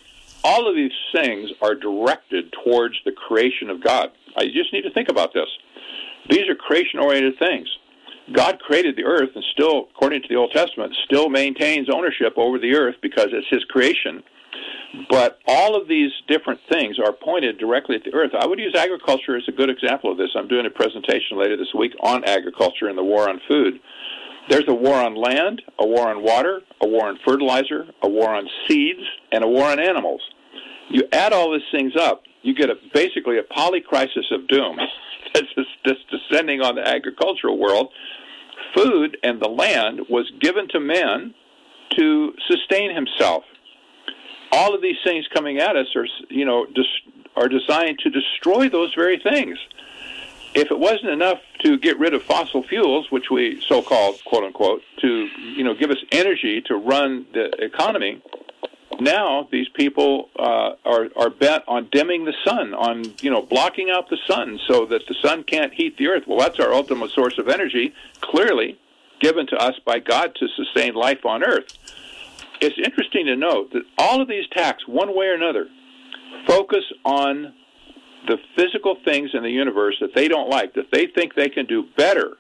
all 0.45 0.69
of 0.69 0.75
these 0.75 0.93
things 1.13 1.51
are 1.61 1.75
directed 1.75 2.53
towards 2.53 3.03
the 3.05 3.13
creation 3.13 3.71
of 3.71 3.81
God. 3.81 4.11
I 4.37 4.45
just 4.47 4.73
need 4.73 4.83
to 4.83 4.93
think 4.93 5.09
about 5.09 5.33
this. 5.35 5.49
These 6.29 6.49
are 6.49 6.55
creation 6.55 7.01
oriented 7.01 7.39
things. 7.39 7.69
God 8.33 8.61
created 8.61 8.97
the 8.97 9.05
earth 9.05 9.31
and 9.35 9.45
still, 9.53 9.89
according 9.95 10.23
to 10.23 10.29
the 10.29 10.37
Old 10.37 10.53
Testament, 10.53 10.95
still 11.05 11.29
maintains 11.29 11.89
ownership 11.93 12.35
over 12.37 12.59
the 12.59 12.75
earth 12.75 12.97
because 13.03 13.29
it's 13.33 13.49
his 13.51 13.65
creation. 13.65 14.23
But 15.09 15.39
all 15.47 15.75
of 15.75 15.89
these 15.89 16.13
different 16.29 16.61
things 16.71 16.99
are 16.99 17.13
pointed 17.13 17.59
directly 17.59 17.97
at 17.97 18.05
the 18.05 18.15
earth. 18.15 18.33
I 18.39 18.47
would 18.47 18.59
use 18.59 18.75
agriculture 18.77 19.37
as 19.37 19.45
a 19.49 19.53
good 19.53 19.71
example 19.71 20.13
of 20.13 20.19
this. 20.19 20.31
I'm 20.37 20.49
doing 20.49 20.67
a 20.67 20.71
presentation 20.71 21.39
later 21.39 21.57
this 21.57 21.75
week 21.77 21.93
on 22.01 22.25
agriculture 22.25 22.89
and 22.89 22.97
the 22.97 23.05
war 23.05 23.29
on 23.29 23.41
food. 23.49 23.81
There's 24.49 24.69
a 24.69 24.75
war 24.75 24.97
on 24.97 25.15
land, 25.15 25.63
a 25.79 25.87
war 25.87 26.09
on 26.09 26.23
water, 26.23 26.61
a 26.81 26.87
war 26.87 27.07
on 27.07 27.19
fertilizer, 27.27 27.87
a 28.03 28.09
war 28.09 28.35
on 28.35 28.49
seeds, 28.69 29.03
and 29.31 29.45
a 29.45 29.49
war 29.49 29.65
on 29.65 29.81
animals. 29.81 30.21
You 30.91 31.05
add 31.13 31.33
all 31.33 31.53
these 31.53 31.63
things 31.71 31.95
up, 31.99 32.23
you 32.43 32.55
get 32.55 32.71
a 32.71 32.75
basically 32.93 33.39
a 33.39 33.43
polycrisis 33.43 34.31
of 34.33 34.47
doom 34.49 34.79
that's 35.35 35.47
just, 35.87 36.01
descending 36.11 36.61
on 36.61 36.75
the 36.75 36.87
agricultural 36.87 37.59
world. 37.59 37.93
Food 38.75 39.17
and 39.23 39.41
the 39.41 39.49
land 39.49 40.03
was 40.09 40.31
given 40.41 40.69
to 40.69 40.81
man 40.81 41.35
to 41.91 42.35
sustain 42.47 42.95
himself. 42.95 43.45
All 44.51 44.75
of 44.75 44.83
these 44.83 44.97
things 45.05 45.27
coming 45.33 45.59
at 45.59 45.77
us 45.77 45.87
are, 45.97 46.07
you 46.29 46.45
know, 46.45 46.67
are 47.37 47.49
designed 47.49 47.99
to 48.01 48.11
destroy 48.11 48.69
those 48.69 48.95
very 48.95 49.19
things. 49.19 49.59
If 50.55 50.71
it 50.71 50.79
wasn't 50.79 51.09
enough 51.09 51.39
to 51.61 51.79
get 51.79 51.99
rid 51.99 52.13
of 52.13 52.23
fossil 52.23 52.63
fuels, 52.63 53.11
which 53.11 53.31
we 53.31 53.63
so-called 53.63 54.23
quote 54.25 54.45
unquote, 54.45 54.83
to 55.01 55.29
you 55.39 55.65
know 55.65 55.75
give 55.75 55.91
us 55.91 55.97
energy 56.13 56.61
to 56.63 56.77
run 56.77 57.27
the 57.33 57.51
economy, 57.65 58.23
now 59.03 59.49
these 59.51 59.69
people 59.71 60.29
uh, 60.39 60.73
are 60.85 61.09
are 61.17 61.31
bent 61.31 61.65
on 61.67 61.89
dimming 61.91 62.25
the 62.25 62.35
sun, 62.45 62.75
on 62.75 63.05
you 63.21 63.31
know 63.31 63.43
blocking 63.43 63.91
out 63.91 64.09
the 64.09 64.19
sun 64.27 64.59
so 64.67 64.87
that 64.87 65.03
the 65.09 65.15
sun 65.23 65.45
can't 65.45 65.73
heat 65.73 65.97
the 65.97 66.09
earth. 66.09 66.25
Well, 66.27 66.39
that's 66.39 66.61
our 66.61 66.73
ultimate 66.73 67.11
source 67.11 67.39
of 67.39 67.49
energy, 67.49 67.93
clearly 68.21 68.79
given 69.21 69.47
to 69.47 69.57
us 69.57 69.79
by 69.87 70.01
God 70.01 70.35
to 70.35 70.49
sustain 70.57 70.95
life 70.95 71.25
on 71.25 71.45
earth. 71.45 71.79
It's 72.61 72.77
interesting 72.79 73.27
to 73.27 73.37
note 73.37 73.73
that 73.73 73.83
all 73.97 74.21
of 74.21 74.29
these 74.29 74.47
attacks, 74.51 74.87
one 74.87 75.17
way 75.17 75.27
or 75.27 75.35
another, 75.35 75.69
focus 76.47 76.85
on 77.05 77.55
the 78.27 78.39
physical 78.57 78.97
things 79.05 79.31
in 79.33 79.43
the 79.43 79.51
universe 79.51 79.97
that 80.01 80.15
they 80.15 80.29
don't 80.29 80.49
like, 80.49 80.75
that 80.75 80.91
they 80.93 81.07
think 81.07 81.35
they 81.35 81.49
can 81.49 81.67
do 81.67 81.85
better 81.97 82.37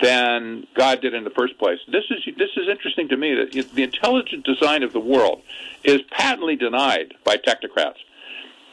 than 0.00 0.66
God 0.74 1.00
did 1.00 1.14
in 1.14 1.24
the 1.24 1.30
first 1.30 1.58
place. 1.58 1.78
This 1.88 2.04
is 2.10 2.24
this 2.36 2.50
is 2.56 2.68
interesting 2.68 3.08
to 3.08 3.16
me 3.16 3.34
that 3.34 3.74
the 3.74 3.82
intelligent 3.82 4.44
design 4.44 4.82
of 4.82 4.92
the 4.92 5.00
world 5.00 5.42
is 5.84 6.02
patently 6.10 6.56
denied 6.56 7.14
by 7.24 7.36
technocrats, 7.36 7.98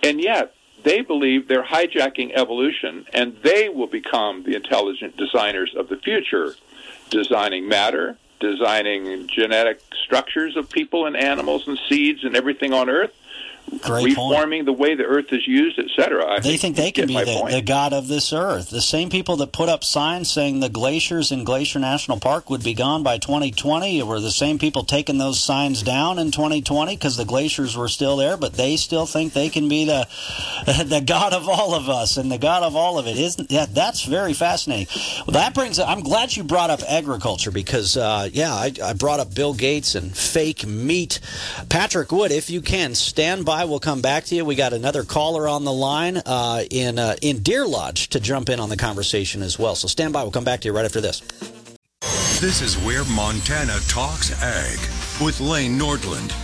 and 0.01 0.21
yet 0.21 0.55
they 0.83 1.01
believe 1.01 1.47
they're 1.47 1.63
hijacking 1.63 2.33
evolution, 2.33 3.05
and 3.13 3.37
they 3.37 3.69
will 3.69 3.87
become 3.87 4.43
the 4.43 4.55
intelligent 4.55 5.15
designers 5.15 5.73
of 5.75 5.87
the 5.87 5.97
future, 5.97 6.55
designing 7.09 7.67
matter, 7.67 8.17
designing 8.39 9.27
genetic 9.27 9.81
structures 10.03 10.57
of 10.57 10.69
people 10.69 11.05
and 11.05 11.15
animals 11.15 11.67
and 11.67 11.79
seeds 11.87 12.23
and 12.23 12.35
everything 12.35 12.73
on 12.73 12.89
Earth. 12.89 13.13
Great 13.81 14.15
point. 14.15 14.35
reforming 14.35 14.65
the 14.65 14.73
way 14.73 14.95
the 14.95 15.03
earth 15.03 15.31
is 15.31 15.47
used, 15.47 15.79
etc. 15.79 16.39
They 16.41 16.57
think 16.57 16.75
they 16.75 16.91
can 16.91 17.07
be 17.07 17.15
the, 17.15 17.47
the 17.49 17.61
god 17.61 17.93
of 17.93 18.07
this 18.07 18.33
earth. 18.33 18.69
The 18.69 18.81
same 18.81 19.09
people 19.09 19.35
that 19.37 19.51
put 19.51 19.69
up 19.69 19.83
signs 19.83 20.31
saying 20.31 20.59
the 20.59 20.69
glaciers 20.69 21.31
in 21.31 21.43
Glacier 21.43 21.79
National 21.79 22.19
Park 22.19 22.49
would 22.49 22.63
be 22.63 22.73
gone 22.73 23.03
by 23.03 23.17
2020 23.17 24.01
were 24.03 24.19
the 24.19 24.31
same 24.31 24.59
people 24.59 24.83
taking 24.83 25.17
those 25.17 25.39
signs 25.39 25.83
down 25.83 26.19
in 26.19 26.31
2020 26.31 26.95
because 26.95 27.17
the 27.17 27.25
glaciers 27.25 27.75
were 27.75 27.87
still 27.87 28.17
there, 28.17 28.37
but 28.37 28.53
they 28.53 28.75
still 28.75 29.05
think 29.05 29.33
they 29.33 29.49
can 29.49 29.67
be 29.67 29.85
the 29.85 30.07
the 30.85 31.01
god 31.05 31.33
of 31.33 31.47
all 31.47 31.73
of 31.73 31.89
us 31.89 32.17
and 32.17 32.31
the 32.31 32.37
god 32.37 32.63
of 32.63 32.75
all 32.75 32.97
of 32.97 33.07
it. 33.07 33.17
Isn't 33.17 33.49
that 33.49 33.73
that's 33.73 34.03
very 34.03 34.33
fascinating? 34.33 34.87
Well, 35.25 35.33
that 35.33 35.53
brings. 35.53 35.79
I'm 35.79 36.01
glad 36.01 36.35
you 36.35 36.43
brought 36.43 36.69
up 36.69 36.81
agriculture 36.87 37.51
because 37.51 37.97
uh, 37.97 38.29
yeah, 38.31 38.53
I, 38.53 38.71
I 38.83 38.93
brought 38.93 39.19
up 39.19 39.33
Bill 39.33 39.53
Gates 39.53 39.95
and 39.95 40.15
fake 40.15 40.65
meat. 40.65 41.19
Patrick 41.69 42.11
Wood, 42.11 42.31
if 42.31 42.49
you 42.49 42.61
can 42.61 42.95
stand 42.95 43.45
by, 43.45 43.62
we'll 43.65 43.79
come 43.79 44.01
back 44.01 44.25
to 44.25 44.35
you. 44.35 44.45
We 44.45 44.55
got 44.55 44.73
another 44.73 45.03
caller 45.03 45.47
on 45.47 45.63
the 45.63 45.73
line 45.73 46.17
uh, 46.17 46.63
in 46.69 46.99
uh, 46.99 47.15
in 47.21 47.39
Deer 47.39 47.65
Lodge 47.65 48.09
to 48.09 48.19
jump 48.19 48.49
in 48.49 48.59
on 48.59 48.69
the 48.69 48.77
conversation 48.77 49.41
as 49.41 49.57
well. 49.57 49.75
So 49.75 49.87
stand 49.87 50.13
by. 50.13 50.23
We'll 50.23 50.31
come 50.31 50.43
back 50.43 50.61
to 50.61 50.67
you 50.67 50.73
right 50.73 50.85
after 50.85 51.01
this. 51.01 51.21
This 52.39 52.61
is 52.61 52.77
where 52.79 53.05
Montana 53.05 53.79
talks 53.87 54.31
ag 54.41 54.79
with 55.21 55.39
Lane 55.39 55.79
Nordlund. 55.79 56.42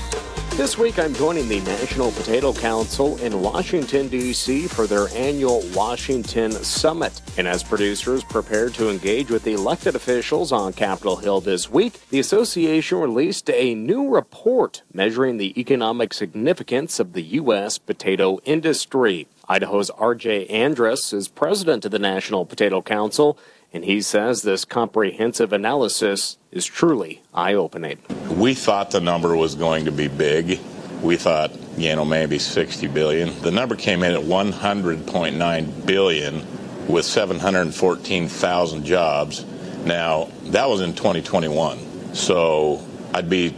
This 0.59 0.77
week, 0.77 0.99
I'm 0.99 1.13
joining 1.13 1.47
the 1.47 1.61
National 1.61 2.11
Potato 2.11 2.51
Council 2.51 3.15
in 3.19 3.41
Washington, 3.41 4.09
D.C. 4.09 4.67
for 4.67 4.87
their 4.87 5.07
annual 5.15 5.63
Washington 5.73 6.51
Summit. 6.51 7.21
And 7.37 7.47
as 7.47 7.63
producers 7.63 8.25
prepare 8.25 8.69
to 8.71 8.89
engage 8.89 9.31
with 9.31 9.47
elected 9.47 9.95
officials 9.95 10.51
on 10.51 10.73
Capitol 10.73 11.15
Hill 11.15 11.39
this 11.39 11.69
week, 11.69 12.01
the 12.09 12.19
association 12.19 12.99
released 12.99 13.49
a 13.49 13.73
new 13.73 14.09
report 14.09 14.83
measuring 14.93 15.37
the 15.37 15.57
economic 15.57 16.13
significance 16.13 16.99
of 16.99 17.13
the 17.13 17.23
U.S. 17.23 17.77
potato 17.77 18.39
industry. 18.43 19.27
Idaho's 19.47 19.89
R.J. 19.91 20.47
Andrus 20.47 21.13
is 21.13 21.29
president 21.29 21.85
of 21.85 21.91
the 21.91 21.99
National 21.99 22.45
Potato 22.45 22.81
Council, 22.81 23.39
and 23.73 23.85
he 23.85 24.01
says 24.01 24.41
this 24.41 24.65
comprehensive 24.65 25.53
analysis 25.53 26.37
is 26.51 26.65
truly 26.65 27.21
eye 27.33 27.53
opening. 27.53 27.99
We 28.29 28.53
thought 28.53 28.91
the 28.91 29.01
number 29.01 29.35
was 29.35 29.55
going 29.55 29.85
to 29.85 29.91
be 29.91 30.07
big. 30.07 30.59
We 31.01 31.15
thought, 31.15 31.51
you 31.77 31.95
know, 31.95 32.03
maybe 32.03 32.39
60 32.39 32.87
billion. 32.87 33.39
The 33.41 33.51
number 33.51 33.75
came 33.75 34.03
in 34.03 34.13
at 34.13 34.21
100.9 34.21 35.85
billion 35.85 36.87
with 36.87 37.05
714,000 37.05 38.83
jobs. 38.83 39.45
Now, 39.85 40.29
that 40.45 40.67
was 40.67 40.81
in 40.81 40.93
2021. 40.93 42.15
So 42.15 42.83
I'd 43.13 43.29
be 43.29 43.55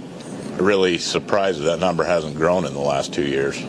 really 0.58 0.98
surprised 0.98 1.60
if 1.60 1.66
that 1.66 1.80
number 1.80 2.04
hasn't 2.04 2.36
grown 2.36 2.66
in 2.66 2.74
the 2.74 2.80
last 2.80 3.14
two 3.14 3.26
years. 3.26 3.62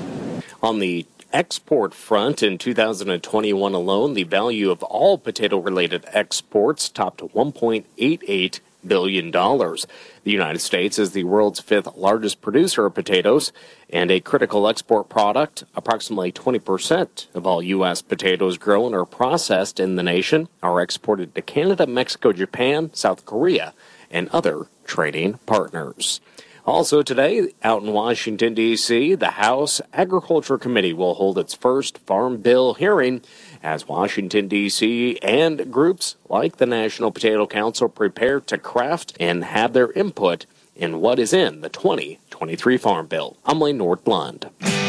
On 0.63 0.79
the 0.79 1.07
export 1.33 1.95
front 1.95 2.43
in 2.43 2.59
2021 2.59 3.75
alone, 3.75 4.15
the 4.15 4.25
value 4.25 4.71
of 4.71 4.83
all 4.83 5.19
potato 5.19 5.59
related 5.59 6.05
exports 6.09 6.89
topped 6.89 7.21
$1.88 7.21 8.61
billion. 8.87 9.31
The 9.31 9.87
United 10.25 10.59
States 10.59 10.99
is 10.99 11.13
the 11.13 11.25
world's 11.25 11.61
fifth 11.61 11.97
largest 11.97 12.41
producer 12.41 12.87
of 12.87 12.95
potatoes 12.95 13.53
and 13.91 14.11
a 14.11 14.21
critical 14.21 14.69
export 14.69 15.09
product. 15.09 15.65
Approximately 15.75 16.33
20% 16.33 17.27
of 17.35 17.47
all 17.47 17.63
U.S. 17.63 18.03
potatoes 18.03 18.59
grown 18.59 18.95
or 18.95 19.05
processed 19.05 19.81
in 19.81 19.97
the 19.97 20.03
nation 20.03 20.49
are 20.63 20.81
exported 20.81 21.35
to 21.35 21.43
Canada, 21.43 21.87
Mexico, 21.87 22.33
Japan, 22.33 22.91
South 22.93 23.25
Korea, 23.25 23.75
and 24.11 24.29
other 24.29 24.67
trading 24.85 25.35
partners. 25.47 26.21
Also 26.65 27.03
today, 27.03 27.49
out 27.65 27.83
in 27.83 27.93
Washington, 27.93 28.55
D.C., 28.55 29.17
the 29.17 29.33
House 29.33 29.81
Agriculture 29.93 30.57
Committee 30.57 30.93
will 30.93 31.15
hold 31.15 31.37
its 31.37 31.55
first 31.55 31.99
Farm 31.99 32.37
Bill 32.37 32.75
hearing 32.75 33.21
as 33.65 33.89
Washington, 33.89 34.47
D.C. 34.47 35.19
and 35.23 35.73
groups 35.73 36.15
like 36.29 36.59
the 36.59 36.67
National 36.67 37.11
Potato 37.11 37.49
Council 37.49 37.89
prepare 37.89 38.39
to 38.39 38.59
craft 38.59 39.17
and 39.19 39.43
have 39.43 39.73
their 39.73 39.91
input 39.93 40.47
in 40.77 41.01
what 41.01 41.19
is 41.19 41.33
in 41.33 41.63
the 41.63 41.69
2023 41.69 42.77
Farm 42.77 43.07
Bill. 43.09 43.37
I'm 43.45 43.61
Lane 43.61 43.79
Nordlund. 43.79 44.82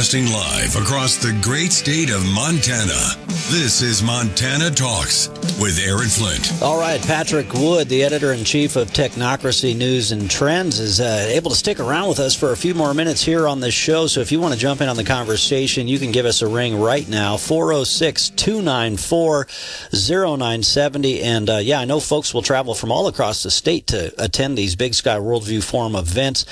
Broadcasting 0.00 0.32
live 0.32 0.76
across 0.76 1.16
the 1.18 1.38
great 1.42 1.72
state 1.72 2.08
of 2.08 2.24
Montana. 2.24 3.18
This 3.50 3.82
is 3.82 4.02
Montana 4.02 4.70
Talks 4.70 5.28
with 5.58 5.78
Aaron 5.78 6.08
Flint. 6.08 6.62
All 6.62 6.78
right, 6.78 7.00
Patrick 7.02 7.52
Wood, 7.54 7.88
the 7.88 8.04
editor 8.04 8.32
in 8.32 8.44
chief 8.44 8.76
of 8.76 8.90
Technocracy 8.90 9.76
News 9.76 10.12
and 10.12 10.30
Trends, 10.30 10.78
is 10.78 11.00
uh, 11.00 11.26
able 11.30 11.50
to 11.50 11.56
stick 11.56 11.80
around 11.80 12.08
with 12.08 12.18
us 12.18 12.34
for 12.34 12.52
a 12.52 12.56
few 12.56 12.74
more 12.74 12.92
minutes 12.92 13.22
here 13.22 13.48
on 13.48 13.60
this 13.60 13.72
show. 13.72 14.06
So 14.06 14.20
if 14.20 14.30
you 14.30 14.40
want 14.40 14.52
to 14.54 14.60
jump 14.60 14.80
in 14.80 14.88
on 14.88 14.96
the 14.96 15.04
conversation, 15.04 15.88
you 15.88 15.98
can 15.98 16.12
give 16.12 16.26
us 16.26 16.42
a 16.42 16.48
ring 16.48 16.78
right 16.78 17.08
now 17.08 17.36
406 17.36 18.30
294 18.30 19.46
0970. 19.92 21.22
And 21.22 21.48
uh, 21.48 21.56
yeah, 21.58 21.80
I 21.80 21.84
know 21.86 22.00
folks 22.00 22.34
will 22.34 22.42
travel 22.42 22.74
from 22.74 22.92
all 22.92 23.08
across 23.08 23.42
the 23.42 23.50
state 23.50 23.86
to 23.88 24.12
attend 24.22 24.58
these 24.58 24.76
Big 24.76 24.94
Sky 24.94 25.16
Worldview 25.16 25.64
Forum 25.64 25.96
events. 25.96 26.44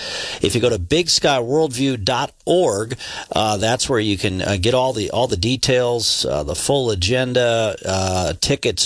If 0.43 0.55
you 0.55 0.61
go 0.61 0.71
to 0.71 0.79
bigskyworldview.org, 0.79 2.99
uh, 3.33 3.57
that's 3.59 3.89
where 3.89 4.01
you 4.01 4.17
can 4.17 4.43
uh, 4.43 4.57
get 4.61 4.75
all 4.75 4.93
the 4.93 5.11
all 5.11 5.27
the 5.27 5.37
details, 5.37 6.25
uh, 6.25 6.43
the 6.43 6.55
full 6.55 6.91
agenda, 6.91 7.77
uh, 7.85 8.33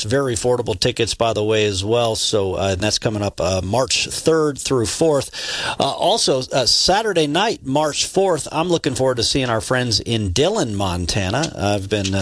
very 0.05 0.35
affordable 0.35 0.79
tickets, 0.79 1.15
by 1.15 1.33
the 1.33 1.43
way, 1.43 1.65
as 1.65 1.85
well. 1.85 2.17
So 2.17 2.55
uh, 2.55 2.75
that's 2.75 2.99
coming 2.99 3.23
up 3.23 3.41
uh, 3.41 3.61
March 3.63 4.09
3rd 4.09 4.61
through 4.61 4.87
4th. 4.87 5.77
also, 5.79 6.41
Saturday 6.41 7.27
night, 7.27 7.65
March 7.65 8.07
4th, 8.07 8.49
I'm 8.53 8.69
looking 8.69 8.95
forward 8.95 9.17
to 9.17 9.23
seeing 9.23 9.49
our 9.49 9.61
friends 9.61 10.01
in 10.01 10.33
Dillon, 10.33 10.75
Montana. 10.75 11.53
I've 11.57 11.89
been 11.89 12.15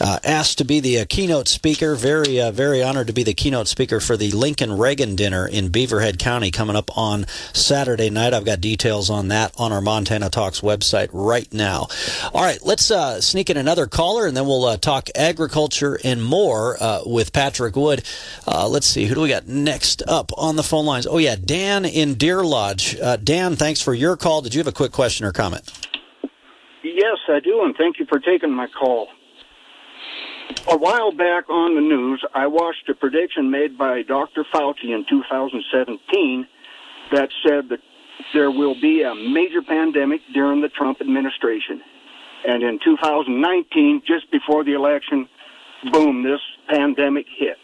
asked 0.00 0.58
to 0.58 0.64
be 0.64 0.80
the 0.80 1.04
keynote 1.06 1.48
speaker. 1.48 1.94
Very, 1.94 2.38
very 2.50 2.82
honored 2.82 3.06
to 3.08 3.12
be 3.12 3.22
the 3.22 3.34
keynote 3.34 3.68
speaker 3.68 4.00
for 4.00 4.16
the 4.16 4.30
Lincoln 4.30 4.76
Reagan 4.76 5.16
dinner 5.16 5.46
in 5.46 5.70
Beaverhead 5.70 6.18
County 6.18 6.50
coming 6.50 6.76
up 6.76 6.96
on 6.96 7.26
Saturday 7.52 8.10
night. 8.10 8.34
I've 8.34 8.44
got 8.44 8.60
details 8.60 9.10
on 9.10 9.28
that 9.28 9.52
on 9.58 9.72
our 9.72 9.80
Montana 9.80 10.30
Talks 10.30 10.60
website 10.60 11.08
right 11.12 11.52
now. 11.52 11.88
All 12.32 12.42
right, 12.42 12.58
let's 12.62 12.90
uh, 12.90 13.20
sneak 13.20 13.50
in 13.50 13.56
another 13.56 13.86
caller, 13.86 14.26
and 14.26 14.36
then 14.36 14.46
we'll 14.46 14.64
uh, 14.64 14.76
talk 14.76 15.08
agriculture 15.14 15.98
and 16.04 16.22
more 16.22 16.76
uh, 16.82 17.02
with 17.12 17.32
Patrick 17.32 17.76
Wood. 17.76 18.04
Uh, 18.46 18.68
let's 18.68 18.86
see, 18.86 19.06
who 19.06 19.14
do 19.14 19.20
we 19.20 19.28
got 19.28 19.46
next 19.46 20.02
up 20.08 20.32
on 20.36 20.56
the 20.56 20.62
phone 20.62 20.86
lines? 20.86 21.06
Oh, 21.06 21.18
yeah, 21.18 21.36
Dan 21.36 21.84
in 21.84 22.14
Deer 22.14 22.42
Lodge. 22.44 22.96
Uh, 22.98 23.16
Dan, 23.16 23.56
thanks 23.56 23.80
for 23.80 23.94
your 23.94 24.16
call. 24.16 24.42
Did 24.42 24.54
you 24.54 24.60
have 24.60 24.66
a 24.66 24.72
quick 24.72 24.92
question 24.92 25.26
or 25.26 25.32
comment? 25.32 25.70
Yes, 26.82 27.18
I 27.28 27.40
do, 27.40 27.62
and 27.64 27.76
thank 27.76 27.98
you 27.98 28.06
for 28.06 28.18
taking 28.18 28.50
my 28.50 28.66
call. 28.66 29.08
A 30.70 30.76
while 30.76 31.12
back 31.12 31.48
on 31.48 31.74
the 31.74 31.80
news, 31.80 32.24
I 32.34 32.46
watched 32.46 32.88
a 32.88 32.94
prediction 32.94 33.50
made 33.50 33.78
by 33.78 34.02
Dr. 34.02 34.44
Fauci 34.52 34.94
in 34.94 35.04
2017 35.08 36.46
that 37.12 37.30
said 37.46 37.68
that 37.68 37.80
there 38.32 38.50
will 38.50 38.74
be 38.80 39.02
a 39.02 39.14
major 39.14 39.62
pandemic 39.62 40.20
during 40.32 40.60
the 40.60 40.68
Trump 40.68 41.00
administration. 41.00 41.82
And 42.46 42.62
in 42.62 42.78
2019, 42.84 44.02
just 44.06 44.30
before 44.30 44.64
the 44.64 44.74
election, 44.74 45.28
boom, 45.90 46.22
this 46.22 46.40
pandemic 46.68 47.26
hits. 47.38 47.58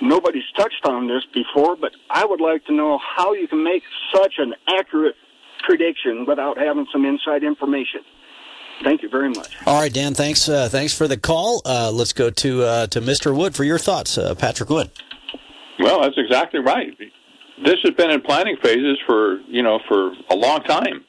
Nobody's 0.00 0.44
touched 0.56 0.84
on 0.84 1.08
this 1.08 1.24
before, 1.34 1.76
but 1.76 1.92
I 2.10 2.24
would 2.24 2.40
like 2.40 2.64
to 2.66 2.72
know 2.72 2.98
how 3.16 3.32
you 3.32 3.48
can 3.48 3.64
make 3.64 3.82
such 4.14 4.34
an 4.38 4.54
accurate 4.68 5.16
prediction 5.66 6.24
without 6.26 6.56
having 6.56 6.86
some 6.92 7.04
inside 7.04 7.42
information. 7.42 8.00
Thank 8.84 9.02
you 9.02 9.08
very 9.08 9.28
much. 9.30 9.56
All 9.66 9.80
right, 9.80 9.92
Dan. 9.92 10.14
Thanks. 10.14 10.48
Uh, 10.48 10.68
thanks 10.68 10.94
for 10.94 11.08
the 11.08 11.16
call. 11.16 11.62
Uh, 11.64 11.90
let's 11.90 12.12
go 12.12 12.30
to 12.30 12.62
uh, 12.62 12.86
to 12.88 13.00
Mr. 13.00 13.36
Wood 13.36 13.56
for 13.56 13.64
your 13.64 13.78
thoughts, 13.78 14.16
uh, 14.16 14.36
Patrick 14.36 14.70
Wood. 14.70 14.92
Well, 15.80 16.02
that's 16.02 16.16
exactly 16.16 16.60
right 16.60 16.96
this 17.64 17.78
has 17.82 17.94
been 17.94 18.10
in 18.10 18.20
planning 18.20 18.56
phases 18.62 18.98
for 19.06 19.40
you 19.48 19.62
know 19.62 19.80
for 19.88 20.12
a 20.30 20.36
long 20.36 20.62
time, 20.62 21.04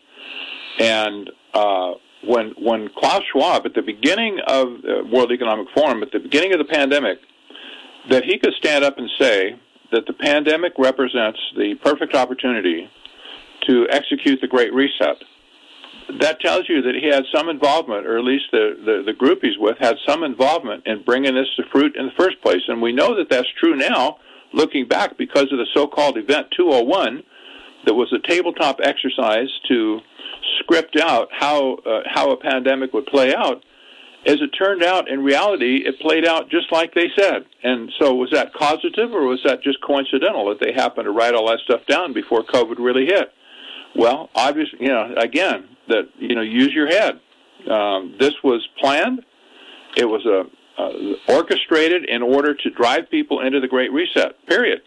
and 0.79 1.29
uh, 1.53 1.93
when 2.29 2.53
when 2.59 2.89
Klaus 2.95 3.23
Schwab 3.31 3.65
at 3.65 3.73
the 3.73 3.81
beginning 3.81 4.39
of 4.45 4.81
the 4.83 5.09
World 5.11 5.31
Economic 5.31 5.67
Forum 5.73 6.03
at 6.03 6.11
the 6.11 6.19
beginning 6.19 6.53
of 6.53 6.59
the 6.59 6.71
pandemic, 6.71 7.17
that 8.09 8.23
he 8.23 8.37
could 8.37 8.53
stand 8.57 8.83
up 8.83 8.97
and 8.97 9.09
say 9.19 9.59
that 9.91 10.05
the 10.05 10.13
pandemic 10.13 10.73
represents 10.77 11.39
the 11.57 11.73
perfect 11.83 12.13
opportunity 12.13 12.87
to 13.67 13.87
execute 13.89 14.39
the 14.41 14.47
Great 14.47 14.71
Reset. 14.73 15.17
That 16.19 16.39
tells 16.39 16.69
you 16.69 16.83
that 16.83 16.95
he 16.95 17.07
had 17.07 17.23
some 17.33 17.49
involvement, 17.49 18.05
or 18.05 18.17
at 18.17 18.23
least 18.23 18.45
the, 18.51 18.77
the, 18.85 19.03
the 19.05 19.13
group 19.13 19.39
he's 19.41 19.57
with 19.57 19.77
had 19.79 19.95
some 20.07 20.23
involvement 20.23 20.85
in 20.85 21.03
bringing 21.03 21.33
this 21.35 21.47
to 21.57 21.63
fruit 21.71 21.95
in 21.95 22.05
the 22.05 22.11
first 22.17 22.41
place. 22.41 22.61
And 22.67 22.81
we 22.81 22.93
know 22.93 23.15
that 23.17 23.29
that's 23.29 23.47
true 23.59 23.75
now 23.75 24.17
looking 24.53 24.87
back 24.87 25.17
because 25.17 25.51
of 25.51 25.57
the 25.57 25.67
so-called 25.73 26.17
Event 26.17 26.47
201 26.55 27.23
that 27.85 27.93
was 27.93 28.11
a 28.13 28.27
tabletop 28.27 28.79
exercise 28.83 29.49
to 29.67 29.99
script 30.69 30.97
out 31.01 31.29
how 31.31 31.75
uh, 31.85 32.01
how 32.05 32.31
a 32.31 32.37
pandemic 32.37 32.93
would 32.93 33.05
play 33.07 33.33
out. 33.33 33.63
As 34.25 34.35
it 34.41 34.49
turned 34.49 34.83
out, 34.83 35.09
in 35.09 35.23
reality, 35.23 35.77
it 35.85 35.97
played 36.01 36.27
out 36.27 36.49
just 36.49 36.71
like 36.73 36.93
they 36.93 37.07
said. 37.17 37.45
And 37.63 37.89
so, 37.99 38.13
was 38.13 38.29
that 38.31 38.53
causative 38.53 39.13
or 39.13 39.25
was 39.25 39.39
that 39.45 39.63
just 39.63 39.81
coincidental 39.81 40.49
that 40.49 40.59
they 40.59 40.73
happened 40.73 41.05
to 41.05 41.11
write 41.11 41.33
all 41.33 41.47
that 41.47 41.59
stuff 41.63 41.81
down 41.87 42.13
before 42.13 42.43
COVID 42.43 42.79
really 42.79 43.05
hit? 43.05 43.31
Well, 43.95 44.29
obviously, 44.35 44.79
you 44.81 44.89
know, 44.89 45.15
again, 45.17 45.69
that 45.87 46.09
you 46.17 46.35
know, 46.35 46.41
use 46.41 46.71
your 46.73 46.87
head. 46.87 47.19
Um, 47.69 48.15
this 48.19 48.33
was 48.43 48.67
planned. 48.79 49.23
It 49.95 50.05
was 50.05 50.25
a 50.25 50.43
uh, 50.81 51.33
orchestrated 51.33 52.05
in 52.05 52.21
order 52.21 52.53
to 52.53 52.69
drive 52.69 53.09
people 53.09 53.41
into 53.41 53.59
the 53.59 53.67
Great 53.67 53.91
Reset, 53.91 54.33
period. 54.47 54.81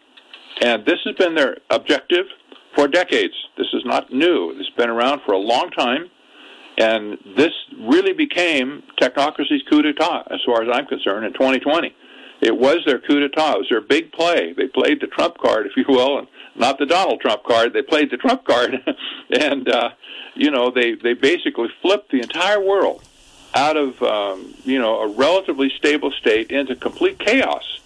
And 0.61 0.85
this 0.87 0.99
has 1.05 1.15
been 1.17 1.35
their 1.35 1.57
objective 1.71 2.27
for 2.75 2.89
decades. 2.89 3.35
This 3.57 3.69
is 3.73 3.85
not 3.85 4.13
new. 4.13 4.55
This 4.57 4.67
has 4.67 4.77
been 4.77 4.91
around 4.91 5.23
for 5.25 5.33
a 5.33 5.39
long 5.39 5.71
time. 5.71 6.11
And 6.79 7.19
this 7.37 7.53
really 7.79 8.13
became 8.15 8.83
technocracy's 9.01 9.63
coup 9.69 9.83
d'etat, 9.83 10.29
as 10.31 10.41
far 10.47 10.63
as 10.63 10.69
I'm 10.73 10.87
concerned, 10.87 11.27
in 11.27 11.33
2020. 11.35 11.95
It 12.41 12.57
was 12.57 12.79
their 12.87 12.99
coup 12.99 13.21
d'etat. 13.21 13.53
It 13.53 13.59
was 13.59 13.69
their 13.69 13.83
big 13.83 14.11
play. 14.13 14.53
They 14.53 14.67
played 14.69 15.01
the 15.01 15.07
Trump 15.07 15.39
card, 15.39 15.67
if 15.67 15.73
you 15.77 15.85
will, 15.87 16.19
and 16.19 16.29
not 16.57 16.79
the 16.79 16.87
Donald 16.87 17.21
Trump 17.21 17.45
card. 17.45 17.73
They 17.73 17.83
played 17.83 18.11
the 18.11 18.17
Trump 18.17 18.45
card. 18.45 18.83
and, 19.31 19.69
uh, 19.69 19.91
you 20.35 20.51
know, 20.51 20.71
they, 20.71 20.95
they 20.95 21.13
basically 21.13 21.69
flipped 21.83 22.11
the 22.11 22.21
entire 22.21 22.61
world 22.61 23.03
out 23.55 23.77
of 23.77 24.03
um, 24.03 24.55
you 24.65 24.79
know 24.79 25.01
a 25.01 25.09
relatively 25.09 25.71
stable 25.77 26.11
state 26.13 26.51
into 26.51 26.75
complete 26.75 27.19
chaos. 27.19 27.81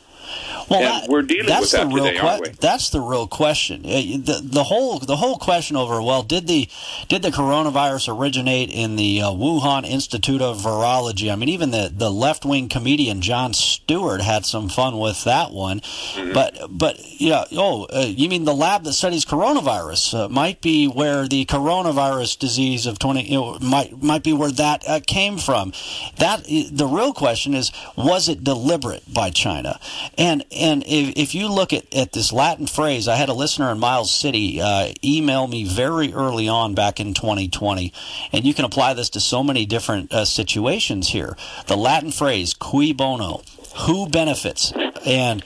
Well, 0.68 0.80
that, 0.80 1.08
we're 1.08 1.22
dealing 1.22 1.46
that's 1.46 1.60
with 1.60 1.70
that 1.72 1.88
the 1.88 1.94
real 1.94 2.04
today, 2.06 2.18
aren't 2.18 2.42
we? 2.42 2.48
That's 2.50 2.90
the 2.90 3.00
real 3.00 3.26
question. 3.26 3.82
The, 3.82 4.40
the 4.42 4.64
whole 4.64 4.98
the 4.98 5.16
whole 5.16 5.38
question 5.38 5.76
over 5.76 6.02
well, 6.02 6.22
did 6.22 6.46
the 6.46 6.68
did 7.08 7.22
the 7.22 7.30
coronavirus 7.30 8.16
originate 8.16 8.70
in 8.70 8.96
the 8.96 9.22
uh, 9.22 9.30
Wuhan 9.30 9.86
Institute 9.86 10.42
of 10.42 10.58
Virology? 10.58 11.32
I 11.32 11.36
mean, 11.36 11.48
even 11.48 11.70
the, 11.70 11.90
the 11.94 12.10
left 12.10 12.44
wing 12.44 12.68
comedian 12.68 13.20
Jon 13.20 13.54
Stewart 13.54 14.20
had 14.20 14.44
some 14.44 14.68
fun 14.68 14.98
with 14.98 15.24
that 15.24 15.52
one. 15.52 15.80
Mm-hmm. 15.80 16.32
But 16.32 16.58
but 16.68 16.96
yeah, 17.20 17.44
oh, 17.52 17.84
uh, 17.84 18.06
you 18.06 18.28
mean 18.28 18.44
the 18.44 18.54
lab 18.54 18.84
that 18.84 18.94
studies 18.94 19.24
coronavirus 19.24 20.14
uh, 20.14 20.28
might 20.28 20.60
be 20.60 20.86
where 20.86 21.28
the 21.28 21.44
coronavirus 21.46 22.38
disease 22.38 22.86
of 22.86 22.98
twenty 22.98 23.22
you 23.30 23.38
know, 23.38 23.58
might 23.60 24.02
might 24.02 24.22
be 24.22 24.32
where 24.32 24.50
that 24.50 24.82
uh, 24.88 25.00
came 25.06 25.38
from. 25.38 25.72
That 26.18 26.44
the 26.44 26.86
real 26.86 27.12
question 27.12 27.54
is, 27.54 27.70
was 27.96 28.28
it 28.28 28.42
deliberate 28.42 29.12
by 29.12 29.30
China? 29.30 29.78
And 30.18 30.44
and 30.50 30.82
if, 30.86 31.16
if 31.16 31.34
you 31.34 31.48
look 31.48 31.72
at, 31.72 31.92
at 31.94 32.12
this 32.12 32.32
Latin 32.32 32.66
phrase, 32.66 33.08
I 33.08 33.16
had 33.16 33.28
a 33.28 33.34
listener 33.34 33.70
in 33.70 33.78
Miles 33.78 34.12
City 34.12 34.60
uh, 34.60 34.92
email 35.04 35.46
me 35.46 35.64
very 35.64 36.12
early 36.12 36.48
on 36.48 36.74
back 36.74 37.00
in 37.00 37.14
2020, 37.14 37.92
and 38.32 38.44
you 38.44 38.54
can 38.54 38.64
apply 38.64 38.94
this 38.94 39.10
to 39.10 39.20
so 39.20 39.42
many 39.42 39.66
different 39.66 40.12
uh, 40.12 40.24
situations 40.24 41.08
here. 41.08 41.36
The 41.66 41.76
Latin 41.76 42.12
phrase 42.12 42.54
"cui 42.54 42.92
bono," 42.92 43.42
who 43.86 44.08
benefits, 44.08 44.72
and 45.04 45.44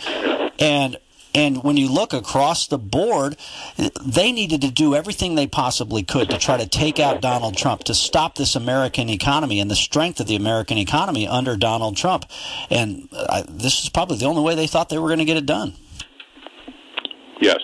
and 0.58 0.96
and 1.34 1.62
when 1.62 1.76
you 1.76 1.88
look 1.90 2.12
across 2.12 2.66
the 2.66 2.78
board, 2.78 3.36
they 4.04 4.32
needed 4.32 4.60
to 4.62 4.70
do 4.70 4.94
everything 4.94 5.34
they 5.34 5.46
possibly 5.46 6.02
could 6.02 6.30
to 6.30 6.38
try 6.38 6.56
to 6.56 6.66
take 6.66 6.98
out 6.98 7.20
Donald 7.20 7.56
Trump, 7.56 7.84
to 7.84 7.94
stop 7.94 8.34
this 8.34 8.56
American 8.56 9.08
economy 9.08 9.60
and 9.60 9.70
the 9.70 9.76
strength 9.76 10.20
of 10.20 10.26
the 10.26 10.36
American 10.36 10.78
economy 10.78 11.26
under 11.28 11.56
Donald 11.56 11.96
Trump. 11.96 12.24
And 12.70 13.08
I, 13.12 13.44
this 13.48 13.82
is 13.82 13.88
probably 13.88 14.16
the 14.18 14.26
only 14.26 14.42
way 14.42 14.54
they 14.54 14.66
thought 14.66 14.88
they 14.88 14.98
were 14.98 15.08
going 15.08 15.18
to 15.18 15.24
get 15.24 15.36
it 15.36 15.46
done. 15.46 15.74
Yes, 17.40 17.58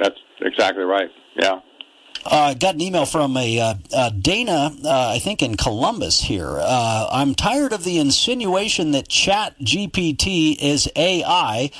that's 0.00 0.18
exactly 0.40 0.84
right. 0.84 1.10
Yeah. 1.36 1.60
Uh, 2.28 2.54
got 2.54 2.74
an 2.74 2.80
email 2.80 3.06
from 3.06 3.36
a 3.36 3.60
uh, 3.60 3.74
uh, 3.94 4.10
Dana, 4.10 4.72
uh, 4.84 5.12
I 5.14 5.20
think 5.20 5.42
in 5.42 5.56
Columbus 5.56 6.22
here. 6.22 6.58
Uh, 6.60 7.08
I'm 7.10 7.34
tired 7.36 7.72
of 7.72 7.84
the 7.84 7.98
insinuation 7.98 8.90
that 8.92 9.08
Chat 9.08 9.58
GPT 9.60 10.56
is 10.60 10.90
AI, 10.96 11.70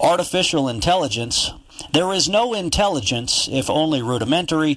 artificial 0.00 0.68
intelligence. 0.68 1.52
There 1.92 2.12
is 2.14 2.26
no 2.26 2.54
intelligence, 2.54 3.50
if 3.52 3.68
only 3.68 4.00
rudimentary. 4.00 4.76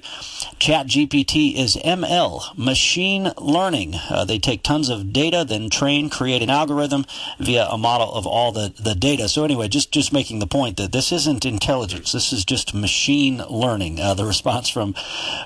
ChatGPT 0.60 1.56
is 1.56 1.76
ML, 1.76 2.56
machine 2.58 3.32
learning. 3.38 3.94
Uh, 4.10 4.26
they 4.26 4.38
take 4.38 4.62
tons 4.62 4.90
of 4.90 5.14
data, 5.14 5.42
then 5.42 5.70
train, 5.70 6.10
create 6.10 6.42
an 6.42 6.50
algorithm 6.50 7.06
via 7.38 7.68
a 7.68 7.78
model 7.78 8.12
of 8.12 8.26
all 8.26 8.52
the, 8.52 8.70
the 8.78 8.94
data. 8.94 9.30
So 9.30 9.44
anyway, 9.44 9.68
just, 9.68 9.92
just 9.92 10.12
making 10.12 10.40
the 10.40 10.46
point 10.46 10.76
that 10.76 10.92
this 10.92 11.10
isn't 11.10 11.46
intelligence. 11.46 12.12
This 12.12 12.34
is 12.34 12.44
just 12.44 12.74
machine 12.74 13.38
learning. 13.48 13.98
Uh, 13.98 14.12
the 14.12 14.26
response 14.26 14.68
from, 14.68 14.94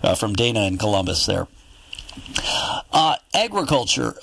uh, 0.03 0.17
from 0.17 0.33
Dana 0.33 0.63
in 0.63 0.77
Columbus 0.77 1.27
there. 1.27 1.47
Uh, 2.93 3.17
agriculture, 3.35 4.15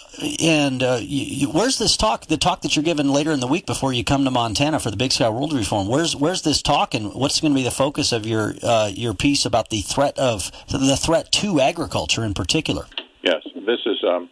and 0.42 0.84
uh, 0.84 0.98
you, 1.00 1.24
you, 1.24 1.50
where's 1.50 1.78
this 1.78 1.96
talk? 1.96 2.26
The 2.26 2.38
talk 2.38 2.62
that 2.62 2.76
you're 2.76 2.84
giving 2.84 3.08
later 3.08 3.32
in 3.32 3.40
the 3.40 3.48
week 3.48 3.66
before 3.66 3.94
you 3.94 4.04
come 4.04 4.26
to 4.26 4.32
Montana 4.32 4.80
for 4.80 4.92
the 4.92 4.98
Big 4.98 5.12
Sky 5.14 5.26
Worldview 5.26 5.66
Forum. 5.66 5.88
Where's 5.88 6.16
where's 6.16 6.42
this 6.42 6.62
talk, 6.62 6.94
and 6.94 7.14
what's 7.14 7.40
going 7.40 7.54
to 7.54 7.56
be 7.56 7.64
the 7.64 7.72
focus 7.72 8.12
of 8.12 8.26
your 8.26 8.54
uh, 8.62 8.92
your 8.94 9.14
piece 9.14 9.46
about 9.46 9.70
the 9.70 9.82
threat 9.82 10.18
of 10.20 10.52
the 10.70 10.98
threat 10.98 11.32
to 11.34 11.62
agriculture 11.62 12.24
in 12.26 12.34
particular? 12.34 12.86
Yes, 13.24 13.42
this 13.56 13.80
is 13.86 14.04
um, 14.06 14.30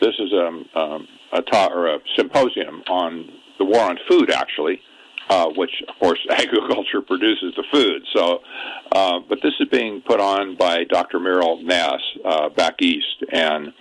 this 0.00 0.14
is 0.18 0.32
um, 0.32 0.64
um, 0.74 1.08
a 1.32 1.42
talk 1.42 1.72
or 1.72 1.88
a 1.94 1.98
symposium 2.16 2.82
on 2.88 3.28
the 3.58 3.64
war 3.64 3.80
on 3.80 3.98
food, 4.08 4.30
actually 4.30 4.80
uh, 5.32 5.48
which 5.56 5.70
of 5.88 5.94
course 5.98 6.18
agriculture 6.30 7.00
produces 7.00 7.54
the 7.56 7.64
food. 7.72 8.02
So, 8.14 8.40
uh, 8.92 9.20
but 9.28 9.38
this 9.42 9.54
is 9.60 9.68
being 9.70 10.02
put 10.02 10.20
on 10.20 10.56
by 10.56 10.84
Dr. 10.84 11.18
Meryl 11.18 11.62
Nass 11.64 12.00
uh, 12.24 12.48
back 12.50 12.82
east, 12.82 13.24
and 13.32 13.72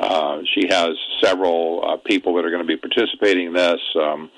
uh, 0.00 0.38
she 0.54 0.68
has 0.70 0.90
several 1.20 1.82
uh, 1.84 1.96
people 2.06 2.34
that 2.34 2.44
are 2.44 2.50
going 2.50 2.62
to 2.62 2.66
be 2.66 2.76
participating 2.76 3.48
in 3.48 3.52
this. 3.52 3.80
Um, 3.96 4.30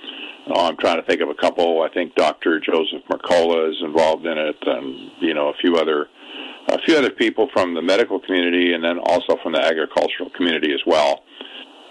oh, 0.49 0.67
I'm 0.67 0.77
trying 0.79 0.97
to 0.97 1.07
think 1.07 1.21
of 1.21 1.29
a 1.29 1.35
couple. 1.35 1.83
I 1.83 1.93
think 1.93 2.15
Dr. 2.15 2.61
Joseph 2.61 3.03
Mercola 3.11 3.71
is 3.71 3.77
involved 3.83 4.25
in 4.25 4.39
it, 4.39 4.57
and 4.67 5.11
you 5.21 5.35
know 5.35 5.49
a 5.49 5.55
few 5.61 5.77
other 5.77 6.07
a 6.69 6.79
few 6.87 6.97
other 6.97 7.11
people 7.11 7.51
from 7.53 7.75
the 7.75 7.83
medical 7.83 8.19
community, 8.21 8.73
and 8.73 8.83
then 8.83 8.99
also 8.99 9.37
from 9.43 9.53
the 9.53 9.61
agricultural 9.61 10.31
community 10.31 10.73
as 10.73 10.81
well. 10.87 11.24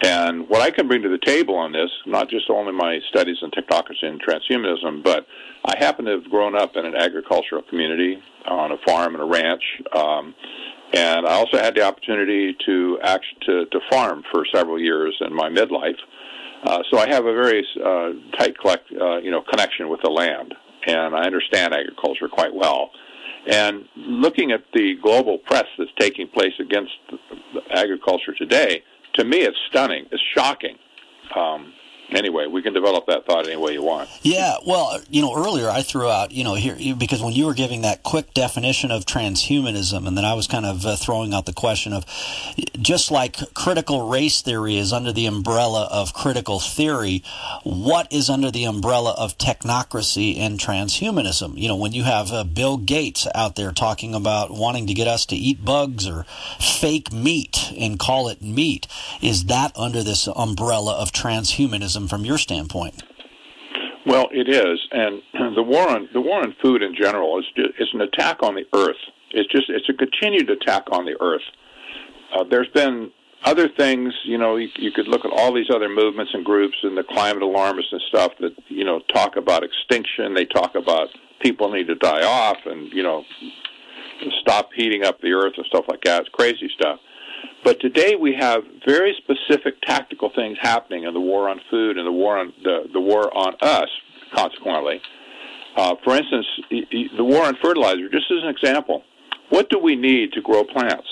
And 0.04 0.46
what 0.50 0.60
I 0.60 0.70
can 0.70 0.86
bring 0.86 1.00
to 1.02 1.08
the 1.08 1.24
table 1.24 1.54
on 1.54 1.72
this, 1.72 1.88
not 2.04 2.28
just 2.28 2.50
only 2.50 2.72
my 2.72 3.00
studies 3.08 3.38
in 3.40 3.50
technocracy 3.50 4.02
and 4.02 4.22
transhumanism, 4.22 5.02
but 5.02 5.26
I 5.64 5.78
happen 5.78 6.04
to 6.04 6.10
have 6.10 6.24
grown 6.24 6.54
up 6.54 6.76
in 6.76 6.84
an 6.84 6.94
agricultural 6.94 7.62
community 7.62 8.22
on 8.46 8.72
a 8.72 8.76
farm 8.86 9.14
and 9.14 9.22
a 9.22 9.26
ranch. 9.26 9.62
Um, 9.96 10.34
and 10.92 11.26
I 11.26 11.32
also 11.32 11.56
had 11.56 11.74
the 11.74 11.84
opportunity 11.84 12.54
to 12.66 12.98
act 13.02 13.24
to, 13.46 13.64
to 13.64 13.80
farm 13.90 14.22
for 14.30 14.44
several 14.54 14.78
years 14.78 15.16
in 15.22 15.34
my 15.34 15.48
midlife. 15.48 15.96
Uh, 16.64 16.82
so 16.90 16.98
I 16.98 17.08
have 17.08 17.24
a 17.24 17.32
very 17.32 17.66
uh, 17.82 18.10
tight 18.36 18.58
collect, 18.58 18.92
uh, 19.00 19.16
you 19.16 19.30
know, 19.30 19.40
connection 19.40 19.88
with 19.88 20.02
the 20.02 20.10
land, 20.10 20.54
and 20.86 21.16
I 21.16 21.24
understand 21.24 21.72
agriculture 21.72 22.28
quite 22.28 22.54
well. 22.54 22.90
And 23.46 23.88
looking 23.96 24.52
at 24.52 24.64
the 24.74 24.96
global 25.02 25.38
press 25.38 25.66
that's 25.78 25.90
taking 25.98 26.28
place 26.28 26.52
against 26.60 26.92
agriculture 27.70 28.34
today, 28.34 28.82
to 29.14 29.24
me, 29.24 29.38
it's 29.38 29.58
stunning. 29.68 30.06
It's 30.10 30.22
shocking. 30.34 30.76
Um, 31.36 31.72
anyway, 32.14 32.46
we 32.46 32.62
can 32.62 32.72
develop 32.72 33.06
that 33.06 33.26
thought 33.26 33.46
any 33.46 33.56
way 33.56 33.72
you 33.72 33.82
want. 33.82 34.08
Yeah, 34.22 34.56
well, 34.66 35.00
you 35.10 35.22
know, 35.22 35.34
earlier 35.36 35.68
I 35.68 35.82
threw 35.82 36.08
out, 36.08 36.32
you 36.32 36.44
know, 36.44 36.54
here 36.54 36.76
because 36.94 37.22
when 37.22 37.32
you 37.32 37.46
were 37.46 37.54
giving 37.54 37.82
that 37.82 38.02
quick 38.02 38.34
definition 38.34 38.90
of 38.90 39.04
transhumanism, 39.04 40.06
and 40.06 40.16
then 40.16 40.24
I 40.24 40.34
was 40.34 40.46
kind 40.46 40.66
of 40.66 40.84
uh, 40.86 40.96
throwing 40.96 41.34
out 41.34 41.46
the 41.46 41.52
question 41.52 41.92
of 41.92 42.04
just 42.80 43.10
like 43.10 43.36
critical 43.54 44.08
race 44.08 44.42
theory 44.42 44.76
is 44.76 44.92
under 44.92 45.12
the 45.12 45.26
umbrella 45.26 45.88
of 45.90 46.12
critical 46.14 46.60
theory, 46.60 47.22
what 47.62 48.12
is 48.12 48.28
under 48.30 48.50
the 48.50 48.64
umbrella 48.64 49.14
of 49.18 49.38
technocracy 49.38 50.38
and 50.38 50.58
transhumanism? 50.58 51.56
You 51.56 51.68
know, 51.68 51.76
when 51.76 51.92
you 51.92 52.04
have 52.04 52.32
uh, 52.32 52.44
Bill 52.44 52.76
Gates 52.76 53.26
out 53.34 53.56
there 53.56 53.72
talking 53.72 54.14
about 54.14 54.50
wanting 54.50 54.86
to 54.86 54.94
get 54.94 55.08
us 55.08 55.26
to 55.26 55.36
eat 55.36 55.64
bugs 55.64 56.06
or 56.06 56.26
fake 56.58 57.12
meat 57.12 57.72
and 57.76 57.98
call 57.98 58.28
it 58.28 58.42
meat, 58.42 58.86
is 59.20 59.44
that 59.44 59.76
under 59.76 60.02
this 60.02 60.28
umbrella 60.34 60.94
of 60.94 61.12
transhumanism? 61.12 62.03
From 62.08 62.24
your 62.24 62.38
standpoint? 62.38 63.02
Well, 64.06 64.28
it 64.32 64.48
is, 64.48 64.80
and 64.92 65.22
the 65.56 65.62
war 65.62 65.88
on 65.88 66.08
the 66.12 66.20
war 66.20 66.42
on 66.42 66.54
food 66.62 66.82
in 66.82 66.94
general 66.94 67.38
is 67.38 67.44
is 67.78 67.88
an 67.92 68.00
attack 68.02 68.42
on 68.42 68.54
the 68.54 68.64
earth. 68.74 69.00
It's 69.30 69.50
just 69.50 69.68
it's 69.68 69.88
a 69.88 69.94
continued 69.94 70.50
attack 70.50 70.84
on 70.92 71.04
the 71.04 71.16
earth. 71.20 71.42
Uh, 72.34 72.44
there's 72.50 72.68
been 72.68 73.10
other 73.44 73.68
things, 73.68 74.12
you 74.24 74.38
know, 74.38 74.56
you, 74.56 74.68
you 74.76 74.90
could 74.90 75.06
look 75.06 75.24
at 75.24 75.30
all 75.30 75.52
these 75.52 75.68
other 75.74 75.88
movements 75.88 76.32
and 76.34 76.44
groups 76.44 76.76
and 76.82 76.96
the 76.96 77.04
climate 77.04 77.42
alarmists 77.42 77.92
and 77.92 78.00
stuff 78.08 78.32
that 78.40 78.52
you 78.68 78.84
know 78.84 79.00
talk 79.12 79.36
about 79.36 79.62
extinction. 79.62 80.34
They 80.34 80.46
talk 80.46 80.74
about 80.74 81.08
people 81.40 81.70
need 81.70 81.86
to 81.88 81.94
die 81.94 82.24
off 82.24 82.58
and 82.64 82.90
you 82.92 83.02
know 83.02 83.24
stop 84.40 84.70
heating 84.74 85.04
up 85.04 85.20
the 85.20 85.32
earth 85.32 85.54
and 85.56 85.66
stuff 85.66 85.84
like 85.88 86.02
that. 86.04 86.22
It's 86.22 86.30
crazy 86.30 86.70
stuff. 86.74 86.98
But 87.62 87.80
today 87.80 88.14
we 88.14 88.34
have 88.38 88.62
very 88.86 89.16
specific 89.16 89.80
tactical 89.82 90.30
things 90.34 90.58
happening 90.60 91.04
in 91.04 91.14
the 91.14 91.20
war 91.20 91.48
on 91.48 91.60
food 91.70 91.96
and 91.98 92.06
the 92.06 92.12
war 92.12 92.38
on 92.38 92.52
the, 92.62 92.88
the 92.92 93.00
war 93.00 93.34
on 93.36 93.54
us. 93.60 93.88
Consequently, 94.34 95.00
uh, 95.76 95.94
for 96.02 96.16
instance, 96.16 96.46
the 96.70 97.24
war 97.24 97.44
on 97.44 97.56
fertilizer. 97.62 98.08
Just 98.08 98.30
as 98.32 98.42
an 98.42 98.48
example, 98.48 99.04
what 99.50 99.70
do 99.70 99.78
we 99.78 99.94
need 99.94 100.32
to 100.32 100.40
grow 100.40 100.64
plants? 100.64 101.06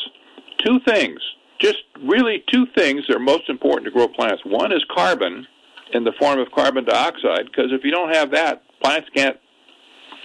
Two 0.59 0.81
things. 0.81 1.21
Just 1.61 1.85
really 2.03 2.43
two 2.51 2.67
things 2.75 3.07
that 3.07 3.17
are 3.17 3.21
most 3.21 3.49
important 3.49 3.85
to 3.85 3.93
grow 3.93 4.09
plants. 4.09 4.43
One 4.45 4.73
is 4.73 4.85
carbon 4.93 5.47
in 5.93 6.03
the 6.03 6.13
form 6.19 6.41
of 6.41 6.51
carbon 6.51 6.85
dioxide, 6.85 7.47
because 7.47 7.71
if 7.71 7.85
you 7.85 7.93
don't 7.93 8.13
have 8.13 8.33
that, 8.33 8.63
plants 8.83 9.09
can't, 9.15 9.37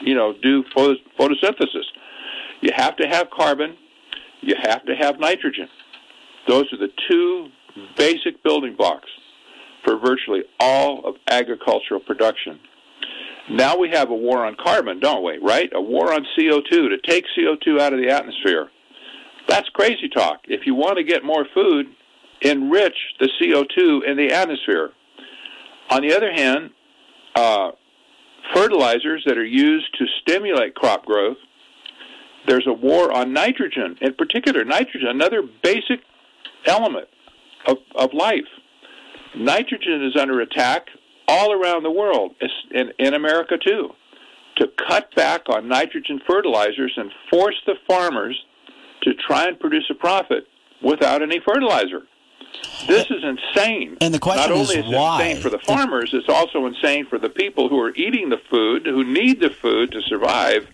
you 0.02 0.16
know, 0.16 0.34
do 0.42 0.64
photosynthesis. 0.76 1.86
You 2.62 2.72
have 2.76 2.96
to 2.98 3.08
have 3.08 3.30
carbon. 3.30 3.78
You 4.42 4.56
have 4.64 4.86
to 4.86 4.96
have 4.96 5.20
nitrogen. 5.20 5.68
Those 6.48 6.72
are 6.72 6.78
the 6.78 6.92
two 7.10 7.50
basic 7.96 8.42
building 8.44 8.76
blocks 8.76 9.10
for 9.84 9.98
virtually 9.98 10.44
all 10.60 11.06
of 11.06 11.16
agricultural 11.30 12.00
production. 12.00 12.60
Now 13.50 13.78
we 13.78 13.90
have 13.90 14.10
a 14.10 14.16
war 14.16 14.46
on 14.46 14.56
carbon, 14.62 15.00
don't 15.00 15.24
we? 15.24 15.38
Right? 15.38 15.70
A 15.74 15.82
war 15.82 16.14
on 16.14 16.26
CO2 16.38 16.70
to 16.70 16.98
take 17.06 17.26
CO2 17.38 17.80
out 17.80 17.94
of 17.94 18.00
the 18.00 18.10
atmosphere. 18.10 18.70
That's 19.48 19.70
crazy 19.70 20.10
talk. 20.10 20.42
If 20.46 20.66
you 20.66 20.76
want 20.76 20.98
to 20.98 21.04
get 21.04 21.24
more 21.24 21.46
food, 21.54 21.88
enrich 22.42 22.98
the 23.20 23.30
CO2 23.40 24.04
in 24.06 24.18
the 24.18 24.34
atmosphere. 24.34 24.92
On 25.90 26.02
the 26.02 26.14
other 26.14 26.32
hand, 26.34 26.72
uh, 27.36 27.72
fertilizers 28.54 29.24
that 29.26 29.38
are 29.38 29.46
used 29.46 29.88
to 29.98 30.06
stimulate 30.22 30.76
crop 30.76 31.06
growth, 31.06 31.38
there's 32.46 32.68
a 32.68 32.74
war 32.74 33.12
on 33.12 33.34
nitrogen, 33.34 33.98
in 34.02 34.14
particular, 34.14 34.66
nitrogen, 34.66 35.08
another 35.08 35.42
basic 35.64 36.02
element 36.68 37.08
of, 37.68 37.78
of 37.96 38.14
life. 38.14 38.48
Nitrogen 39.36 40.04
is 40.04 40.16
under 40.20 40.42
attack 40.42 40.88
all 41.28 41.52
around 41.52 41.84
the 41.84 41.92
world, 41.92 42.36
in, 42.72 42.92
in 42.98 43.14
America 43.14 43.58
too, 43.58 43.90
to 44.58 44.68
cut 44.88 45.14
back 45.16 45.42
on 45.50 45.68
nitrogen 45.68 46.22
fertilizers 46.26 46.94
and 46.98 47.12
force 47.30 47.56
the 47.66 47.76
farmers 47.88 48.46
to 49.02 49.14
try 49.14 49.46
and 49.46 49.60
produce 49.60 49.86
a 49.90 49.94
profit 49.94 50.48
without 50.82 51.22
any 51.22 51.40
fertilizer. 51.46 52.04
This 52.88 53.06
is 53.12 53.24
insane. 53.24 53.98
And 54.00 54.14
the 54.14 54.20
question 54.20 54.50
Not 54.50 54.52
only 54.52 54.78
is, 54.78 54.86
is 54.86 54.94
why? 54.94 55.24
insane 55.24 55.42
for 55.42 55.50
the 55.50 55.60
farmers, 55.60 56.14
it's 56.14 56.30
also 56.30 56.66
insane 56.66 57.06
for 57.06 57.20
the 57.20 57.30
people 57.30 57.68
who 57.70 57.80
are 57.80 57.94
eating 57.96 58.30
the 58.30 58.40
food, 58.50 58.86
who 58.86 59.04
need 59.04 59.42
the 59.42 59.50
food 59.50 59.92
to 59.92 60.02
survive. 60.04 60.68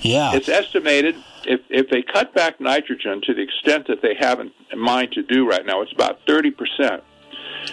Yeah. 0.00 0.34
It's 0.34 0.48
estimated 0.48 1.16
if 1.48 1.60
if 1.70 1.88
they 1.90 2.02
cut 2.02 2.34
back 2.34 2.60
nitrogen 2.60 3.20
to 3.22 3.34
the 3.34 3.42
extent 3.42 3.86
that 3.88 4.02
they 4.02 4.14
have 4.20 4.38
in 4.38 4.52
mind 4.76 5.12
to 5.12 5.22
do 5.22 5.48
right 5.48 5.64
now, 5.64 5.80
it's 5.82 5.92
about 5.92 6.20
30 6.26 6.50
percent. 6.52 7.02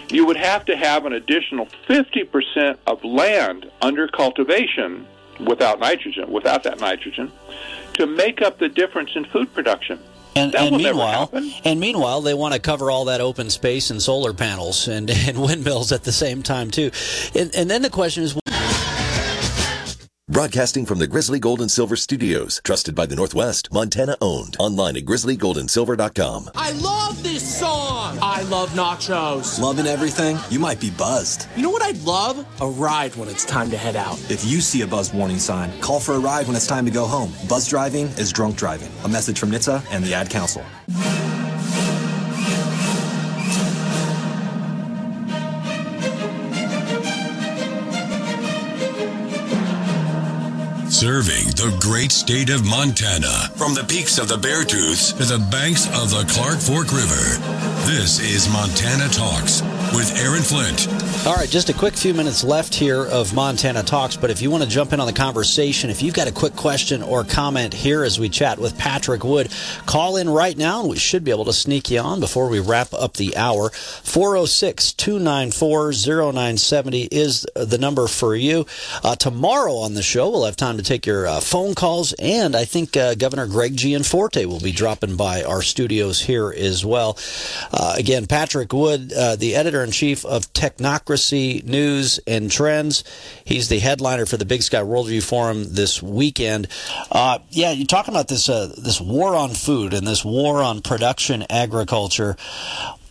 You 0.10 0.26
would 0.26 0.38
have 0.38 0.66
to 0.66 0.76
have 0.76 1.06
an 1.06 1.14
additional 1.14 1.68
50 1.88 2.24
percent 2.24 2.80
of 2.88 3.04
land 3.04 3.70
under 3.82 4.08
cultivation 4.08 5.06
without 5.46 5.80
nitrogen, 5.80 6.32
without 6.32 6.64
that 6.64 6.80
nitrogen, 6.80 7.32
to 7.94 8.08
make 8.08 8.42
up 8.42 8.58
the 8.58 8.70
difference 8.70 9.12
in 9.16 9.26
food 9.26 9.54
production. 9.54 10.00
And, 10.38 10.52
that 10.52 10.64
and 10.64 10.72
will 10.72 10.80
meanwhile, 10.80 11.30
never 11.32 11.46
happen. 11.46 11.62
and 11.64 11.80
meanwhile, 11.80 12.22
they 12.22 12.34
want 12.34 12.54
to 12.54 12.60
cover 12.60 12.92
all 12.92 13.06
that 13.06 13.22
open 13.22 13.50
space 13.50 13.90
and 13.90 14.02
solar 14.02 14.34
panels 14.34 14.88
and, 14.90 15.10
and 15.28 15.42
windmills 15.42 15.92
at 15.92 16.04
the 16.04 16.12
same 16.12 16.44
time 16.44 16.72
too. 16.72 16.92
And, 17.34 17.56
and 17.56 17.70
then 17.70 17.82
the 17.82 17.90
question 17.90 18.24
is, 18.24 18.36
Broadcasting 20.36 20.86
from 20.86 21.00
the 21.00 21.08
Grizzly 21.08 21.40
Gold 21.40 21.62
and 21.62 21.72
Silver 21.72 21.96
Studios, 21.96 22.60
trusted 22.66 22.94
by 22.94 23.06
the 23.06 23.16
Northwest, 23.16 23.72
Montana 23.72 24.18
owned. 24.20 24.58
Online 24.60 24.98
at 24.98 25.06
grizzlygoldandsilver.com. 25.06 26.50
I 26.56 26.72
love 26.72 27.24
this 27.24 27.58
song. 27.58 28.20
I 28.22 28.42
love 28.50 28.72
nachos. 28.72 29.62
Loving 29.62 29.88
everything? 29.88 30.38
You 30.50 30.60
might 30.60 30.82
be 30.82 30.90
buzzed. 30.90 31.48
You 31.56 31.64
know 31.64 31.70
what 31.70 31.82
I'd 31.82 32.02
love? 32.02 32.46
A 32.60 32.68
ride 32.68 33.16
when 33.16 33.30
it's 33.30 33.46
time 33.46 33.70
to 33.70 33.78
head 33.78 33.96
out. 33.96 34.20
If 34.30 34.44
you 34.44 34.60
see 34.60 34.82
a 34.82 34.88
buzz 34.88 35.14
warning 35.14 35.40
sign, 35.40 35.72
call 35.80 36.02
for 36.02 36.16
a 36.16 36.20
ride 36.20 36.48
when 36.48 36.58
it's 36.58 36.68
time 36.68 36.84
to 36.84 36.92
go 36.92 37.06
home. 37.06 37.32
Buzz 37.48 37.70
driving 37.70 38.08
is 38.18 38.34
drunk 38.34 38.58
driving. 38.58 38.92
A 39.06 39.08
message 39.08 39.40
from 39.40 39.52
NHTSA 39.52 39.86
and 39.92 40.04
the 40.04 40.14
Ad 40.14 40.30
Council. 40.30 40.66
Serving 51.06 51.54
the 51.54 51.78
great 51.80 52.12
state 52.12 52.50
of 52.50 52.66
Montana 52.66 53.52
from 53.54 53.76
the 53.76 53.86
peaks 53.88 54.18
of 54.18 54.28
the 54.28 54.38
Beartooths 54.38 55.16
to 55.16 55.24
the 55.24 55.38
banks 55.52 55.86
of 56.02 56.10
the 56.10 56.26
Clark 56.34 56.58
Fork 56.58 56.92
River. 56.92 57.38
This 57.86 58.18
is 58.20 58.50
Montana 58.50 59.08
Talks 59.10 59.62
with 59.94 60.10
Aaron 60.18 60.42
Flint. 60.42 61.05
All 61.26 61.34
right, 61.34 61.50
just 61.50 61.70
a 61.70 61.74
quick 61.74 61.96
few 61.96 62.14
minutes 62.14 62.44
left 62.44 62.76
here 62.76 63.04
of 63.04 63.34
Montana 63.34 63.82
Talks, 63.82 64.16
but 64.16 64.30
if 64.30 64.44
you 64.44 64.52
want 64.52 64.64
to 64.64 64.70
jump 64.70 64.94
in 64.94 65.00
on 65.00 65.08
the 65.08 65.14
conversation, 65.14 65.90
if 65.90 66.04
you've 66.04 66.14
got 66.14 66.28
a 66.28 66.32
quick 66.32 66.56
question 66.56 67.02
or 67.02 67.24
comment 67.24 67.74
here 67.74 68.04
as 68.04 68.20
we 68.20 68.30
chat 68.30 68.60
with 68.60 68.78
Patrick 68.78 69.24
Wood, 69.24 69.52
call 69.88 70.18
in 70.18 70.30
right 70.30 70.56
now 70.56 70.82
and 70.82 70.90
we 70.90 71.00
should 71.00 71.24
be 71.24 71.32
able 71.32 71.46
to 71.46 71.52
sneak 71.52 71.90
you 71.90 71.98
on 71.98 72.20
before 72.20 72.48
we 72.48 72.60
wrap 72.60 72.94
up 72.94 73.14
the 73.14 73.36
hour. 73.36 73.72
406 73.72 74.94
294 74.94 75.94
0970 75.94 77.02
is 77.06 77.48
the 77.56 77.80
number 77.80 78.06
for 78.06 78.36
you. 78.36 78.68
Uh, 79.04 79.16
tomorrow 79.16 79.78
on 79.78 79.96
the 79.96 80.04
show, 80.04 80.30
we'll 80.30 80.46
have 80.46 80.56
time 80.56 80.78
to 80.78 80.84
take 80.84 81.08
your 81.08 81.26
uh, 81.26 81.40
phone 81.40 81.74
calls, 81.74 82.14
and 82.20 82.56
I 82.56 82.66
think 82.66 82.96
uh, 82.96 83.16
Governor 83.16 83.48
Greg 83.48 83.76
Gianforte 83.76 84.46
will 84.46 84.60
be 84.60 84.72
dropping 84.72 85.16
by 85.16 85.42
our 85.42 85.64
studios 85.64 86.22
here 86.22 86.54
as 86.56 86.86
well. 86.86 87.18
Uh, 87.72 87.96
again, 87.98 88.28
Patrick 88.28 88.72
Wood, 88.72 89.12
uh, 89.12 89.36
the 89.36 89.56
editor 89.56 89.84
in 89.84 89.90
chief 89.90 90.24
of 90.24 90.54
Technocracy. 90.54 91.15
News 91.18 92.20
and 92.28 92.52
Trends. 92.52 93.04
He's 93.44 93.70
the 93.70 93.80
headliner 93.80 94.26
for 94.26 94.38
the 94.38 94.46
Big 94.46 94.64
Sky 94.64 94.82
Worldview 94.82 95.24
Forum 95.24 95.74
this 95.74 96.02
weekend. 96.02 96.68
Uh, 97.12 97.40
yeah, 97.50 97.72
you're 97.72 97.88
talking 97.88 98.14
about 98.14 98.28
this 98.28 98.50
uh, 98.50 98.74
this 98.78 99.00
war 99.00 99.36
on 99.36 99.52
food 99.52 99.94
and 99.94 100.08
this 100.08 100.24
war 100.26 100.62
on 100.62 100.82
production 100.82 101.46
agriculture. 101.50 102.36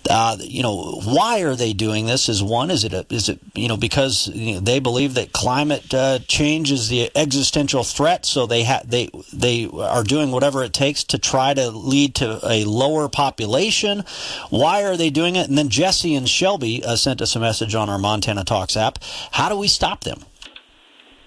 Uh, 0.09 0.37
you 0.41 0.63
know, 0.63 1.01
why 1.05 1.43
are 1.43 1.57
they 1.57 1.73
doing 1.73 2.07
this? 2.07 2.29
Is 2.29 2.43
one 2.43 2.71
is 2.71 2.85
it 2.85 2.93
a, 2.93 3.07
is 3.11 3.29
it 3.29 3.41
you 3.55 3.69
know 3.69 3.77
because 3.77 4.29
you 4.29 4.55
know, 4.55 4.61
they 4.61 4.79
believe 4.79 5.15
that 5.15 5.33
climate 5.33 5.93
uh, 5.95 6.19
change 6.29 6.71
is 6.71 6.89
the 6.89 7.11
existential 7.17 7.85
threat, 7.85 8.27
so 8.27 8.47
they 8.47 8.65
ha- 8.65 8.83
they 8.85 9.11
they 9.33 9.69
are 9.69 10.05
doing 10.05 10.31
whatever 10.31 10.63
it 10.63 10.73
takes 10.73 11.05
to 11.05 11.19
try 11.19 11.55
to 11.55 11.71
lead 11.71 12.15
to 12.17 12.41
a 12.45 12.65
lower 12.65 13.09
population. 13.09 14.05
Why 14.51 14.85
are 14.85 14.97
they 14.97 15.11
doing 15.11 15.37
it? 15.37 15.49
And 15.49 15.57
then 15.57 15.69
Jesse 15.69 16.15
and 16.15 16.29
Shelby 16.29 16.85
uh, 16.85 16.97
sent 16.97 17.23
us 17.23 17.35
a 17.35 17.41
message 17.41 17.75
on 17.75 17.89
our 17.89 17.99
Montana 17.99 18.45
Talks 18.45 18.77
app. 18.77 18.99
How 19.33 19.49
do 19.49 19.57
we 19.57 19.69
stop 19.69 20.05
them? 20.05 20.21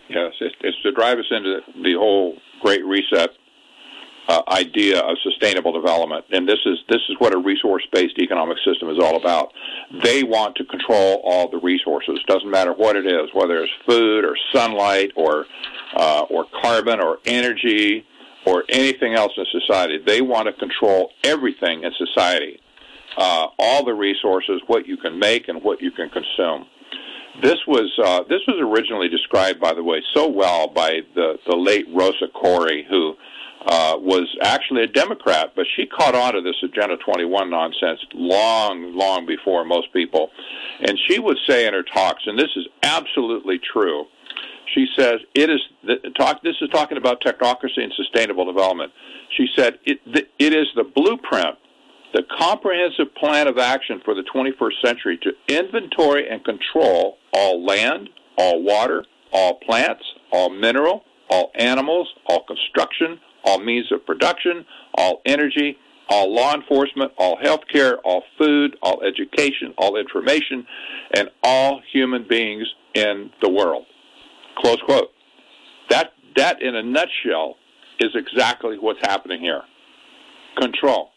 Yes, 0.10 0.34
it's, 0.40 0.56
it's 0.62 0.82
to 0.84 0.92
drive 0.92 1.18
us 1.18 1.26
into 1.32 1.60
the 1.84 1.96
whole 1.98 2.38
Great 2.62 2.86
Reset 2.86 3.30
uh, 4.28 4.42
idea 4.50 5.00
of 5.00 5.18
sustainable 5.24 5.72
development, 5.72 6.26
and 6.32 6.48
this 6.48 6.60
is 6.66 6.78
this 6.90 7.02
is 7.10 7.16
what 7.20 7.34
a 7.34 7.38
resource-based 7.38 8.20
economic 8.20 8.58
system 8.66 8.90
is 8.90 9.00
all 9.00 9.16
about. 9.16 9.54
They 10.04 10.24
want 10.24 10.56
to 10.58 10.66
control 10.66 11.22
all 11.24 11.50
the 11.50 11.60
resources. 11.60 12.20
Doesn't 12.28 12.50
matter 12.50 12.74
what 12.74 12.96
it 12.96 13.06
is, 13.06 13.30
whether 13.34 13.64
it's 13.64 13.72
food 13.88 14.26
or 14.26 14.36
sunlight 14.54 15.12
or 15.16 15.46
uh, 15.96 16.26
or 16.30 16.46
carbon 16.62 17.00
or 17.00 17.20
energy 17.26 18.06
or 18.46 18.64
anything 18.70 19.14
else 19.14 19.32
in 19.38 19.46
society. 19.52 20.00
They 20.06 20.22
want 20.22 20.48
to 20.48 20.54
control 20.54 21.12
everything 21.24 21.84
in 21.84 21.92
society, 21.98 22.60
uh, 23.18 23.48
all 23.60 23.86
the 23.86 23.94
resources, 23.94 24.62
what 24.68 24.88
you 24.88 24.98
can 24.98 25.20
make 25.20 25.48
and 25.48 25.62
what 25.64 25.82
you 25.82 25.92
can 25.92 26.10
consume. 26.10 26.66
This 27.42 27.58
was 27.68 27.92
uh, 28.04 28.24
this 28.28 28.42
was 28.48 28.58
originally 28.60 29.08
described, 29.08 29.62
by 29.62 29.74
the 29.74 29.84
way, 29.84 30.02
so 30.14 30.28
well 30.28 30.68
by 30.68 31.02
the 31.16 31.38
the 31.48 31.56
late 31.56 31.86
Rosa 31.94 32.28
Koire, 32.36 32.86
who 32.90 33.16
uh, 33.66 33.98
was 34.00 34.28
actually 34.42 34.84
a 34.84 34.88
Democrat, 34.88 35.54
but 35.56 35.66
she 35.76 35.86
caught 35.86 36.16
on 36.16 36.34
to 36.34 36.42
this 36.42 36.56
Agenda 36.64 36.98
21 36.98 37.50
nonsense 37.50 38.00
long, 38.14 38.96
long 38.96 39.26
before 39.26 39.66
most 39.66 39.92
people. 39.94 40.30
And 40.80 40.98
she 41.08 41.20
would 41.20 41.38
say 41.48 41.68
in 41.68 41.74
her 41.74 41.84
talks, 41.84 42.24
and 42.26 42.38
this 42.38 42.52
is 42.56 42.68
absolutely 42.84 43.60
true. 43.60 44.06
She 44.74 44.86
says 44.98 45.20
it 45.34 45.50
is 45.50 45.60
talk. 46.18 46.44
This 46.44 46.56
is 46.62 46.70
talking 46.70 46.98
about 46.98 47.22
technocracy 47.22 47.82
and 47.82 47.94
sustainable 47.96 48.46
development. 48.46 48.92
She 49.36 49.48
said 49.56 49.80
it, 49.86 50.00
it 50.38 50.54
is 50.54 50.68
the 50.76 50.84
blueprint, 50.84 51.58
the 52.14 52.24
comprehensive 52.38 53.14
plan 53.16 53.48
of 53.48 53.58
action 53.58 54.02
for 54.04 54.14
the 54.14 54.24
21st 54.34 54.86
century 54.86 55.20
to 55.24 55.32
inventory 55.48 56.30
and 56.30 56.44
control 56.44 57.18
all 57.34 57.66
land, 57.66 58.10
all 58.38 58.62
water, 58.62 59.06
all 59.32 59.56
plants, 59.60 60.04
all 60.32 60.50
mineral, 60.50 61.04
all 61.30 61.52
animals, 61.56 62.08
all 62.28 62.44
construction, 62.44 63.20
all 63.48 63.60
means 63.60 63.92
of 63.92 64.06
production, 64.06 64.66
all 64.94 65.22
energy, 65.26 65.78
all 66.10 66.34
law 66.34 66.54
enforcement, 66.54 67.12
all 67.18 67.38
health 67.42 67.62
care, 67.72 67.98
all 68.00 68.24
food, 68.38 68.78
all 68.82 69.02
education, 69.04 69.74
all 69.78 69.96
information, 69.96 70.66
and 71.16 71.30
all 71.44 71.82
human 71.92 72.26
beings 72.28 72.68
in 72.94 73.30
the 73.42 73.50
world. 73.50 73.86
Close 74.58 74.82
quote. 74.86 75.12
That, 75.90 76.12
that 76.36 76.62
in 76.62 76.76
a 76.76 76.84
nutshell, 76.84 77.56
is 78.00 78.12
exactly 78.16 78.78
what's 78.78 79.00
happening 79.02 79.42
here. 79.42 79.64
Control 80.60 81.12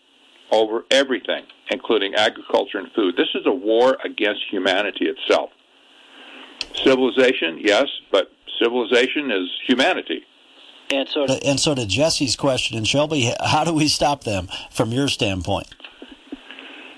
over 0.51 0.85
everything, 0.91 1.45
including 1.71 2.15
agriculture 2.15 2.79
and 2.79 2.91
food. 2.93 3.17
This 3.17 3.29
is 3.35 3.47
a 3.47 3.53
war 3.53 3.97
against 4.05 4.41
humanity 4.51 5.07
itself. 5.07 5.51
Civilization, 6.75 7.59
yes, 7.61 7.87
but 8.11 8.33
civilization 8.63 9.31
is 9.31 9.49
humanity. 9.67 10.23
And 10.91 11.09
so, 11.09 11.27
to, 11.27 11.45
and 11.45 11.61
so 11.61 11.75
to 11.75 11.87
Jesse's 11.87 12.35
question, 12.37 12.77
and 12.77 12.87
Shelby, 12.87 13.33
how 13.45 13.65
do 13.65 13.73
we 13.73 13.87
stop 13.87 14.25
them 14.25 14.49
from 14.71 14.91
your 14.91 15.09
standpoint? 15.09 15.69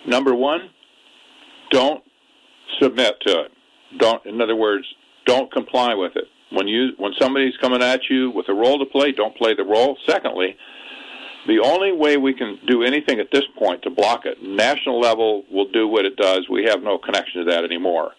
Number 0.07 0.34
one, 0.34 0.70
don't 1.70 2.03
submit 2.80 3.20
to 3.26 3.40
it. 3.43 3.53
Don't, 3.99 4.24
in 4.24 4.40
other 4.40 4.57
words, 4.57 4.86
don't 5.26 5.53
comply 5.53 5.95
with 5.95 6.16
it. 6.16 6.24
When 6.51 6.68
you 6.68 6.90
when 6.99 7.12
somebody's 7.18 7.57
coming 7.59 7.82
at 7.82 8.01
you 8.11 8.30
with 8.30 8.49
a 8.49 8.55
role 8.55 8.78
to 8.78 8.84
play, 8.84 9.12
don't 9.12 9.34
play 9.36 9.55
the 9.55 9.64
role. 9.64 9.97
Secondly, 10.07 10.57
the 11.47 11.61
only 11.61 11.93
way 11.93 12.16
we 12.16 12.34
can 12.34 12.59
do 12.66 12.82
anything 12.82 13.20
at 13.20 13.28
this 13.32 13.45
point 13.59 13.82
to 13.82 13.90
block 13.90 14.26
it, 14.26 14.43
national 14.43 15.01
level 15.01 15.45
will 15.51 15.70
do 15.70 15.88
what 15.88 16.05
it 16.05 16.16
does. 16.16 16.47
We 16.51 16.64
have 16.64 16.82
no 16.82 16.99
connection 16.99 17.45
to 17.45 17.51
that 17.51 17.64
anymore. 17.64 18.12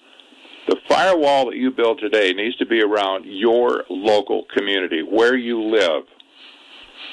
The 0.68 0.78
firewall 0.88 1.48
that 1.48 1.58
you 1.58 1.72
build 1.72 2.00
today 2.00 2.32
needs 2.34 2.56
to 2.58 2.66
be 2.66 2.82
around 2.82 3.26
your 3.26 3.84
local 3.90 4.46
community, 4.56 5.02
where 5.04 5.36
you 5.36 5.62
live. 5.62 6.04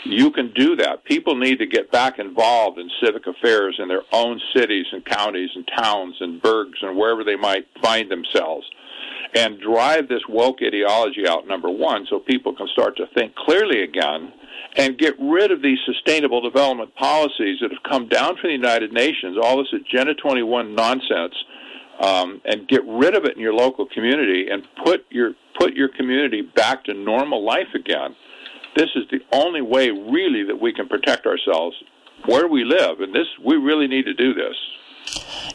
You 0.05 0.31
can 0.31 0.53
do 0.55 0.77
that. 0.77 1.05
People 1.05 1.37
need 1.37 1.59
to 1.59 1.67
get 1.67 1.91
back 1.91 2.19
involved 2.19 2.79
in 2.79 2.89
civic 3.05 3.27
affairs 3.27 3.77
in 3.79 3.89
their 3.89 4.03
own 4.13 4.41
cities 4.55 4.87
and 4.93 5.05
counties 5.05 5.51
and 5.55 5.69
towns 5.77 6.17
and 6.21 6.41
burgs 6.41 6.83
and 6.83 6.97
wherever 6.97 7.23
they 7.23 7.37
might 7.37 7.67
find 7.83 8.11
themselves 8.11 8.67
and 9.35 9.61
drive 9.61 10.09
this 10.09 10.23
woke 10.29 10.59
ideology 10.63 11.27
out, 11.29 11.47
number 11.47 11.71
one, 11.71 12.07
so 12.09 12.19
people 12.19 12.55
can 12.55 12.69
start 12.69 12.97
to 12.97 13.07
think 13.15 13.35
clearly 13.35 13.83
again 13.83 14.33
and 14.77 14.99
get 14.99 15.15
rid 15.21 15.51
of 15.51 15.63
these 15.63 15.79
sustainable 15.85 16.41
development 16.41 16.95
policies 16.95 17.59
that 17.61 17.71
have 17.71 17.83
come 17.83 18.09
down 18.09 18.37
from 18.37 18.51
the 18.51 18.55
United 18.55 18.93
Nations, 18.93 19.37
all 19.41 19.59
this 19.59 19.73
Agenda 19.73 20.15
21 20.15 20.75
nonsense 20.75 21.35
um, 22.01 22.41
and 22.45 22.67
get 22.67 22.81
rid 22.87 23.15
of 23.15 23.25
it 23.25 23.37
in 23.37 23.43
your 23.43 23.55
local 23.55 23.87
community 23.87 24.49
and 24.51 24.67
put 24.85 25.05
your 25.11 25.35
put 25.59 25.75
your 25.75 25.89
community 25.89 26.41
back 26.41 26.85
to 26.85 26.95
normal 26.95 27.45
life 27.45 27.75
again. 27.75 28.17
This 28.75 28.89
is 28.97 29.05
the 29.11 29.21
only 29.33 29.61
way, 29.61 29.91
really, 29.91 30.45
that 30.45 30.61
we 30.61 30.73
can 30.73 30.89
protect 30.89 31.27
ourselves 31.27 31.77
where 32.25 32.49
we 32.49 32.65
live, 32.65 33.01
and 33.01 33.15
this 33.15 33.27
we 33.45 33.57
really 33.57 33.87
need 33.87 34.05
to 34.07 34.15
do 34.15 34.33
this. 34.33 34.57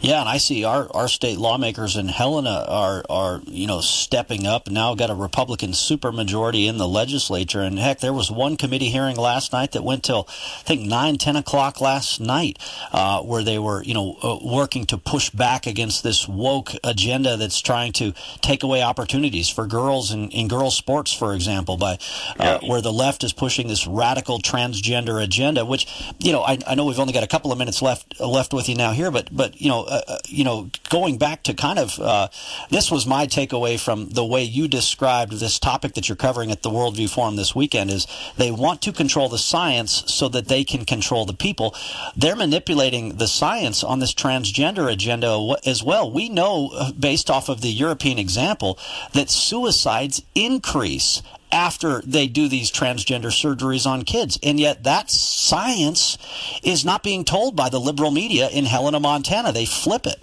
Yeah, 0.01 0.19
and 0.19 0.29
I 0.29 0.38
see 0.38 0.63
our, 0.63 0.88
our 0.95 1.07
state 1.07 1.38
lawmakers 1.38 1.95
in 1.95 2.07
Helena 2.07 2.65
are 2.67 3.03
are 3.09 3.41
you 3.45 3.67
know 3.67 3.81
stepping 3.81 4.45
up. 4.45 4.69
Now 4.69 4.95
got 4.95 5.09
a 5.09 5.15
Republican 5.15 5.71
supermajority 5.71 6.67
in 6.67 6.77
the 6.77 6.88
legislature, 6.88 7.61
and 7.61 7.79
heck, 7.79 7.99
there 7.99 8.13
was 8.13 8.31
one 8.31 8.57
committee 8.57 8.89
hearing 8.89 9.15
last 9.15 9.51
night 9.53 9.71
that 9.73 9.83
went 9.83 10.03
till 10.03 10.27
I 10.29 10.63
think 10.63 10.81
nine, 10.81 11.17
ten 11.17 11.36
o'clock 11.36 11.81
last 11.81 12.19
night, 12.19 12.59
uh, 12.91 13.21
where 13.21 13.43
they 13.43 13.59
were 13.59 13.83
you 13.83 13.93
know 13.93 14.17
uh, 14.21 14.39
working 14.43 14.86
to 14.88 14.97
push 14.97 15.29
back 15.29 15.65
against 15.65 16.03
this 16.03 16.27
woke 16.27 16.71
agenda 16.83 17.38
that's 17.38 17.59
trying 17.59 17.93
to 17.93 18.13
take 18.41 18.63
away 18.63 18.81
opportunities 18.81 19.49
for 19.49 19.65
girls 19.67 20.11
in, 20.11 20.29
in 20.29 20.47
girls 20.47 20.77
sports, 20.77 21.13
for 21.13 21.33
example, 21.33 21.77
by 21.77 21.97
uh, 22.39 22.59
where 22.59 22.81
the 22.81 22.93
left 22.93 23.23
is 23.23 23.33
pushing 23.33 23.67
this 23.67 23.88
radical 23.88 24.39
transgender 24.39 25.23
agenda. 25.23 25.65
Which 25.65 25.88
you 26.19 26.31
know 26.31 26.41
I, 26.41 26.59
I 26.67 26.75
know 26.75 26.86
we've 26.86 26.99
only 26.99 27.13
got 27.13 27.23
a 27.23 27.27
couple 27.27 27.51
of 27.51 27.57
minutes 27.57 27.81
left 27.81 28.19
left 28.19 28.53
with 28.53 28.69
you 28.69 28.75
now 28.75 28.91
here, 28.91 29.11
but 29.11 29.36
but 29.36 29.59
you 29.59 29.69
know, 29.69 29.74
uh, 29.84 30.01
uh, 30.07 30.17
you 30.28 30.43
know, 30.43 30.69
going 30.89 31.17
back 31.17 31.43
to 31.43 31.53
kind 31.53 31.80
of 31.80 31.99
uh, 31.99 32.28
this 32.69 32.89
was 32.91 33.05
my 33.05 33.28
takeaway 33.28 33.80
from 33.80 34.09
the 34.09 34.26
way 34.26 34.43
you 34.43 34.67
described 34.67 35.34
this 35.34 35.59
topic 35.59 35.93
that 35.93 36.09
you're 36.09 36.15
covering 36.15 36.51
at 36.51 36.63
the 36.63 36.69
Worldview 36.69 37.09
Forum 37.09 37.36
this 37.36 37.55
weekend 37.55 37.91
is 37.91 38.07
they 38.38 38.51
want 38.51 38.82
to 38.84 38.91
control 38.91 39.30
the 39.30 39.38
science 39.38 40.03
so 40.07 40.28
that 40.30 40.47
they 40.47 40.63
can 40.63 40.86
control 40.86 41.26
the 41.26 41.34
people. 41.34 41.76
They're 42.15 42.36
manipulating 42.36 43.17
the 43.17 43.28
science 43.28 43.84
on 43.84 43.99
this 43.99 44.13
transgender 44.13 44.91
agenda 44.91 45.55
as 45.65 45.84
well. 45.84 46.11
We 46.11 46.30
know, 46.30 46.71
uh, 46.73 46.91
based 46.91 47.30
off 47.30 47.49
of 47.49 47.61
the 47.61 47.69
European 47.69 48.19
example, 48.19 48.80
that 49.13 49.30
suicides 49.30 50.21
increase 50.34 51.21
after 51.51 52.01
they 52.01 52.27
do 52.27 52.47
these 52.47 52.71
transgender 52.71 53.31
surgeries 53.31 53.85
on 53.87 54.03
kids. 54.03 54.37
And 54.43 54.59
yet 54.59 54.83
that 54.83 55.09
science 55.09 56.17
is 56.63 56.83
not 56.83 57.03
being 57.03 57.23
told 57.23 57.55
by 57.55 57.69
the 57.69 57.79
liberal 57.79 58.11
media 58.11 58.49
in 58.49 58.65
Helena, 58.65 58.99
Montana. 58.99 59.51
They 59.51 59.65
flip 59.65 60.05
it. 60.05 60.21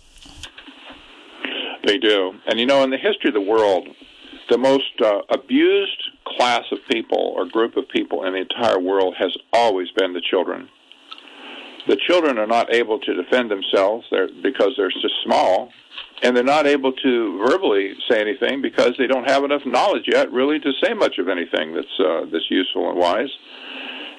They 1.84 1.98
do. 1.98 2.34
And 2.46 2.60
you 2.60 2.66
know, 2.66 2.82
in 2.84 2.90
the 2.90 2.98
history 2.98 3.28
of 3.28 3.34
the 3.34 3.40
world, 3.40 3.88
the 4.50 4.58
most 4.58 5.00
uh, 5.02 5.20
abused 5.30 6.02
class 6.26 6.62
of 6.70 6.78
people 6.90 7.32
or 7.36 7.46
group 7.46 7.76
of 7.76 7.88
people 7.88 8.24
in 8.24 8.34
the 8.34 8.40
entire 8.40 8.78
world 8.78 9.14
has 9.18 9.34
always 9.52 9.90
been 9.96 10.12
the 10.12 10.20
children. 10.20 10.68
The 11.88 11.96
children 12.06 12.38
are 12.38 12.46
not 12.46 12.72
able 12.72 13.00
to 13.00 13.14
defend 13.14 13.50
themselves 13.50 14.06
they're, 14.10 14.28
because 14.42 14.74
they're 14.76 14.90
just 14.90 15.14
small 15.24 15.70
and 16.22 16.36
they're 16.36 16.44
not 16.44 16.66
able 16.66 16.92
to 16.92 17.38
verbally 17.46 17.94
say 18.08 18.20
anything 18.20 18.62
because 18.62 18.94
they 18.96 19.06
don't 19.06 19.28
have 19.28 19.44
enough 19.44 19.66
knowledge 19.66 20.04
yet, 20.06 20.30
really, 20.32 20.60
to 20.60 20.72
say 20.82 20.94
much 20.94 21.18
of 21.18 21.28
anything 21.28 21.74
that's 21.74 22.00
uh, 22.00 22.26
that's 22.30 22.50
useful 22.50 22.90
and 22.90 22.98
wise. 22.98 23.30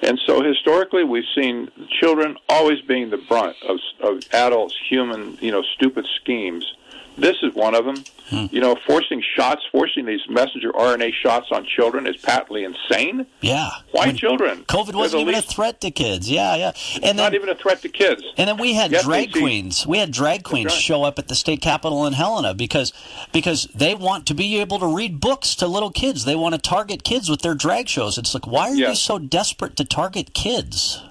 And 0.02 0.20
so 0.26 0.42
historically, 0.42 1.02
we've 1.04 1.24
seen 1.34 1.70
children 2.00 2.36
always 2.48 2.80
being 2.82 3.08
the 3.10 3.16
brunt 3.16 3.56
of, 3.66 3.78
of 4.00 4.22
adults' 4.32 4.76
human, 4.88 5.38
you 5.40 5.50
know, 5.50 5.62
stupid 5.62 6.06
schemes. 6.20 6.74
This 7.16 7.36
is 7.42 7.54
one 7.54 7.74
of 7.74 7.84
them. 7.84 8.02
Hmm. 8.28 8.46
You 8.50 8.60
know, 8.60 8.76
forcing 8.86 9.22
shots, 9.36 9.62
forcing 9.70 10.06
these 10.06 10.22
messenger 10.28 10.72
RNA 10.72 11.12
shots 11.12 11.48
on 11.52 11.66
children 11.66 12.06
is 12.06 12.16
patently 12.16 12.64
insane. 12.64 13.26
Yeah. 13.40 13.70
Why 13.92 14.06
when 14.06 14.16
children? 14.16 14.64
COVID 14.64 14.94
wasn't 14.94 15.22
even 15.22 15.34
least, 15.34 15.50
a 15.50 15.54
threat 15.54 15.80
to 15.82 15.90
kids. 15.90 16.30
Yeah, 16.30 16.56
yeah. 16.56 16.72
And 16.94 17.04
then, 17.04 17.16
not 17.16 17.34
even 17.34 17.50
a 17.50 17.54
threat 17.54 17.82
to 17.82 17.88
kids. 17.88 18.22
And 18.36 18.48
then 18.48 18.56
we 18.56 18.74
had 18.74 18.90
yes, 18.90 19.04
drag 19.04 19.32
queens. 19.32 19.86
We 19.86 19.98
had 19.98 20.10
drag 20.10 20.42
queens 20.42 20.72
right. 20.72 20.80
show 20.80 21.04
up 21.04 21.18
at 21.18 21.28
the 21.28 21.34
state 21.34 21.60
capitol 21.60 22.06
in 22.06 22.14
Helena 22.14 22.54
because 22.54 22.92
because 23.32 23.68
they 23.74 23.94
want 23.94 24.26
to 24.26 24.34
be 24.34 24.58
able 24.60 24.78
to 24.78 24.86
read 24.86 25.20
books 25.20 25.54
to 25.56 25.66
little 25.66 25.90
kids. 25.90 26.24
They 26.24 26.36
want 26.36 26.54
to 26.54 26.60
target 26.60 27.04
kids 27.04 27.28
with 27.28 27.42
their 27.42 27.54
drag 27.54 27.88
shows. 27.88 28.16
It's 28.16 28.32
like, 28.32 28.46
why 28.46 28.70
are 28.70 28.74
yes. 28.74 28.88
you 28.88 28.94
so 28.96 29.18
desperate 29.18 29.76
to 29.76 29.84
target 29.84 30.32
kids? 30.32 31.02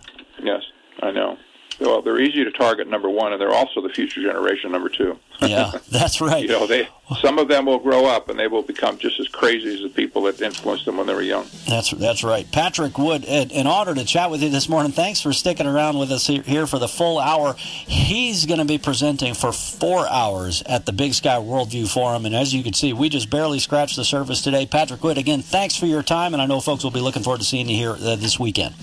Yes, 0.42 0.64
I 1.02 1.12
know 1.12 1.38
well, 1.80 2.02
they're 2.02 2.20
easy 2.20 2.44
to 2.44 2.52
target, 2.52 2.88
number 2.88 3.10
one, 3.10 3.34
and 3.34 3.42
they're 3.42 3.54
also 3.54 3.82
the 3.82 3.90
future 3.90 4.22
generation, 4.22 4.72
number 4.72 4.90
two. 4.90 5.18
yeah, 5.42 5.72
that's 5.90 6.22
right. 6.22 6.44
you 6.44 6.50
know, 6.50 6.68
they 6.68 6.88
some 7.22 7.38
of 7.38 7.48
them 7.48 7.66
will 7.66 7.80
grow 7.80 8.06
up 8.06 8.30
and 8.30 8.40
they 8.40 8.48
will 8.48 8.62
become 8.62 8.98
just 8.98 9.20
as 9.20 9.28
crazy 9.28 9.74
as 9.74 9.82
the 9.82 9.90
people 9.90 10.24
that 10.24 10.42
influenced 10.42 10.86
them 10.86 10.98
when 10.98 11.06
they 11.06 11.14
were 11.14 11.22
young. 11.22 11.46
That's 11.68 11.92
that's 11.92 12.24
right. 12.24 12.50
Patrick 12.52 12.98
Wood, 12.98 13.26
an 13.26 13.68
honor 13.68 13.94
to 13.94 14.06
chat 14.06 14.32
with 14.32 14.42
you 14.42 14.50
this 14.50 14.70
morning. 14.70 14.92
Thanks 14.92 15.22
for 15.22 15.34
sticking 15.34 15.68
around 15.68 15.98
with 15.98 16.12
us 16.12 16.28
here 16.28 16.66
for 16.66 16.80
the 16.80 16.88
full 16.88 17.20
hour. 17.20 17.56
He's 17.58 18.46
going 18.46 18.60
to 18.60 18.66
be 18.66 18.78
presenting 18.78 19.34
for 19.34 19.52
four 19.52 20.08
hours 20.08 20.64
at 20.64 20.86
the 20.86 20.94
Big 20.94 21.14
Sky 21.14 21.38
Worldview 21.38 21.92
Forum, 21.92 22.26
and 22.26 22.36
as 22.36 22.54
you 22.54 22.64
can 22.64 22.74
see, 22.74 22.94
we 22.94 23.10
just 23.10 23.30
barely 23.30 23.60
scratched 23.60 23.96
the 23.96 24.06
surface 24.06 24.42
today. 24.42 24.66
Patrick 24.66 25.04
Wood, 25.04 25.18
again, 25.18 25.42
thanks 25.42 25.76
for 25.76 25.86
your 25.86 26.04
time, 26.04 26.34
and 26.34 26.42
I 26.42 26.46
know 26.46 26.62
folks 26.62 26.84
will 26.84 26.92
be 26.92 27.02
looking 27.02 27.24
forward 27.24 27.40
to 27.40 27.46
seeing 27.46 27.68
you 27.70 27.76
here 27.76 27.92
uh, 27.92 28.16
this 28.16 28.40
weekend. 28.40 28.76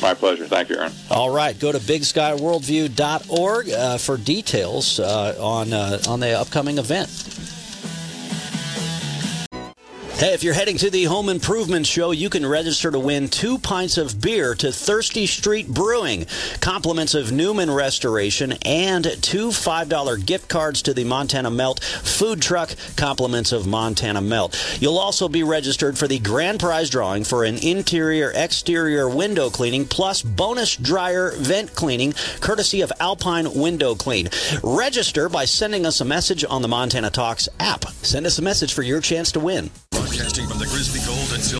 My 0.00 0.14
pleasure. 0.14 0.46
Thank 0.46 0.68
you, 0.68 0.76
Aaron. 0.76 0.92
All 1.10 1.30
right. 1.30 1.58
Go 1.58 1.72
to 1.72 1.78
bigskyworldview.org 1.78 3.70
uh, 3.70 3.98
for 3.98 4.16
details 4.16 5.00
uh, 5.00 5.36
on, 5.40 5.72
uh, 5.72 5.98
on 6.08 6.20
the 6.20 6.38
upcoming 6.38 6.78
event. 6.78 7.08
Hey, 10.18 10.34
if 10.34 10.42
you're 10.42 10.52
heading 10.52 10.78
to 10.78 10.90
the 10.90 11.04
Home 11.04 11.28
Improvement 11.28 11.86
Show, 11.86 12.10
you 12.10 12.28
can 12.28 12.44
register 12.44 12.90
to 12.90 12.98
win 12.98 13.28
two 13.28 13.56
pints 13.56 13.96
of 13.96 14.20
beer 14.20 14.52
to 14.56 14.72
Thirsty 14.72 15.26
Street 15.26 15.68
Brewing, 15.68 16.26
compliments 16.60 17.14
of 17.14 17.30
Newman 17.30 17.70
Restoration, 17.70 18.54
and 18.62 19.04
two 19.22 19.50
$5 19.50 20.26
gift 20.26 20.48
cards 20.48 20.82
to 20.82 20.92
the 20.92 21.04
Montana 21.04 21.52
Melt 21.52 21.84
food 21.84 22.42
truck, 22.42 22.74
compliments 22.96 23.52
of 23.52 23.68
Montana 23.68 24.20
Melt. 24.20 24.60
You'll 24.80 24.98
also 24.98 25.28
be 25.28 25.44
registered 25.44 25.96
for 25.96 26.08
the 26.08 26.18
grand 26.18 26.58
prize 26.58 26.90
drawing 26.90 27.22
for 27.22 27.44
an 27.44 27.58
interior 27.58 28.32
exterior 28.34 29.08
window 29.08 29.50
cleaning 29.50 29.86
plus 29.86 30.22
bonus 30.22 30.74
dryer 30.74 31.30
vent 31.36 31.76
cleaning 31.76 32.12
courtesy 32.40 32.80
of 32.80 32.92
Alpine 32.98 33.54
Window 33.54 33.94
Clean. 33.94 34.28
Register 34.64 35.28
by 35.28 35.44
sending 35.44 35.86
us 35.86 36.00
a 36.00 36.04
message 36.04 36.44
on 36.44 36.62
the 36.62 36.66
Montana 36.68 37.10
Talks 37.10 37.48
app. 37.60 37.84
Send 38.02 38.26
us 38.26 38.40
a 38.40 38.42
message 38.42 38.74
for 38.74 38.82
your 38.82 39.00
chance 39.00 39.30
to 39.30 39.38
win. 39.38 39.70
Broadcasting 40.08 40.46
from 40.46 40.56
the 40.58 40.64
Grizzly 40.64 41.00
Gold 41.06 41.34
and 41.34 41.44
Silver. 41.44 41.56